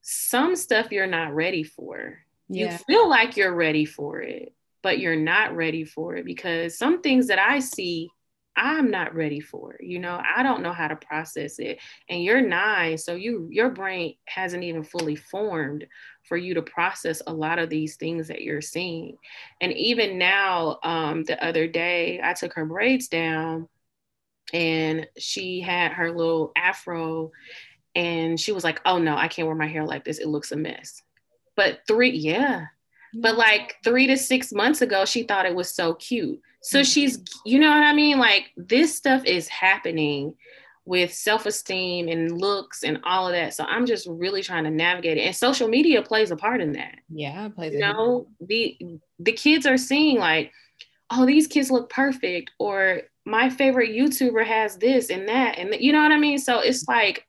some 0.00 0.56
stuff 0.56 0.92
you're 0.92 1.06
not 1.06 1.34
ready 1.34 1.62
for. 1.62 2.18
Yeah. 2.48 2.72
You 2.72 2.78
feel 2.78 3.08
like 3.08 3.36
you're 3.36 3.54
ready 3.54 3.84
for 3.84 4.20
it, 4.20 4.54
but 4.82 4.98
you're 4.98 5.16
not 5.16 5.54
ready 5.56 5.84
for 5.84 6.16
it 6.16 6.24
because 6.24 6.78
some 6.78 7.02
things 7.02 7.26
that 7.26 7.38
I 7.38 7.58
see 7.58 8.10
I'm 8.56 8.90
not 8.90 9.14
ready 9.14 9.40
for 9.40 9.74
it. 9.74 9.84
You 9.84 9.98
know, 9.98 10.20
I 10.24 10.42
don't 10.42 10.62
know 10.62 10.72
how 10.72 10.88
to 10.88 10.96
process 10.96 11.58
it. 11.58 11.78
And 12.08 12.22
you're 12.22 12.40
nine, 12.40 12.98
so 12.98 13.14
you 13.14 13.48
your 13.50 13.70
brain 13.70 14.14
hasn't 14.26 14.62
even 14.62 14.84
fully 14.84 15.16
formed 15.16 15.86
for 16.28 16.36
you 16.36 16.54
to 16.54 16.62
process 16.62 17.20
a 17.26 17.32
lot 17.32 17.58
of 17.58 17.68
these 17.68 17.96
things 17.96 18.28
that 18.28 18.42
you're 18.42 18.60
seeing. 18.60 19.16
And 19.60 19.72
even 19.72 20.18
now, 20.18 20.78
um, 20.82 21.24
the 21.24 21.42
other 21.44 21.66
day, 21.66 22.20
I 22.22 22.32
took 22.34 22.54
her 22.54 22.64
braids 22.64 23.08
down 23.08 23.68
and 24.52 25.06
she 25.18 25.60
had 25.60 25.92
her 25.92 26.10
little 26.10 26.52
afro 26.56 27.32
and 27.94 28.38
she 28.38 28.52
was 28.52 28.64
like, 28.64 28.80
oh 28.84 28.98
no, 28.98 29.16
I 29.16 29.28
can't 29.28 29.46
wear 29.46 29.56
my 29.56 29.66
hair 29.66 29.84
like 29.84 30.04
this. 30.04 30.18
It 30.18 30.28
looks 30.28 30.52
a 30.52 30.56
mess. 30.56 31.02
But 31.56 31.80
three, 31.86 32.10
yeah. 32.10 32.66
But 33.14 33.36
like 33.36 33.76
three 33.84 34.06
to 34.08 34.16
six 34.16 34.52
months 34.52 34.82
ago, 34.82 35.04
she 35.04 35.22
thought 35.22 35.46
it 35.46 35.54
was 35.54 35.70
so 35.70 35.94
cute. 35.94 36.40
So 36.62 36.80
mm-hmm. 36.80 36.84
she's, 36.84 37.18
you 37.44 37.58
know 37.58 37.70
what 37.70 37.82
I 37.82 37.92
mean? 37.92 38.18
Like 38.18 38.50
this 38.56 38.96
stuff 38.96 39.24
is 39.24 39.48
happening 39.48 40.34
with 40.86 41.14
self-esteem 41.14 42.08
and 42.08 42.38
looks 42.38 42.82
and 42.82 43.00
all 43.04 43.26
of 43.26 43.32
that. 43.32 43.54
So 43.54 43.64
I'm 43.64 43.86
just 43.86 44.06
really 44.06 44.42
trying 44.42 44.64
to 44.64 44.70
navigate 44.70 45.16
it. 45.16 45.22
And 45.22 45.34
social 45.34 45.68
media 45.68 46.02
plays 46.02 46.30
a 46.30 46.36
part 46.36 46.60
in 46.60 46.72
that. 46.72 46.96
Yeah, 47.08 47.48
plays 47.48 47.72
you 47.72 47.80
know, 47.80 48.28
the 48.40 48.76
the 49.18 49.32
kids 49.32 49.66
are 49.66 49.78
seeing 49.78 50.18
like, 50.18 50.52
oh, 51.10 51.24
these 51.24 51.46
kids 51.46 51.70
look 51.70 51.88
perfect, 51.90 52.50
or 52.58 53.02
my 53.24 53.48
favorite 53.48 53.90
YouTuber 53.90 54.44
has 54.44 54.76
this 54.76 55.10
and 55.10 55.28
that, 55.28 55.58
and 55.58 55.74
you 55.80 55.92
know 55.92 56.02
what 56.02 56.12
I 56.12 56.18
mean. 56.18 56.38
So 56.38 56.58
it's 56.60 56.86
like, 56.86 57.26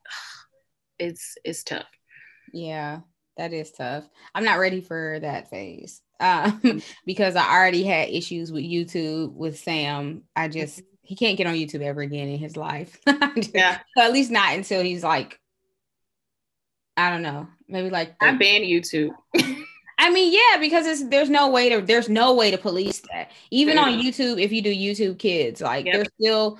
it's 0.98 1.36
it's 1.44 1.64
tough. 1.64 1.86
Yeah, 2.52 3.00
that 3.36 3.52
is 3.52 3.70
tough. 3.70 4.08
I'm 4.34 4.44
not 4.44 4.58
ready 4.58 4.80
for 4.80 5.18
that 5.20 5.50
phase 5.50 6.02
um, 6.20 6.82
because 7.06 7.36
I 7.36 7.54
already 7.54 7.84
had 7.84 8.08
issues 8.08 8.50
with 8.50 8.64
YouTube 8.64 9.32
with 9.32 9.58
Sam. 9.58 10.22
I 10.34 10.48
just 10.48 10.78
mm-hmm. 10.78 10.86
he 11.02 11.16
can't 11.16 11.36
get 11.36 11.46
on 11.46 11.54
YouTube 11.54 11.82
ever 11.82 12.00
again 12.00 12.28
in 12.28 12.38
his 12.38 12.56
life. 12.56 12.98
yeah, 13.54 13.80
so 13.96 14.04
at 14.04 14.12
least 14.12 14.30
not 14.30 14.54
until 14.54 14.82
he's 14.82 15.04
like, 15.04 15.38
I 16.96 17.10
don't 17.10 17.22
know, 17.22 17.48
maybe 17.68 17.90
like 17.90 18.18
the, 18.18 18.26
I 18.26 18.32
ban 18.36 18.62
YouTube. 18.62 19.10
I 19.98 20.10
mean, 20.10 20.32
yeah, 20.32 20.60
because 20.60 20.86
it's 20.86 21.08
there's 21.08 21.30
no 21.30 21.48
way 21.50 21.70
to 21.70 21.80
there's 21.80 22.08
no 22.08 22.34
way 22.34 22.50
to 22.50 22.58
police 22.58 23.02
that. 23.12 23.30
Even 23.50 23.78
on 23.78 23.98
YouTube, 23.98 24.40
if 24.40 24.52
you 24.52 24.62
do 24.62 24.74
YouTube 24.74 25.18
Kids, 25.18 25.60
like 25.60 25.86
yep. 25.86 25.94
there's 25.94 26.08
still 26.20 26.58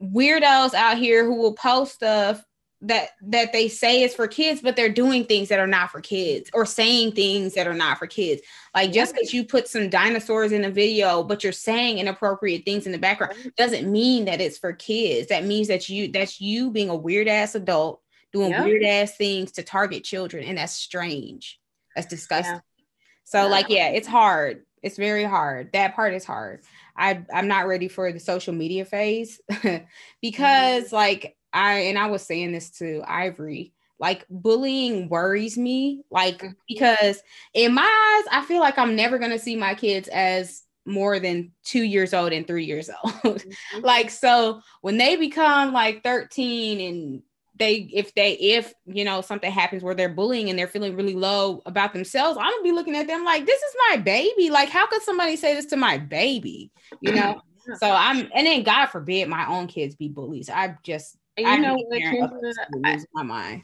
weirdos 0.00 0.74
out 0.74 0.98
here 0.98 1.24
who 1.24 1.36
will 1.36 1.54
post 1.54 1.94
stuff 1.94 2.44
that 2.82 3.10
that 3.22 3.52
they 3.52 3.68
say 3.68 4.02
is 4.02 4.14
for 4.14 4.26
kids 4.26 4.60
but 4.60 4.74
they're 4.74 4.88
doing 4.88 5.24
things 5.24 5.48
that 5.48 5.60
are 5.60 5.68
not 5.68 5.90
for 5.90 6.00
kids 6.00 6.50
or 6.52 6.66
saying 6.66 7.12
things 7.12 7.54
that 7.54 7.66
are 7.66 7.74
not 7.74 7.98
for 7.98 8.06
kids. 8.06 8.42
Like 8.74 8.92
just 8.92 9.14
because 9.14 9.32
you 9.32 9.44
put 9.44 9.68
some 9.68 9.88
dinosaurs 9.88 10.52
in 10.52 10.64
a 10.64 10.70
video 10.70 11.22
but 11.22 11.44
you're 11.44 11.52
saying 11.52 11.98
inappropriate 11.98 12.64
things 12.64 12.84
in 12.86 12.92
the 12.92 12.98
background 12.98 13.52
doesn't 13.56 13.90
mean 13.90 14.24
that 14.24 14.40
it's 14.40 14.58
for 14.58 14.72
kids. 14.72 15.28
That 15.28 15.44
means 15.44 15.68
that 15.68 15.88
you 15.88 16.08
that's 16.08 16.40
you 16.40 16.70
being 16.70 16.88
a 16.88 16.96
weird 16.96 17.28
ass 17.28 17.54
adult 17.54 18.00
doing 18.32 18.50
yep. 18.50 18.64
weird 18.64 18.82
ass 18.82 19.16
things 19.16 19.52
to 19.52 19.62
target 19.62 20.02
children 20.02 20.44
and 20.44 20.58
that's 20.58 20.72
strange. 20.72 21.60
That's 21.94 22.08
disgusting. 22.08 22.54
Yeah. 22.54 22.84
so 23.24 23.42
yeah. 23.42 23.48
like 23.48 23.68
yeah 23.68 23.88
it's 23.88 24.08
hard. 24.08 24.64
It's 24.82 24.96
very 24.96 25.24
hard. 25.24 25.72
That 25.74 25.94
part 25.94 26.14
is 26.14 26.24
hard. 26.24 26.62
I 26.96 27.24
i'm 27.32 27.48
not 27.48 27.68
ready 27.68 27.88
for 27.88 28.12
the 28.12 28.20
social 28.20 28.52
media 28.52 28.84
phase 28.84 29.40
because 30.20 30.84
mm-hmm. 30.84 30.94
like 30.94 31.36
I 31.52 31.80
and 31.80 31.98
I 31.98 32.06
was 32.06 32.22
saying 32.22 32.52
this 32.52 32.70
to 32.78 33.02
Ivory, 33.06 33.72
like 33.98 34.24
bullying 34.30 35.08
worries 35.08 35.56
me, 35.58 36.02
like 36.10 36.38
mm-hmm. 36.38 36.52
because 36.68 37.22
in 37.54 37.74
my 37.74 37.82
eyes, 37.82 38.28
I 38.30 38.44
feel 38.46 38.60
like 38.60 38.78
I'm 38.78 38.96
never 38.96 39.18
gonna 39.18 39.38
see 39.38 39.56
my 39.56 39.74
kids 39.74 40.08
as 40.08 40.62
more 40.84 41.20
than 41.20 41.52
two 41.64 41.82
years 41.82 42.12
old 42.12 42.32
and 42.32 42.46
three 42.46 42.64
years 42.64 42.90
old. 43.02 43.12
Mm-hmm. 43.22 43.84
like 43.84 44.10
so 44.10 44.60
when 44.80 44.98
they 44.98 45.16
become 45.16 45.72
like 45.72 46.02
13 46.02 46.80
and 46.80 47.22
they 47.56 47.88
if 47.92 48.14
they 48.14 48.32
if 48.32 48.72
you 48.86 49.04
know 49.04 49.20
something 49.20 49.50
happens 49.50 49.82
where 49.82 49.94
they're 49.94 50.08
bullying 50.08 50.50
and 50.50 50.58
they're 50.58 50.66
feeling 50.66 50.96
really 50.96 51.14
low 51.14 51.62
about 51.66 51.92
themselves 51.92 52.36
i'm 52.38 52.50
gonna 52.50 52.62
be 52.62 52.72
looking 52.72 52.96
at 52.96 53.06
them 53.06 53.24
like 53.24 53.46
this 53.46 53.60
is 53.60 53.74
my 53.90 53.96
baby 53.98 54.50
like 54.50 54.68
how 54.68 54.86
could 54.86 55.02
somebody 55.02 55.36
say 55.36 55.54
this 55.54 55.66
to 55.66 55.76
my 55.76 55.98
baby 55.98 56.70
you 57.00 57.12
know 57.12 57.40
so 57.78 57.90
i'm 57.90 58.28
and 58.34 58.46
then 58.46 58.62
god 58.62 58.86
forbid 58.86 59.28
my 59.28 59.46
own 59.46 59.66
kids 59.66 59.94
be 59.94 60.08
bullies 60.08 60.48
i 60.50 60.74
just 60.82 61.16
you 61.38 61.46
I 61.46 61.56
know 61.56 61.74
what, 61.74 62.00
Kendra, 62.00 63.04
my 63.14 63.22
mind. 63.22 63.62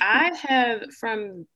I 0.00 0.32
have 0.48 0.92
from 0.98 1.46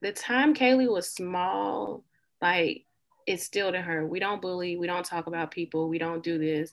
the 0.00 0.12
time 0.12 0.54
Kaylee 0.54 0.90
was 0.90 1.08
small, 1.08 2.04
like 2.40 2.84
it's 3.26 3.44
still 3.44 3.72
to 3.72 3.80
her. 3.80 4.06
We 4.06 4.20
don't 4.20 4.42
bully. 4.42 4.76
We 4.76 4.86
don't 4.86 5.04
talk 5.04 5.26
about 5.26 5.50
people. 5.50 5.88
We 5.88 5.98
don't 5.98 6.22
do 6.22 6.38
this. 6.38 6.72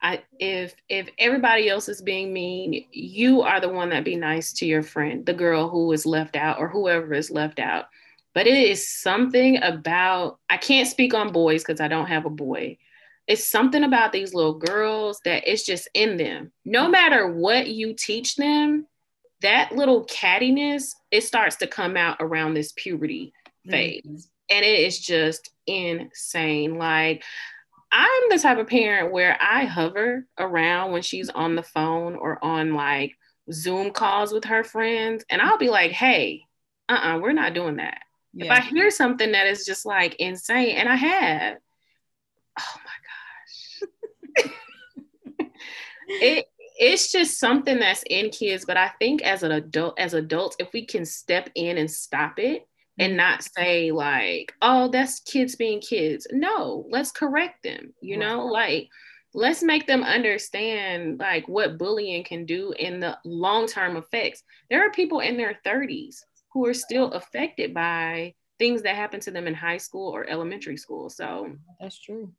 I 0.00 0.22
if 0.38 0.74
if 0.88 1.08
everybody 1.18 1.68
else 1.68 1.88
is 1.88 2.02
being 2.02 2.32
mean, 2.32 2.86
you 2.92 3.42
are 3.42 3.60
the 3.60 3.68
one 3.68 3.90
that 3.90 4.04
be 4.04 4.16
nice 4.16 4.52
to 4.54 4.66
your 4.66 4.82
friend, 4.82 5.24
the 5.24 5.34
girl 5.34 5.68
who 5.68 5.90
is 5.92 6.06
left 6.06 6.36
out 6.36 6.58
or 6.58 6.68
whoever 6.68 7.14
is 7.14 7.30
left 7.30 7.58
out. 7.58 7.86
But 8.34 8.46
it 8.46 8.56
is 8.70 8.86
something 8.86 9.62
about 9.62 10.38
I 10.50 10.58
can't 10.58 10.88
speak 10.88 11.14
on 11.14 11.32
boys 11.32 11.62
because 11.62 11.80
I 11.80 11.88
don't 11.88 12.06
have 12.06 12.26
a 12.26 12.30
boy 12.30 12.76
it's 13.26 13.48
something 13.48 13.82
about 13.82 14.12
these 14.12 14.34
little 14.34 14.54
girls 14.54 15.20
that 15.24 15.48
it's 15.48 15.64
just 15.64 15.88
in 15.94 16.16
them. 16.16 16.52
No 16.64 16.88
matter 16.88 17.30
what 17.30 17.66
you 17.68 17.94
teach 17.94 18.36
them, 18.36 18.86
that 19.42 19.72
little 19.72 20.06
cattiness, 20.06 20.92
it 21.10 21.22
starts 21.22 21.56
to 21.56 21.66
come 21.66 21.96
out 21.96 22.18
around 22.20 22.54
this 22.54 22.72
puberty 22.76 23.32
phase. 23.68 24.02
Mm-hmm. 24.06 24.56
And 24.56 24.64
it 24.64 24.80
is 24.80 25.00
just 25.00 25.50
insane. 25.66 26.78
Like, 26.78 27.24
I'm 27.90 28.22
the 28.30 28.38
type 28.38 28.58
of 28.58 28.68
parent 28.68 29.12
where 29.12 29.36
I 29.40 29.64
hover 29.64 30.26
around 30.38 30.92
when 30.92 31.02
she's 31.02 31.28
on 31.28 31.56
the 31.56 31.62
phone 31.62 32.14
or 32.14 32.42
on 32.44 32.74
like 32.74 33.16
Zoom 33.52 33.90
calls 33.90 34.32
with 34.32 34.44
her 34.44 34.64
friends, 34.64 35.24
and 35.30 35.40
I'll 35.40 35.58
be 35.58 35.68
like, 35.68 35.92
hey, 35.92 36.42
uh 36.88 36.92
uh-uh, 36.92 37.16
uh, 37.16 37.18
we 37.18 37.30
are 37.30 37.32
not 37.32 37.54
doing 37.54 37.76
that. 37.76 37.98
Yeah. 38.32 38.46
If 38.46 38.50
I 38.50 38.60
hear 38.60 38.90
something 38.90 39.32
that 39.32 39.46
is 39.46 39.64
just 39.64 39.86
like 39.86 40.16
insane, 40.16 40.76
and 40.76 40.88
I 40.88 40.96
have, 40.96 41.56
oh 42.58 42.80
it 46.08 46.46
it's 46.78 47.10
just 47.10 47.38
something 47.38 47.78
that's 47.78 48.04
in 48.10 48.28
kids 48.30 48.64
but 48.64 48.76
i 48.76 48.90
think 48.98 49.22
as 49.22 49.42
an 49.42 49.52
adult 49.52 49.98
as 49.98 50.14
adults 50.14 50.56
if 50.58 50.72
we 50.72 50.84
can 50.84 51.04
step 51.04 51.48
in 51.54 51.78
and 51.78 51.90
stop 51.90 52.38
it 52.38 52.66
and 52.98 53.10
mm-hmm. 53.10 53.16
not 53.18 53.42
say 53.42 53.90
like 53.90 54.54
oh 54.62 54.88
that's 54.88 55.20
kids 55.20 55.56
being 55.56 55.80
kids. 55.80 56.26
No 56.32 56.86
let's 56.90 57.10
correct 57.10 57.62
them 57.62 57.92
you 58.00 58.16
know? 58.16 58.46
Like 58.46 58.88
let's 59.34 59.62
make 59.62 59.86
them 59.86 60.02
understand 60.02 61.18
like 61.18 61.46
what 61.46 61.78
bullying 61.78 62.24
can 62.24 62.46
do 62.46 62.72
in 62.78 63.00
the 63.00 63.18
long-term 63.24 63.96
effects. 63.96 64.42
There 64.70 64.86
are 64.86 64.90
people 64.90 65.20
in 65.20 65.36
their 65.36 65.58
30s 65.66 66.16
who 66.52 66.64
are 66.66 66.74
still 66.74 67.10
affected 67.12 67.74
by 67.74 68.34
things 68.58 68.80
that 68.82 68.96
happen 68.96 69.20
to 69.20 69.30
them 69.30 69.46
in 69.46 69.52
high 69.52 69.76
school 69.76 70.08
or 70.08 70.26
elementary 70.26 70.78
school 70.78 71.10
so 71.10 71.52
that's 71.78 72.00
true 72.00 72.32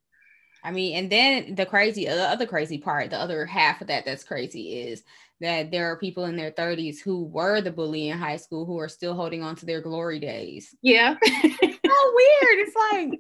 I 0.68 0.72
mean, 0.72 0.98
and 0.98 1.10
then 1.10 1.56
the 1.56 1.66
crazy, 1.66 2.06
the 2.06 2.30
other 2.30 2.46
crazy 2.46 2.78
part, 2.78 3.10
the 3.10 3.18
other 3.18 3.46
half 3.46 3.80
of 3.80 3.88
that 3.88 4.04
that's 4.04 4.26
crazy 4.26 4.82
is 4.82 5.02
that 5.40 5.72
there 5.72 5.90
are 5.90 5.98
people 5.98 6.26
in 6.26 6.36
their 6.36 6.52
30s 6.52 7.00
who 7.00 7.24
were 7.24 7.62
the 7.62 7.72
bully 7.72 8.10
in 8.10 8.18
high 8.18 8.36
school 8.36 8.66
who 8.66 8.78
are 8.78 8.90
still 8.90 9.14
holding 9.14 9.42
on 9.44 9.56
to 9.56 9.66
their 9.66 9.80
glory 9.80 10.20
days. 10.20 10.76
Yeah. 10.82 11.16
so 11.26 11.40
weird. 11.54 12.68
It's 12.68 12.76
like, 12.92 13.20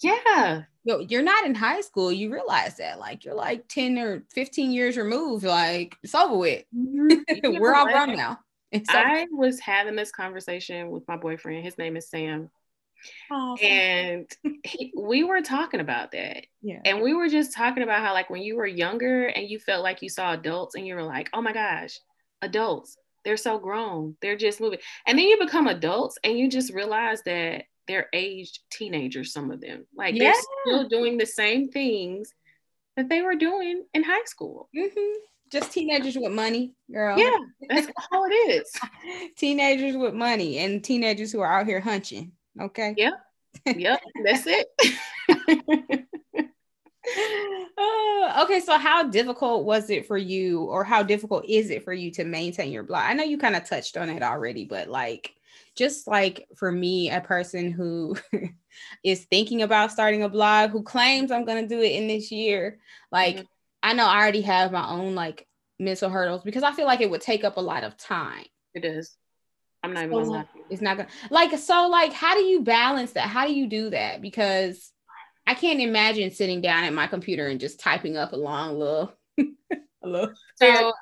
Yeah. 0.00 0.62
Yo, 0.84 1.00
you're 1.00 1.22
not 1.22 1.44
in 1.44 1.54
high 1.54 1.82
school. 1.82 2.10
You 2.10 2.32
realize 2.32 2.78
that. 2.78 2.98
Like 2.98 3.26
you're 3.26 3.34
like 3.34 3.68
10 3.68 3.98
or 3.98 4.22
15 4.32 4.72
years 4.72 4.96
removed. 4.96 5.44
Like 5.44 5.94
it's 6.02 6.14
over 6.14 6.38
with. 6.38 6.64
Mm-hmm. 6.74 7.58
We're 7.60 7.74
all 7.74 7.84
grown 7.84 8.16
now. 8.16 8.38
I 8.88 9.26
was 9.30 9.60
having 9.60 9.94
this 9.94 10.10
conversation 10.10 10.88
with 10.88 11.06
my 11.06 11.18
boyfriend. 11.18 11.62
His 11.64 11.76
name 11.76 11.98
is 11.98 12.08
Sam. 12.08 12.48
Oh, 13.30 13.56
and 13.56 14.30
he, 14.64 14.92
we 14.96 15.24
were 15.24 15.40
talking 15.40 15.80
about 15.80 16.12
that. 16.12 16.46
Yeah. 16.62 16.80
And 16.84 17.00
we 17.00 17.14
were 17.14 17.28
just 17.28 17.54
talking 17.54 17.82
about 17.82 18.00
how, 18.00 18.12
like, 18.12 18.30
when 18.30 18.42
you 18.42 18.56
were 18.56 18.66
younger 18.66 19.26
and 19.26 19.48
you 19.48 19.58
felt 19.58 19.82
like 19.82 20.02
you 20.02 20.08
saw 20.08 20.32
adults 20.32 20.74
and 20.74 20.86
you 20.86 20.94
were 20.94 21.02
like, 21.02 21.30
oh 21.32 21.42
my 21.42 21.52
gosh, 21.52 21.98
adults, 22.42 22.96
they're 23.24 23.36
so 23.36 23.58
grown. 23.58 24.16
They're 24.20 24.36
just 24.36 24.60
moving. 24.60 24.78
And 25.06 25.18
then 25.18 25.26
you 25.26 25.38
become 25.38 25.66
adults 25.66 26.18
and 26.24 26.38
you 26.38 26.48
just 26.48 26.72
realize 26.72 27.22
that 27.22 27.64
they're 27.86 28.08
aged 28.12 28.60
teenagers, 28.70 29.32
some 29.32 29.50
of 29.50 29.60
them. 29.60 29.86
Like, 29.96 30.14
yeah. 30.14 30.32
they're 30.32 30.42
still 30.66 30.88
doing 30.88 31.18
the 31.18 31.26
same 31.26 31.70
things 31.70 32.32
that 32.96 33.08
they 33.08 33.22
were 33.22 33.34
doing 33.34 33.84
in 33.94 34.02
high 34.02 34.24
school. 34.24 34.68
Mm-hmm. 34.76 35.20
Just 35.50 35.72
teenagers 35.72 36.16
with 36.16 36.32
money, 36.32 36.74
girl. 36.92 37.18
Yeah, 37.18 37.38
that's 37.70 37.86
all 38.12 38.26
it 38.26 38.34
is. 38.34 38.70
teenagers 39.36 39.96
with 39.96 40.12
money 40.12 40.58
and 40.58 40.84
teenagers 40.84 41.32
who 41.32 41.40
are 41.40 41.60
out 41.60 41.66
here 41.66 41.80
hunching. 41.80 42.32
Okay. 42.60 42.94
Yep. 42.96 43.14
Yep. 43.66 44.00
That's 44.24 44.46
it. 44.46 44.66
uh, 47.78 48.42
okay, 48.44 48.60
so 48.60 48.78
how 48.78 49.04
difficult 49.04 49.64
was 49.64 49.90
it 49.90 50.06
for 50.06 50.16
you, 50.16 50.62
or 50.64 50.84
how 50.84 51.02
difficult 51.02 51.44
is 51.48 51.70
it 51.70 51.84
for 51.84 51.92
you 51.92 52.10
to 52.12 52.24
maintain 52.24 52.72
your 52.72 52.82
blog? 52.82 53.04
I 53.04 53.14
know 53.14 53.24
you 53.24 53.38
kind 53.38 53.56
of 53.56 53.68
touched 53.68 53.96
on 53.96 54.08
it 54.08 54.22
already, 54.22 54.64
but 54.64 54.88
like, 54.88 55.34
just 55.76 56.06
like 56.06 56.46
for 56.56 56.70
me, 56.70 57.10
a 57.10 57.20
person 57.20 57.70
who 57.70 58.16
is 59.04 59.24
thinking 59.26 59.62
about 59.62 59.92
starting 59.92 60.22
a 60.22 60.28
blog, 60.28 60.70
who 60.70 60.82
claims 60.82 61.30
I'm 61.30 61.44
going 61.44 61.62
to 61.62 61.74
do 61.74 61.80
it 61.80 61.92
in 61.92 62.08
this 62.08 62.30
year, 62.30 62.78
like, 63.12 63.36
mm-hmm. 63.36 63.44
I 63.82 63.92
know 63.92 64.06
I 64.06 64.18
already 64.20 64.42
have 64.42 64.72
my 64.72 64.88
own 64.88 65.14
like 65.14 65.46
mental 65.78 66.10
hurdles 66.10 66.42
because 66.42 66.64
I 66.64 66.72
feel 66.72 66.86
like 66.86 67.00
it 67.00 67.10
would 67.10 67.20
take 67.20 67.44
up 67.44 67.56
a 67.56 67.60
lot 67.60 67.84
of 67.84 67.96
time. 67.96 68.44
It 68.74 68.84
is. 68.84 69.16
I'm 69.82 69.94
not 69.94 70.04
even 70.04 70.24
so, 70.24 70.44
It's 70.70 70.82
not 70.82 70.96
gonna 70.96 71.08
like 71.30 71.56
so 71.58 71.88
like 71.88 72.12
how 72.12 72.34
do 72.34 72.40
you 72.40 72.62
balance 72.62 73.12
that? 73.12 73.28
How 73.28 73.46
do 73.46 73.54
you 73.54 73.66
do 73.68 73.90
that? 73.90 74.20
Because 74.20 74.92
I 75.46 75.54
can't 75.54 75.80
imagine 75.80 76.30
sitting 76.30 76.60
down 76.60 76.84
at 76.84 76.92
my 76.92 77.06
computer 77.06 77.46
and 77.46 77.60
just 77.60 77.80
typing 77.80 78.16
up 78.16 78.32
a 78.32 78.36
long 78.36 78.78
little 78.78 79.12
a 79.38 80.06
little 80.06 80.34
so 80.56 80.92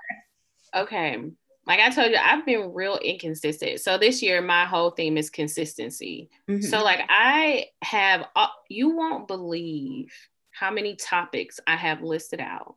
okay. 0.75 1.19
Like 1.67 1.81
I 1.81 1.91
told 1.91 2.13
you, 2.13 2.17
I've 2.17 2.47
been 2.47 2.73
real 2.73 2.97
inconsistent. 2.97 3.81
So 3.81 3.99
this 3.99 4.23
year, 4.23 4.41
my 4.41 4.67
whole 4.67 4.93
theme 4.93 5.19
is 5.19 5.31
consistency. 5.31 6.31
Mm-hmm. 6.49 6.63
So 6.63 6.85
like 6.85 7.01
I 7.09 7.67
have, 7.83 8.25
uh, 8.37 8.47
you 8.69 8.91
won't 8.91 9.27
believe 9.27 10.13
how 10.53 10.71
many 10.71 10.95
topics 10.95 11.59
I 11.67 11.75
have 11.75 12.03
listed 12.03 12.41
out 12.41 12.77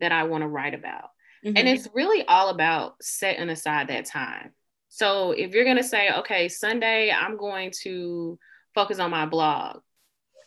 that 0.00 0.12
I 0.12 0.24
want 0.24 0.42
to 0.42 0.48
write 0.48 0.74
about. 0.74 1.10
Mm-hmm. 1.44 1.56
And 1.56 1.68
it's 1.68 1.88
really 1.94 2.26
all 2.26 2.50
about 2.50 2.96
setting 3.00 3.48
aside 3.48 3.88
that 3.88 4.04
time. 4.04 4.52
So 4.96 5.32
if 5.32 5.52
you're 5.52 5.64
going 5.64 5.76
to 5.76 5.84
say, 5.84 6.08
okay, 6.10 6.48
Sunday, 6.48 7.12
I'm 7.12 7.36
going 7.36 7.70
to 7.82 8.38
focus 8.74 8.98
on 8.98 9.10
my 9.10 9.26
blog, 9.26 9.82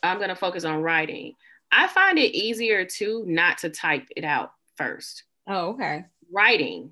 I'm 0.02 0.16
going 0.16 0.28
to 0.28 0.34
focus 0.34 0.64
on 0.64 0.82
writing, 0.82 1.34
I 1.70 1.86
find 1.86 2.18
it 2.18 2.34
easier 2.36 2.84
to 2.84 3.24
not 3.28 3.58
to 3.58 3.70
type 3.70 4.08
it 4.16 4.24
out 4.24 4.50
first. 4.76 5.22
Oh, 5.48 5.74
okay. 5.74 6.04
Writing, 6.32 6.90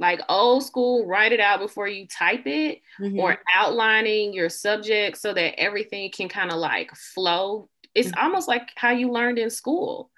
like 0.00 0.20
old 0.28 0.64
school, 0.64 1.06
write 1.06 1.30
it 1.30 1.38
out 1.38 1.60
before 1.60 1.86
you 1.86 2.08
type 2.08 2.44
it 2.46 2.80
mm-hmm. 3.00 3.20
or 3.20 3.38
outlining 3.54 4.32
your 4.32 4.48
subject 4.48 5.16
so 5.16 5.32
that 5.32 5.60
everything 5.60 6.10
can 6.10 6.28
kind 6.28 6.50
of 6.50 6.58
like 6.58 6.90
flow. 6.96 7.68
It's 7.94 8.08
mm-hmm. 8.08 8.20
almost 8.20 8.48
like 8.48 8.68
how 8.74 8.90
you 8.90 9.12
learned 9.12 9.38
in 9.38 9.50
school 9.50 10.10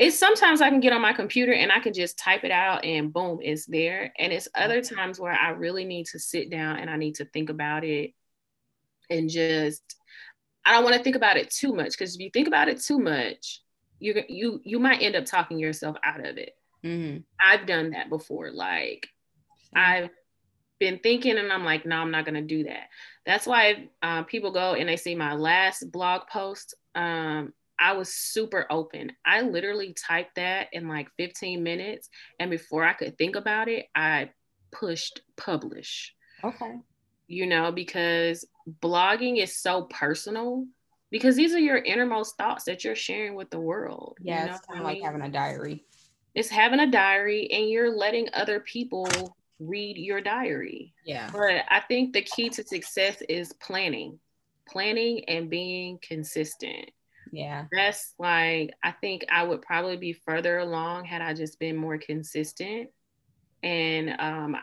it's 0.00 0.18
sometimes 0.18 0.62
I 0.62 0.70
can 0.70 0.80
get 0.80 0.94
on 0.94 1.02
my 1.02 1.12
computer 1.12 1.52
and 1.52 1.70
I 1.70 1.78
can 1.78 1.92
just 1.92 2.18
type 2.18 2.42
it 2.42 2.50
out 2.50 2.86
and 2.86 3.12
boom, 3.12 3.40
it's 3.42 3.66
there. 3.66 4.14
And 4.18 4.32
it's 4.32 4.48
other 4.54 4.80
times 4.80 5.20
where 5.20 5.34
I 5.34 5.50
really 5.50 5.84
need 5.84 6.06
to 6.06 6.18
sit 6.18 6.50
down 6.50 6.78
and 6.78 6.88
I 6.88 6.96
need 6.96 7.16
to 7.16 7.26
think 7.26 7.50
about 7.50 7.84
it 7.84 8.14
and 9.10 9.28
just 9.28 9.82
I 10.64 10.72
don't 10.72 10.84
want 10.84 10.96
to 10.96 11.02
think 11.02 11.16
about 11.16 11.36
it 11.36 11.50
too 11.50 11.74
much 11.74 11.90
because 11.90 12.14
if 12.14 12.20
you 12.22 12.30
think 12.32 12.48
about 12.48 12.68
it 12.68 12.80
too 12.80 12.98
much, 12.98 13.60
you 13.98 14.22
you 14.26 14.62
you 14.64 14.78
might 14.78 15.02
end 15.02 15.16
up 15.16 15.26
talking 15.26 15.58
yourself 15.58 15.98
out 16.02 16.26
of 16.26 16.38
it. 16.38 16.54
Mm-hmm. 16.82 17.18
I've 17.38 17.66
done 17.66 17.90
that 17.90 18.08
before. 18.08 18.50
Like 18.50 19.06
I've 19.76 20.08
been 20.78 20.98
thinking 21.00 21.36
and 21.36 21.52
I'm 21.52 21.66
like, 21.66 21.84
no, 21.84 21.96
I'm 21.96 22.10
not 22.10 22.24
gonna 22.24 22.40
do 22.40 22.64
that. 22.64 22.88
That's 23.26 23.46
why 23.46 23.90
uh, 24.00 24.22
people 24.22 24.50
go 24.50 24.72
and 24.72 24.88
they 24.88 24.96
see 24.96 25.14
my 25.14 25.34
last 25.34 25.92
blog 25.92 26.22
post. 26.32 26.74
Um, 26.94 27.52
I 27.80 27.94
was 27.94 28.12
super 28.12 28.66
open. 28.70 29.12
I 29.24 29.40
literally 29.40 29.94
typed 29.94 30.36
that 30.36 30.68
in 30.72 30.86
like 30.86 31.08
15 31.16 31.62
minutes. 31.62 32.10
And 32.38 32.50
before 32.50 32.84
I 32.84 32.92
could 32.92 33.16
think 33.16 33.36
about 33.36 33.68
it, 33.68 33.86
I 33.94 34.30
pushed 34.70 35.22
publish. 35.36 36.14
Okay. 36.44 36.76
You 37.26 37.46
know, 37.46 37.72
because 37.72 38.46
blogging 38.80 39.42
is 39.42 39.56
so 39.56 39.84
personal 39.84 40.66
because 41.10 41.36
these 41.36 41.54
are 41.54 41.60
your 41.60 41.78
innermost 41.78 42.36
thoughts 42.36 42.64
that 42.64 42.84
you're 42.84 42.94
sharing 42.94 43.34
with 43.34 43.50
the 43.50 43.60
world. 43.60 44.16
Yeah, 44.20 44.40
you 44.42 44.46
know 44.46 44.56
it's 44.56 44.66
kind 44.66 44.80
of 44.80 44.84
like 44.84 45.02
having 45.02 45.22
a 45.22 45.30
diary. 45.30 45.84
It's 46.34 46.48
having 46.48 46.80
a 46.80 46.90
diary 46.90 47.50
and 47.50 47.68
you're 47.68 47.96
letting 47.96 48.28
other 48.32 48.60
people 48.60 49.08
read 49.58 49.96
your 49.96 50.20
diary. 50.20 50.94
Yeah. 51.04 51.28
But 51.32 51.64
I 51.68 51.80
think 51.88 52.12
the 52.12 52.22
key 52.22 52.48
to 52.50 52.62
success 52.62 53.22
is 53.28 53.52
planning, 53.54 54.18
planning 54.68 55.24
and 55.28 55.50
being 55.50 55.98
consistent. 56.02 56.90
Yeah. 57.32 57.66
That's 57.72 58.14
like, 58.18 58.72
I 58.82 58.92
think 58.92 59.24
I 59.30 59.42
would 59.44 59.62
probably 59.62 59.96
be 59.96 60.12
further 60.12 60.58
along 60.58 61.04
had 61.04 61.22
I 61.22 61.34
just 61.34 61.58
been 61.58 61.76
more 61.76 61.98
consistent. 61.98 62.90
And 63.62 64.16
um, 64.18 64.56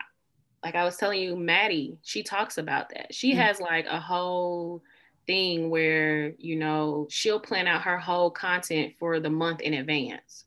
like 0.62 0.74
I 0.74 0.84
was 0.84 0.96
telling 0.96 1.20
you, 1.20 1.36
Maddie, 1.36 1.98
she 2.02 2.22
talks 2.22 2.58
about 2.58 2.90
that. 2.90 3.14
She 3.14 3.32
mm-hmm. 3.32 3.40
has 3.40 3.60
like 3.60 3.86
a 3.86 4.00
whole 4.00 4.82
thing 5.26 5.70
where, 5.70 6.34
you 6.38 6.56
know, 6.56 7.06
she'll 7.10 7.40
plan 7.40 7.66
out 7.66 7.82
her 7.82 7.98
whole 7.98 8.30
content 8.30 8.94
for 8.98 9.20
the 9.20 9.30
month 9.30 9.60
in 9.60 9.74
advance. 9.74 10.44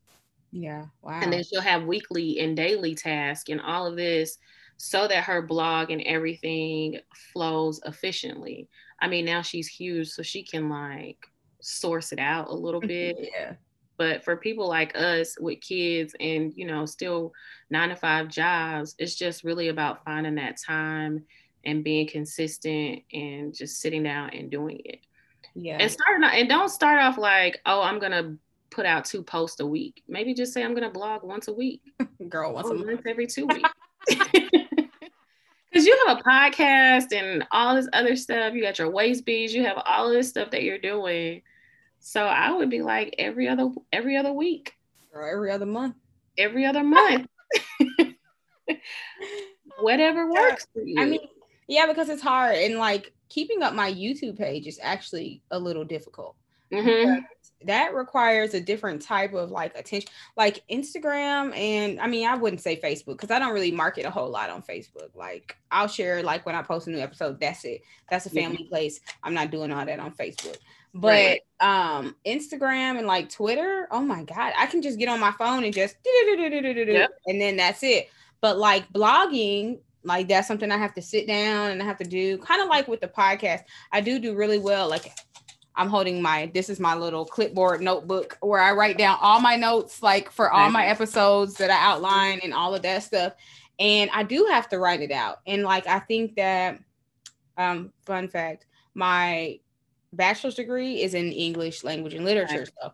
Yeah. 0.52 0.86
Wow. 1.00 1.20
And 1.22 1.32
then 1.32 1.42
she'll 1.42 1.60
have 1.60 1.84
weekly 1.84 2.40
and 2.40 2.56
daily 2.56 2.94
tasks 2.94 3.48
and 3.48 3.60
all 3.60 3.86
of 3.86 3.96
this 3.96 4.38
so 4.76 5.08
that 5.08 5.24
her 5.24 5.42
blog 5.42 5.90
and 5.90 6.02
everything 6.02 6.98
flows 7.32 7.80
efficiently. 7.86 8.68
I 9.00 9.08
mean, 9.08 9.24
now 9.24 9.42
she's 9.42 9.68
huge, 9.68 10.08
so 10.08 10.22
she 10.22 10.42
can 10.42 10.68
like 10.68 11.26
source 11.62 12.12
it 12.12 12.18
out 12.18 12.48
a 12.48 12.54
little 12.54 12.80
mm-hmm. 12.80 12.88
bit. 12.88 13.30
yeah. 13.34 13.54
But 13.96 14.24
for 14.24 14.36
people 14.36 14.68
like 14.68 14.96
us 14.96 15.36
with 15.38 15.60
kids 15.60 16.14
and, 16.18 16.52
you 16.56 16.66
know, 16.66 16.86
still 16.86 17.32
nine 17.70 17.90
to 17.90 17.96
five 17.96 18.28
jobs, 18.28 18.94
it's 18.98 19.14
just 19.14 19.44
really 19.44 19.68
about 19.68 20.04
finding 20.04 20.34
that 20.36 20.56
time 20.60 21.24
and 21.64 21.84
being 21.84 22.08
consistent 22.08 23.02
and 23.12 23.54
just 23.54 23.80
sitting 23.80 24.02
down 24.02 24.30
and 24.30 24.50
doing 24.50 24.80
it. 24.84 25.00
Yeah. 25.54 25.76
And 25.78 25.90
starting 25.90 26.24
and 26.24 26.48
don't 26.48 26.70
start 26.70 27.00
off 27.00 27.18
like, 27.18 27.60
oh, 27.66 27.82
I'm 27.82 27.98
gonna 27.98 28.36
put 28.70 28.86
out 28.86 29.04
two 29.04 29.22
posts 29.22 29.60
a 29.60 29.66
week. 29.66 30.02
Maybe 30.08 30.34
just 30.34 30.52
say 30.52 30.64
I'm 30.64 30.74
gonna 30.74 30.90
blog 30.90 31.22
once 31.22 31.48
a 31.48 31.52
week. 31.52 31.82
Girl, 32.28 32.54
once 32.54 32.70
a 32.70 32.74
month 32.74 33.06
every 33.06 33.26
two 33.26 33.46
weeks. 33.46 33.70
Because 35.72 35.86
you 35.86 36.04
have 36.06 36.18
a 36.18 36.22
podcast 36.22 37.14
and 37.18 37.46
all 37.50 37.74
this 37.74 37.88
other 37.94 38.14
stuff. 38.14 38.52
You 38.52 38.60
got 38.60 38.78
your 38.78 38.90
waist 38.90 39.24
beads. 39.24 39.54
You 39.54 39.64
have 39.64 39.80
all 39.86 40.10
this 40.10 40.28
stuff 40.28 40.50
that 40.50 40.64
you're 40.64 40.76
doing. 40.76 41.40
So 42.02 42.24
I 42.24 42.52
would 42.52 42.68
be 42.68 42.82
like 42.82 43.14
every 43.18 43.48
other 43.48 43.70
every 43.92 44.16
other 44.16 44.32
week. 44.32 44.74
Or 45.14 45.28
every 45.28 45.50
other 45.50 45.66
month. 45.66 45.94
Every 46.36 46.66
other 46.66 46.82
month. 46.82 47.28
Whatever 49.80 50.30
works 50.30 50.66
for 50.72 50.82
you. 50.82 51.00
I 51.00 51.04
mean, 51.04 51.20
yeah, 51.68 51.86
because 51.86 52.08
it's 52.08 52.22
hard 52.22 52.56
and 52.56 52.78
like 52.78 53.12
keeping 53.28 53.62
up 53.62 53.74
my 53.74 53.92
YouTube 53.92 54.36
page 54.36 54.66
is 54.66 54.80
actually 54.82 55.42
a 55.50 55.58
little 55.58 55.84
difficult. 55.84 56.34
Mm-hmm. 56.72 57.20
That 57.66 57.94
requires 57.94 58.54
a 58.54 58.60
different 58.60 59.02
type 59.02 59.34
of 59.34 59.50
like 59.50 59.76
attention, 59.76 60.10
like 60.36 60.64
Instagram, 60.68 61.56
and 61.56 62.00
I 62.00 62.06
mean, 62.08 62.26
I 62.26 62.34
wouldn't 62.34 62.62
say 62.62 62.80
Facebook 62.80 63.18
because 63.18 63.30
I 63.30 63.38
don't 63.38 63.52
really 63.52 63.70
market 63.70 64.06
a 64.06 64.10
whole 64.10 64.30
lot 64.30 64.50
on 64.50 64.62
Facebook. 64.62 65.14
Like, 65.14 65.56
I'll 65.70 65.86
share 65.86 66.22
like 66.22 66.46
when 66.46 66.54
I 66.54 66.62
post 66.62 66.88
a 66.88 66.90
new 66.90 66.98
episode. 66.98 67.38
That's 67.38 67.64
it. 67.64 67.82
That's 68.10 68.26
a 68.26 68.30
family 68.30 68.64
mm-hmm. 68.64 68.68
place. 68.68 69.00
I'm 69.22 69.34
not 69.34 69.50
doing 69.50 69.70
all 69.70 69.84
that 69.84 70.00
on 70.00 70.12
Facebook. 70.12 70.56
But 70.94 71.08
right. 71.08 71.40
um 71.60 72.16
Instagram 72.26 72.98
and 72.98 73.06
like 73.06 73.30
Twitter, 73.30 73.88
oh 73.90 74.02
my 74.02 74.24
god, 74.24 74.52
I 74.56 74.66
can 74.66 74.82
just 74.82 74.98
get 74.98 75.08
on 75.08 75.20
my 75.20 75.32
phone 75.32 75.64
and 75.64 75.72
just 75.72 75.96
yep. 76.94 77.10
and 77.26 77.40
then 77.40 77.56
that's 77.56 77.82
it. 77.82 78.10
But 78.40 78.58
like 78.58 78.92
blogging, 78.92 79.78
like 80.04 80.28
that's 80.28 80.48
something 80.48 80.70
I 80.70 80.76
have 80.76 80.94
to 80.94 81.02
sit 81.02 81.26
down 81.26 81.70
and 81.70 81.82
I 81.82 81.84
have 81.84 81.98
to 81.98 82.04
do. 82.04 82.38
Kind 82.38 82.62
of 82.62 82.68
like 82.68 82.88
with 82.88 83.00
the 83.00 83.08
podcast, 83.08 83.60
I 83.90 84.00
do 84.00 84.18
do 84.18 84.34
really 84.34 84.58
well. 84.58 84.88
Like 84.88 85.12
I'm 85.74 85.88
holding 85.88 86.20
my 86.20 86.50
this 86.52 86.68
is 86.68 86.78
my 86.78 86.94
little 86.94 87.24
clipboard 87.24 87.80
notebook 87.80 88.36
where 88.40 88.60
I 88.60 88.72
write 88.72 88.98
down 88.98 89.18
all 89.20 89.40
my 89.40 89.56
notes, 89.56 90.02
like 90.02 90.30
for 90.30 90.50
all 90.50 90.70
my 90.70 90.86
episodes 90.86 91.54
that 91.54 91.70
I 91.70 91.92
outline 91.92 92.40
and 92.42 92.52
all 92.52 92.74
of 92.74 92.82
that 92.82 93.02
stuff. 93.02 93.32
And 93.78 94.10
I 94.12 94.22
do 94.22 94.46
have 94.50 94.68
to 94.68 94.78
write 94.78 95.00
it 95.00 95.10
out. 95.10 95.38
And 95.46 95.62
like 95.62 95.86
I 95.86 96.00
think 96.00 96.36
that 96.36 96.78
um 97.56 97.92
fun 98.04 98.28
fact, 98.28 98.66
my 98.94 99.58
bachelor's 100.12 100.54
degree 100.54 101.02
is 101.02 101.14
in 101.14 101.32
English 101.32 101.84
language 101.84 102.14
and 102.14 102.24
literature. 102.24 102.66
So 102.80 102.92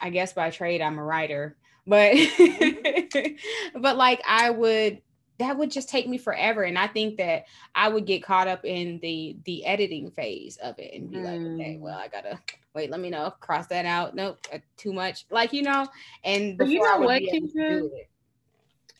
I 0.00 0.10
guess 0.10 0.32
by 0.32 0.50
trade 0.50 0.80
I'm 0.80 0.98
a 0.98 1.04
writer. 1.04 1.56
But 1.86 2.16
but 3.74 3.96
like 3.96 4.22
I 4.26 4.50
would 4.50 5.00
that 5.38 5.56
would 5.56 5.70
just 5.70 5.88
take 5.88 6.08
me 6.08 6.18
forever 6.18 6.62
and 6.62 6.78
i 6.78 6.86
think 6.86 7.16
that 7.16 7.44
i 7.74 7.88
would 7.88 8.04
get 8.04 8.22
caught 8.22 8.48
up 8.48 8.64
in 8.64 8.98
the 9.00 9.36
the 9.44 9.64
editing 9.64 10.10
phase 10.10 10.56
of 10.58 10.78
it 10.78 10.92
and 10.94 11.10
be 11.10 11.16
mm. 11.16 11.24
like 11.24 11.40
okay 11.40 11.74
mm. 11.76 11.80
well 11.80 11.98
i 11.98 12.08
gotta 12.08 12.38
wait 12.74 12.90
let 12.90 13.00
me 13.00 13.10
know 13.10 13.32
cross 13.40 13.66
that 13.68 13.86
out 13.86 14.14
nope 14.14 14.38
uh, 14.52 14.58
too 14.76 14.92
much 14.92 15.26
like 15.30 15.52
you 15.52 15.62
know 15.62 15.86
and 16.24 16.60
you 16.66 16.80
know 16.80 16.98
what 16.98 17.22
Kendra, 17.22 17.88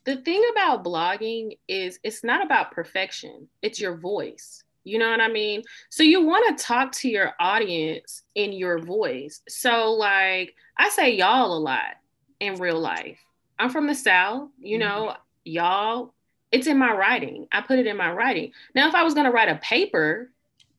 the 0.04 0.16
thing 0.16 0.42
about 0.52 0.84
blogging 0.84 1.58
is 1.66 1.98
it's 2.02 2.24
not 2.24 2.44
about 2.44 2.72
perfection 2.72 3.48
it's 3.62 3.80
your 3.80 3.96
voice 3.96 4.64
you 4.88 4.98
know 4.98 5.10
what 5.10 5.20
i 5.20 5.28
mean 5.28 5.62
so 5.90 6.02
you 6.02 6.24
want 6.24 6.56
to 6.56 6.64
talk 6.64 6.90
to 6.92 7.08
your 7.08 7.32
audience 7.38 8.22
in 8.34 8.52
your 8.52 8.78
voice 8.78 9.40
so 9.48 9.92
like 9.92 10.54
i 10.76 10.88
say 10.88 11.14
y'all 11.14 11.56
a 11.56 11.58
lot 11.58 11.96
in 12.40 12.54
real 12.54 12.80
life 12.80 13.18
i'm 13.58 13.70
from 13.70 13.86
the 13.86 13.94
south 13.94 14.48
you 14.58 14.78
mm-hmm. 14.78 14.88
know 14.88 15.16
y'all 15.44 16.12
it's 16.50 16.66
in 16.66 16.78
my 16.78 16.92
writing. 16.92 17.46
I 17.52 17.60
put 17.60 17.78
it 17.78 17.86
in 17.86 17.96
my 17.96 18.12
writing. 18.12 18.52
Now, 18.74 18.88
if 18.88 18.94
I 18.94 19.02
was 19.02 19.14
going 19.14 19.26
to 19.26 19.32
write 19.32 19.48
a 19.48 19.56
paper, 19.56 20.30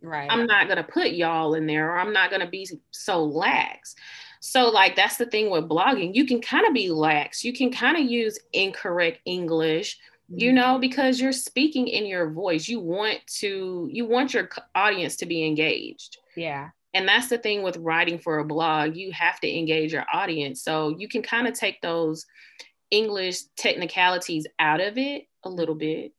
right, 0.01 0.29
I'm 0.31 0.45
not 0.45 0.67
going 0.67 0.77
to 0.77 0.83
put 0.83 1.11
y'all 1.11 1.53
in 1.53 1.67
there, 1.67 1.91
or 1.91 1.99
I'm 1.99 2.13
not 2.13 2.29
going 2.29 2.41
to 2.41 2.47
be 2.47 2.67
so 2.91 3.23
lax. 3.23 3.95
So, 4.39 4.69
like, 4.69 4.95
that's 4.95 5.17
the 5.17 5.25
thing 5.25 5.49
with 5.49 5.67
blogging. 5.67 6.15
You 6.15 6.25
can 6.25 6.41
kind 6.41 6.65
of 6.65 6.73
be 6.73 6.89
lax. 6.89 7.43
You 7.43 7.53
can 7.53 7.71
kind 7.71 7.97
of 7.97 8.09
use 8.09 8.39
incorrect 8.53 9.19
English, 9.25 9.95
mm-hmm. 9.95 10.08
You 10.29 10.49
mm-hmm. 10.49 10.55
know, 10.55 10.79
because 10.79 11.19
you're 11.19 11.31
speaking 11.31 11.87
in 11.87 12.05
your 12.05 12.29
voice. 12.29 12.67
You 12.67 12.79
want 12.79 13.19
to, 13.39 13.89
you 13.91 14.05
want 14.05 14.33
your 14.33 14.49
audience 14.75 15.17
to 15.17 15.25
be 15.25 15.45
engaged. 15.45 16.17
Yeah. 16.35 16.69
And 16.93 17.07
that's 17.07 17.27
the 17.27 17.37
thing 17.37 17.61
with 17.61 17.77
writing 17.77 18.19
for 18.19 18.39
a 18.39 18.45
blog. 18.45 18.95
You 18.95 19.11
have 19.11 19.39
to 19.41 19.57
engage 19.57 19.93
your 19.93 20.05
audience. 20.11 20.63
So 20.63 20.95
you 20.97 21.07
can 21.07 21.21
kind 21.21 21.47
of 21.47 21.53
take 21.53 21.81
those 21.81 22.25
English 22.91 23.41
technicalities 23.57 24.47
out 24.57 24.81
of 24.81 24.97
it 24.97 25.23
a 25.43 25.49
little 25.49 25.75
bit. 25.75 26.13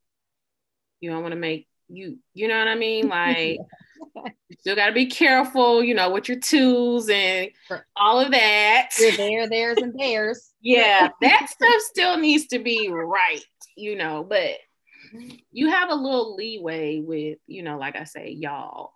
You 1.01 1.11
don't 1.11 1.23
want 1.23 1.33
to 1.33 1.41
make 1.41 1.67
you, 1.89 2.19
you 2.35 2.47
know 2.47 2.59
what 2.59 2.69
I 2.69 2.77
mean? 2.77 3.09
Like 3.09 3.59
you 4.49 4.57
still 4.59 4.77
got 4.77 4.87
to 4.87 4.93
be 4.93 5.07
careful, 5.07 5.83
you 5.83 5.95
know, 5.95 6.11
with 6.11 6.29
your 6.29 6.39
tools 6.39 7.09
and 7.09 7.51
all 7.97 8.21
of 8.21 8.31
that. 8.31 8.91
Your 8.99 9.13
there, 9.13 9.49
theirs, 9.49 9.79
and 9.79 9.99
theirs. 9.99 10.53
yeah, 10.61 11.09
that 11.21 11.49
stuff 11.51 11.81
still 11.81 12.17
needs 12.17 12.47
to 12.49 12.59
be 12.59 12.89
right, 12.91 13.43
you 13.81 13.97
know, 13.97 14.25
but 14.29 14.59
you 15.51 15.71
have 15.71 15.91
a 15.91 15.95
little 15.95 16.37
leeway 16.37 17.01
with, 17.01 17.39
you 17.47 17.63
know, 17.63 17.79
like 17.79 17.97
I 17.97 18.05
say, 18.05 18.31
y'all. 18.31 18.93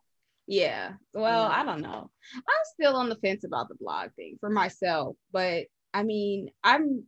Yeah. 0.46 0.92
Well, 1.14 1.44
I 1.44 1.64
don't 1.64 1.80
know. 1.80 2.10
I'm 2.36 2.64
still 2.74 2.96
on 2.96 3.08
the 3.08 3.16
fence 3.16 3.44
about 3.44 3.68
the 3.68 3.76
blog 3.76 4.10
thing 4.14 4.36
for 4.40 4.50
myself, 4.50 5.16
but 5.32 5.64
I 5.92 6.02
mean, 6.02 6.50
I'm 6.62 7.04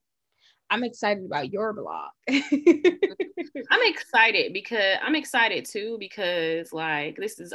I'm 0.70 0.85
excited 0.85 1.24
about 1.24 1.53
your 1.53 1.72
blog. 1.72 2.11
I'm 2.29 3.83
excited 3.83 4.53
because 4.53 4.97
I'm 5.03 5.14
excited 5.14 5.66
too 5.66 5.97
because 6.01 6.72
like 6.72 7.16
this 7.16 7.39
is 7.39 7.53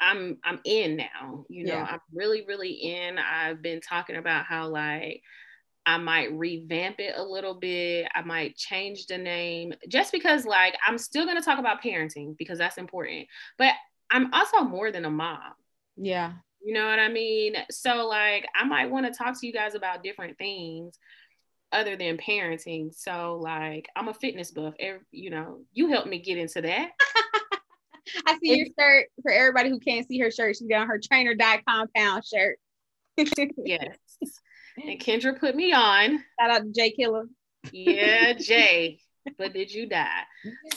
I'm 0.00 0.38
I'm 0.44 0.60
in 0.64 0.96
now. 0.96 1.44
You 1.48 1.64
know, 1.64 1.74
yeah. 1.74 1.86
I'm 1.90 2.00
really 2.12 2.44
really 2.46 2.72
in. 2.72 3.18
I've 3.18 3.62
been 3.62 3.80
talking 3.80 4.16
about 4.16 4.44
how 4.44 4.68
like 4.68 5.22
I 5.84 5.98
might 5.98 6.32
revamp 6.32 7.00
it 7.00 7.14
a 7.16 7.22
little 7.22 7.54
bit. 7.54 8.06
I 8.14 8.22
might 8.22 8.56
change 8.56 9.06
the 9.06 9.18
name 9.18 9.74
just 9.88 10.12
because 10.12 10.44
like 10.44 10.76
I'm 10.86 10.98
still 10.98 11.24
going 11.24 11.36
to 11.36 11.42
talk 11.42 11.58
about 11.58 11.82
parenting 11.82 12.36
because 12.36 12.58
that's 12.58 12.78
important. 12.78 13.26
But 13.58 13.74
I'm 14.10 14.32
also 14.32 14.60
more 14.60 14.92
than 14.92 15.04
a 15.04 15.10
mom. 15.10 15.52
Yeah. 15.96 16.34
You 16.64 16.74
know 16.74 16.86
what 16.86 17.00
I 17.00 17.08
mean? 17.08 17.56
So 17.70 18.06
like 18.06 18.46
I 18.54 18.64
might 18.64 18.90
want 18.90 19.06
to 19.06 19.12
talk 19.12 19.38
to 19.40 19.46
you 19.46 19.52
guys 19.52 19.74
about 19.74 20.04
different 20.04 20.38
things 20.38 20.98
other 21.72 21.96
than 21.96 22.18
parenting. 22.18 22.94
So 22.94 23.40
like 23.42 23.88
I'm 23.96 24.08
a 24.08 24.14
fitness 24.14 24.52
buff. 24.52 24.74
Every, 24.78 25.00
you 25.10 25.30
know, 25.30 25.62
you 25.72 25.88
helped 25.88 26.08
me 26.08 26.20
get 26.20 26.38
into 26.38 26.60
that. 26.62 26.90
I 28.26 28.38
see 28.38 28.56
your 28.56 28.66
shirt 28.78 29.06
for 29.22 29.32
everybody 29.32 29.70
who 29.70 29.80
can't 29.80 30.06
see 30.06 30.18
her 30.20 30.30
shirt. 30.30 30.56
She's 30.56 30.68
got 30.68 30.86
her 30.86 31.00
trainer.compound 31.00 32.24
shirt. 32.24 32.58
yes. 33.16 33.96
And 34.76 35.00
Kendra 35.00 35.38
put 35.38 35.54
me 35.54 35.72
on. 35.72 36.22
Shout 36.40 36.50
out 36.50 36.62
to 36.62 36.72
Jay 36.72 36.90
Killer. 36.90 37.24
Yeah, 37.72 38.32
Jay 38.38 38.98
but 39.38 39.52
did 39.52 39.72
you 39.72 39.86
die? 39.86 40.22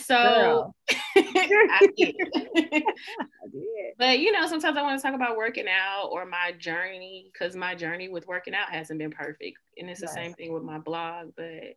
So 0.00 0.74
I, 1.16 1.88
did. 1.96 2.14
I 2.36 3.46
did. 3.52 3.94
But 3.98 4.18
you 4.18 4.32
know, 4.32 4.46
sometimes 4.46 4.76
I 4.76 4.82
want 4.82 4.98
to 4.98 5.02
talk 5.02 5.14
about 5.14 5.36
working 5.36 5.66
out 5.68 6.08
or 6.12 6.24
my 6.26 6.52
journey 6.58 7.30
because 7.32 7.56
my 7.56 7.74
journey 7.74 8.08
with 8.08 8.26
working 8.26 8.54
out 8.54 8.70
hasn't 8.70 8.98
been 8.98 9.10
perfect. 9.10 9.58
And 9.78 9.90
it's 9.90 10.00
the 10.00 10.08
same 10.08 10.34
thing 10.34 10.52
with 10.52 10.62
my 10.62 10.78
blog. 10.78 11.32
But 11.36 11.76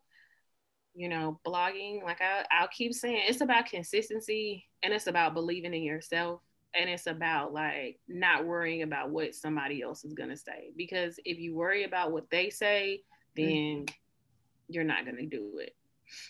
you 0.95 1.09
know, 1.09 1.39
blogging, 1.45 2.03
like 2.03 2.21
I, 2.21 2.45
I'll 2.51 2.67
keep 2.67 2.93
saying, 2.93 3.23
it's 3.27 3.41
about 3.41 3.67
consistency 3.67 4.65
and 4.83 4.93
it's 4.93 5.07
about 5.07 5.33
believing 5.33 5.73
in 5.73 5.83
yourself 5.83 6.41
and 6.75 6.89
it's 6.89 7.07
about 7.07 7.53
like 7.53 7.99
not 8.07 8.45
worrying 8.45 8.83
about 8.83 9.09
what 9.09 9.33
somebody 9.33 9.81
else 9.81 10.05
is 10.05 10.13
going 10.13 10.29
to 10.29 10.37
say 10.37 10.71
because 10.77 11.19
if 11.25 11.39
you 11.39 11.55
worry 11.55 11.83
about 11.83 12.11
what 12.11 12.29
they 12.29 12.49
say 12.49 13.01
then 13.35 13.45
mm-hmm. 13.45 13.95
you're 14.67 14.83
not 14.83 15.05
going 15.05 15.17
to 15.17 15.25
do 15.25 15.57
it 15.57 15.75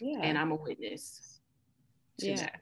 yeah. 0.02 0.20
And 0.22 0.38
I'm 0.38 0.52
a 0.52 0.56
witness 0.56 1.40
yeah. 2.18 2.36
that. 2.36 2.62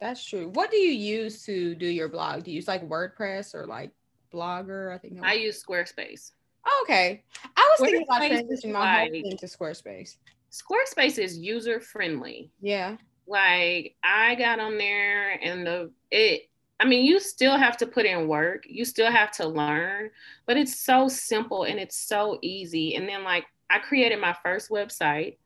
That's 0.00 0.24
true. 0.24 0.50
What 0.54 0.70
do 0.70 0.76
you 0.76 0.92
use 0.92 1.44
to 1.44 1.74
do 1.74 1.86
your 1.86 2.08
blog? 2.08 2.44
Do 2.44 2.50
you 2.50 2.56
use 2.56 2.68
like 2.68 2.88
WordPress 2.88 3.54
or 3.54 3.66
like 3.66 3.90
Blogger? 4.32 4.94
I 4.94 4.98
think 4.98 5.18
I 5.22 5.34
use 5.34 5.62
Squarespace. 5.62 6.32
Oh, 6.66 6.84
okay. 6.84 7.24
I 7.56 7.76
was 7.78 7.80
thinking 7.80 8.04
about 8.08 8.22
transitioning 8.22 8.72
my 8.72 8.80
like, 8.80 9.12
whole 9.12 9.22
thing 9.22 9.36
to 9.38 9.46
Squarespace. 9.46 10.16
Squarespace 10.52 11.18
is 11.18 11.38
user 11.38 11.80
friendly. 11.80 12.50
Yeah. 12.60 12.96
Like 13.26 13.96
I 14.04 14.36
got 14.36 14.60
on 14.60 14.78
there 14.78 15.32
and 15.42 15.66
the 15.66 15.90
it 16.10 16.42
I 16.80 16.84
mean, 16.86 17.04
you 17.04 17.18
still 17.18 17.56
have 17.56 17.76
to 17.78 17.86
put 17.86 18.06
in 18.06 18.28
work, 18.28 18.64
you 18.68 18.84
still 18.84 19.10
have 19.10 19.32
to 19.32 19.46
learn, 19.48 20.10
but 20.46 20.56
it's 20.56 20.80
so 20.80 21.08
simple 21.08 21.64
and 21.64 21.78
it's 21.80 21.96
so 21.96 22.38
easy. 22.40 22.94
And 22.94 23.08
then, 23.08 23.24
like, 23.24 23.46
I 23.70 23.78
created 23.78 24.20
my 24.20 24.34
first 24.42 24.70
website 24.70 25.36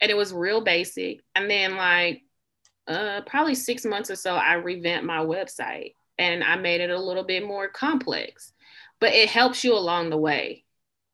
and 0.00 0.10
it 0.10 0.16
was 0.16 0.32
real 0.32 0.60
basic. 0.60 1.20
And 1.34 1.50
then 1.50 1.76
like 1.76 2.22
uh, 2.86 3.22
probably 3.26 3.54
six 3.54 3.84
months 3.84 4.10
or 4.10 4.16
so, 4.16 4.34
I 4.34 4.54
revamped 4.54 5.06
my 5.06 5.18
website 5.18 5.94
and 6.18 6.44
I 6.44 6.56
made 6.56 6.80
it 6.80 6.90
a 6.90 7.00
little 7.00 7.24
bit 7.24 7.46
more 7.46 7.68
complex, 7.68 8.52
but 9.00 9.12
it 9.12 9.28
helps 9.28 9.64
you 9.64 9.74
along 9.74 10.10
the 10.10 10.18
way. 10.18 10.64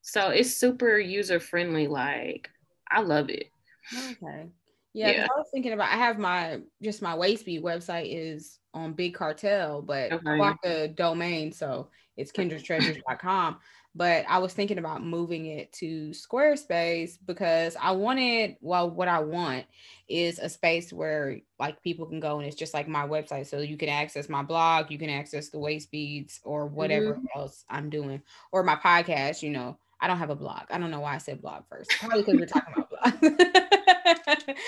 So 0.02 0.30
it's 0.30 0.56
super 0.56 0.98
user 0.98 1.40
friendly. 1.40 1.86
Like 1.86 2.50
I 2.90 3.00
love 3.00 3.30
it. 3.30 3.46
Okay. 3.94 4.48
Yeah, 4.92 5.11
yeah. 5.12 5.26
I 5.26 5.38
was 5.38 5.48
thinking 5.52 5.72
about 5.72 5.92
I 5.92 5.96
have 5.96 6.18
my 6.18 6.61
just 6.82 7.00
my 7.00 7.14
Waistbead 7.14 7.62
website 7.62 8.08
is 8.08 8.58
on 8.74 8.92
Big 8.92 9.14
Cartel, 9.14 9.82
but 9.82 10.12
okay. 10.12 10.30
I 10.30 10.38
bought 10.38 10.62
the 10.62 10.88
domain, 10.88 11.52
so 11.52 11.88
it's 12.16 12.32
kendrastreasures.com 12.32 13.58
but 13.94 14.24
I 14.28 14.38
was 14.38 14.52
thinking 14.52 14.78
about 14.78 15.02
moving 15.04 15.46
it 15.46 15.72
to 15.74 16.10
Squarespace 16.10 17.18
because 17.26 17.76
I 17.80 17.90
wanted, 17.90 18.56
well, 18.60 18.88
what 18.88 19.08
I 19.08 19.18
want 19.18 19.66
is 20.08 20.38
a 20.38 20.48
space 20.48 20.92
where 20.92 21.40
like 21.58 21.82
people 21.82 22.06
can 22.06 22.20
go 22.20 22.38
and 22.38 22.46
it's 22.46 22.56
just 22.56 22.72
like 22.72 22.86
my 22.86 23.06
website. 23.06 23.46
So 23.46 23.58
you 23.58 23.76
can 23.76 23.88
access 23.88 24.28
my 24.28 24.42
blog, 24.42 24.90
you 24.90 24.98
can 24.98 25.10
access 25.10 25.48
the 25.48 25.58
waist 25.58 25.90
beads 25.90 26.40
or 26.44 26.66
whatever 26.66 27.14
mm-hmm. 27.14 27.38
else 27.38 27.64
I'm 27.68 27.90
doing, 27.90 28.22
or 28.52 28.62
my 28.62 28.76
podcast, 28.76 29.42
you 29.42 29.50
know. 29.50 29.76
I 30.02 30.06
don't 30.06 30.16
have 30.16 30.30
a 30.30 30.34
blog. 30.34 30.62
I 30.70 30.78
don't 30.78 30.90
know 30.90 31.00
why 31.00 31.16
I 31.16 31.18
said 31.18 31.42
blog 31.42 31.64
first. 31.68 31.90
Probably 31.98 32.22
because 32.22 32.40
we're 32.40 32.46
talking 32.46 32.72
about 32.74 33.20
blog. 33.20 33.42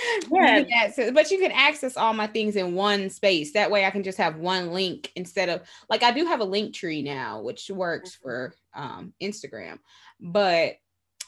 yeah. 0.30 0.64
Access, 0.74 1.10
but 1.12 1.30
you 1.30 1.38
can 1.38 1.52
access 1.52 1.96
all 1.96 2.12
my 2.12 2.26
things 2.26 2.56
in 2.56 2.74
one 2.74 3.10
space. 3.10 3.52
That 3.52 3.70
way 3.70 3.84
I 3.84 3.90
can 3.90 4.02
just 4.02 4.18
have 4.18 4.36
one 4.36 4.72
link 4.72 5.12
instead 5.16 5.48
of 5.48 5.62
like 5.88 6.02
I 6.02 6.12
do 6.12 6.26
have 6.26 6.40
a 6.40 6.44
link 6.44 6.74
tree 6.74 7.02
now, 7.02 7.40
which 7.40 7.70
works 7.70 8.10
mm-hmm. 8.10 8.22
for 8.22 8.54
um, 8.74 9.12
Instagram, 9.20 9.78
but 10.20 10.76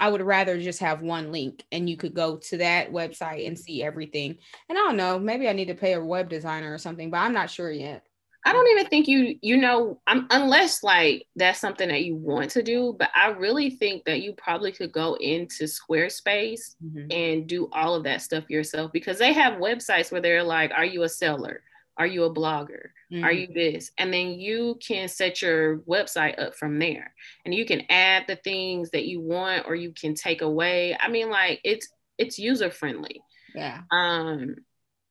I 0.01 0.09
would 0.09 0.23
rather 0.23 0.61
just 0.61 0.81
have 0.81 1.03
one 1.03 1.31
link 1.31 1.65
and 1.71 1.89
you 1.89 1.97
could 1.97 2.15
go 2.15 2.37
to 2.37 2.57
that 2.59 2.91
website 2.91 3.47
and 3.47 3.59
see 3.59 3.83
everything. 3.83 4.37
And 4.69 4.77
I 4.77 4.83
don't 4.83 4.97
know, 4.97 5.19
maybe 5.19 5.49
I 5.49 5.53
need 5.53 5.69
to 5.69 5.75
pay 5.75 5.93
a 5.93 6.05
web 6.05 6.29
designer 6.29 6.75
or 6.75 6.79
something, 6.79 7.11
but 7.11 7.19
I'm 7.19 7.33
not 7.33 7.51
sure 7.51 7.71
yet. 7.71 8.05
I 8.47 8.53
don't 8.53 8.69
even 8.69 8.87
think 8.87 9.09
you 9.09 9.39
you 9.41 9.57
know 9.57 10.01
I'm, 10.07 10.27
unless 10.31 10.83
like 10.83 11.27
that's 11.35 11.61
something 11.61 11.89
that 11.89 12.05
you 12.05 12.15
want 12.15 12.51
to 12.51 12.63
do, 12.63 12.95
but 12.99 13.11
I 13.15 13.29
really 13.31 13.71
think 13.71 14.05
that 14.05 14.21
you 14.21 14.35
probably 14.35 14.71
could 14.71 14.93
go 14.93 15.15
into 15.15 15.65
Squarespace 15.65 16.77
mm-hmm. 16.85 17.11
and 17.11 17.47
do 17.47 17.69
all 17.73 17.95
of 17.95 18.05
that 18.05 18.23
stuff 18.23 18.51
yourself 18.51 18.93
because 18.93 19.19
they 19.19 19.33
have 19.33 19.55
websites 19.55 20.13
where 20.13 20.21
they're 20.21 20.43
like, 20.43 20.73
are 20.77 20.85
you 20.85 21.05
a 21.05 21.09
seller? 21.09 21.63
Are 21.97 22.07
you 22.07 22.25
a 22.25 22.35
blogger? 22.35 22.89
Mm-hmm. 23.13 23.25
Are 23.25 23.33
you 23.33 23.47
this? 23.53 23.93
And 23.99 24.13
then 24.13 24.33
you 24.33 24.79
can 24.85 25.09
set 25.09 25.41
your 25.41 25.79
website 25.81 26.39
up 26.39 26.55
from 26.57 26.79
there. 26.79 27.15
And 27.45 27.55
you 27.55 27.65
can 27.65 27.83
add 27.89 28.25
the 28.27 28.37
things 28.37 28.91
that 28.91 29.07
you 29.07 29.21
want 29.21 29.67
or 29.67 29.75
you 29.75 29.93
can 29.93 30.15
take 30.15 30.43
away. 30.43 30.97
I 30.99 31.09
mean 31.09 31.31
like 31.31 31.61
it's 31.65 31.89
it's 32.19 32.39
user 32.39 32.71
friendly. 32.71 33.23
Yeah. 33.55 33.83
Um 33.91 34.57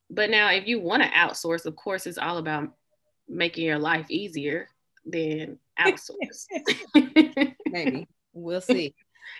but 0.09 0.29
now 0.29 0.51
if 0.51 0.67
you 0.67 0.79
want 0.79 1.03
to 1.03 1.09
outsource, 1.09 1.65
of 1.65 1.75
course 1.75 2.05
it's 2.05 2.17
all 2.17 2.37
about 2.37 2.73
making 3.33 3.65
your 3.65 3.79
life 3.79 4.09
easier. 4.09 4.67
then 5.05 5.57
outsource. 5.79 6.45
Maybe 7.67 8.07
we'll 8.33 8.61
see. 8.73 8.95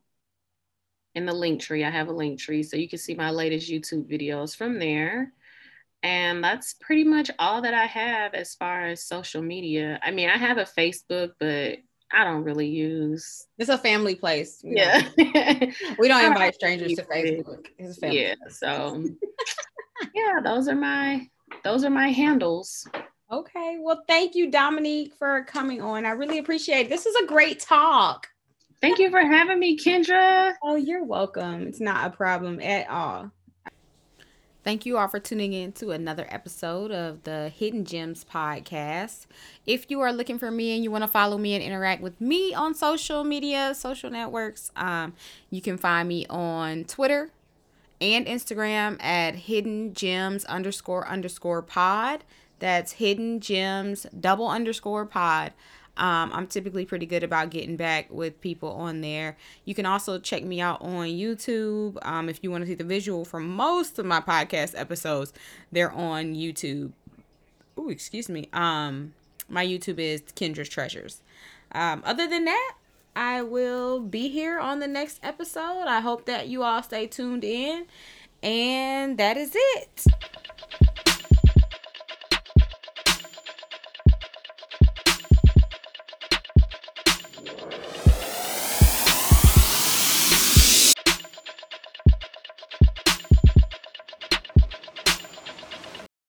in 1.16 1.26
the 1.26 1.34
link 1.34 1.62
tree. 1.62 1.84
I 1.84 1.90
have 1.90 2.10
a 2.10 2.14
link 2.14 2.40
tree 2.40 2.62
so 2.62 2.78
you 2.78 2.90
can 2.90 3.00
see 3.00 3.16
my 3.16 3.32
latest 3.32 3.70
YouTube 3.70 4.10
videos 4.10 4.56
from 4.56 4.80
there. 4.80 5.32
And 6.04 6.44
that's 6.44 6.74
pretty 6.74 7.04
much 7.04 7.32
all 7.40 7.64
that 7.64 7.74
I 7.74 7.86
have 7.86 8.36
as 8.36 8.54
far 8.54 8.86
as 8.86 9.04
social 9.04 9.42
media. 9.42 10.00
I 10.04 10.12
mean, 10.12 10.30
I 10.30 10.38
have 10.38 10.58
a 10.58 10.64
Facebook, 10.64 11.32
but 11.40 11.78
I 12.12 12.24
don't 12.24 12.44
really 12.44 12.68
use. 12.68 13.48
It's 13.58 13.70
a 13.70 13.78
family 13.78 14.14
place. 14.14 14.62
Yeah. 14.64 15.02
we 15.18 16.08
don't 16.08 16.26
invite 16.26 16.56
strangers 16.56 16.94
to 16.94 17.04
Facebook. 17.04 17.66
It's 17.80 17.98
a 17.98 18.02
family. 18.02 18.22
Yeah. 18.22 18.36
So 18.50 19.04
yeah, 20.14 20.42
those 20.44 20.68
are 20.68 20.76
my 20.76 21.28
those 21.64 21.84
are 21.84 21.90
my 21.90 22.10
handles. 22.10 22.88
Okay. 23.32 23.78
Well, 23.80 24.04
thank 24.08 24.36
you, 24.36 24.52
Dominique, 24.52 25.16
for 25.18 25.44
coming 25.46 25.82
on. 25.82 26.06
I 26.06 26.12
really 26.12 26.38
appreciate 26.38 26.82
it. 26.82 26.90
This 26.90 27.08
is 27.08 27.16
a 27.16 27.26
great 27.26 27.60
talk. 27.60 28.28
Thank 28.82 29.00
you 29.00 29.10
for 29.10 29.22
having 29.22 29.60
me, 29.60 29.78
Kendra. 29.78 30.54
Oh, 30.64 30.76
you're 30.76 31.04
welcome. 31.04 31.68
It's 31.68 31.80
not 31.80 32.08
a 32.08 32.16
problem 32.16 32.60
at 32.60 32.90
all. 32.90 33.32
Thank 34.64 34.86
you 34.86 34.98
all 34.98 35.08
for 35.08 35.20
tuning 35.20 35.54
in 35.54 35.74
to 35.74 35.92
another 35.92 36.26
episode 36.28 36.92
of 36.92 37.22
the 37.24 37.50
Hidden 37.50 37.86
Gems 37.86 38.26
podcast. 38.26 39.28
If 39.68 39.92
you 39.92 40.02
are 40.02 40.12
looking 40.12 40.40
for 40.40 40.50
me 40.50 40.74
and 40.74 40.84
you 40.84 40.90
want 40.90 41.04
to 41.04 41.08
follow 41.08 41.38
me 41.38 41.54
and 41.54 41.64
interact 41.64 42.02
with 42.02 42.20
me 42.20 42.52
on 42.54 42.74
social 42.74 43.24
media, 43.24 43.76
social 43.76 44.10
networks, 44.10 44.72
um, 44.76 45.14
you 45.52 45.62
can 45.62 45.78
find 45.78 46.10
me 46.10 46.26
on 46.32 46.84
Twitter 46.86 47.30
and 48.02 48.26
Instagram 48.26 49.02
at 49.04 49.36
Hidden 49.36 49.94
Gems 49.94 50.46
underscore 50.46 51.08
underscore 51.08 51.62
pod. 51.62 52.24
That's 52.58 52.94
Hidden 52.94 53.42
Gems 53.42 54.08
double 54.20 54.50
underscore 54.50 55.06
pod. 55.06 55.54
Um, 55.98 56.32
I'm 56.34 56.48
typically 56.48 56.86
pretty 56.86 57.06
good 57.06 57.24
about 57.24 57.50
getting 57.50 57.78
back 57.78 58.12
with 58.12 58.40
people 58.42 58.72
on 58.72 59.02
there. 59.02 59.38
You 59.64 59.74
can 59.74 59.86
also 59.86 60.20
check 60.20 60.44
me 60.44 60.60
out 60.60 60.82
on 60.82 61.08
YouTube. 61.08 61.98
Um, 62.06 62.28
if 62.30 62.40
you 62.42 62.52
want 62.52 62.64
to 62.64 62.68
see 62.68 62.76
the 62.76 62.84
visual 62.84 63.24
for 63.24 63.40
most 63.40 63.98
of 63.98 64.06
my 64.06 64.20
podcast 64.20 64.74
episodes, 64.78 65.34
they're 65.72 65.92
on 65.92 66.36
YouTube. 66.36 66.92
Oh, 67.78 67.90
excuse 67.90 68.30
me. 68.30 68.50
Um, 68.52 69.14
my 69.48 69.66
YouTube 69.66 70.00
is 70.00 70.22
Kendra's 70.36 70.70
Treasures. 70.70 71.22
Um, 71.72 72.02
other 72.06 72.28
than 72.28 72.46
that, 72.46 72.76
I 73.16 73.42
will 73.42 74.00
be 74.02 74.28
here 74.28 74.60
on 74.60 74.80
the 74.80 74.88
next 74.88 75.20
episode. 75.24 75.86
I 75.88 76.02
hope 76.02 76.26
that 76.26 76.48
you 76.50 76.64
all 76.64 76.84
stay 76.84 77.08
tuned 77.08 77.44
in. 77.44 77.86
And 78.44 79.18
that 79.18 79.38
is 79.38 79.54
it. 79.56 80.06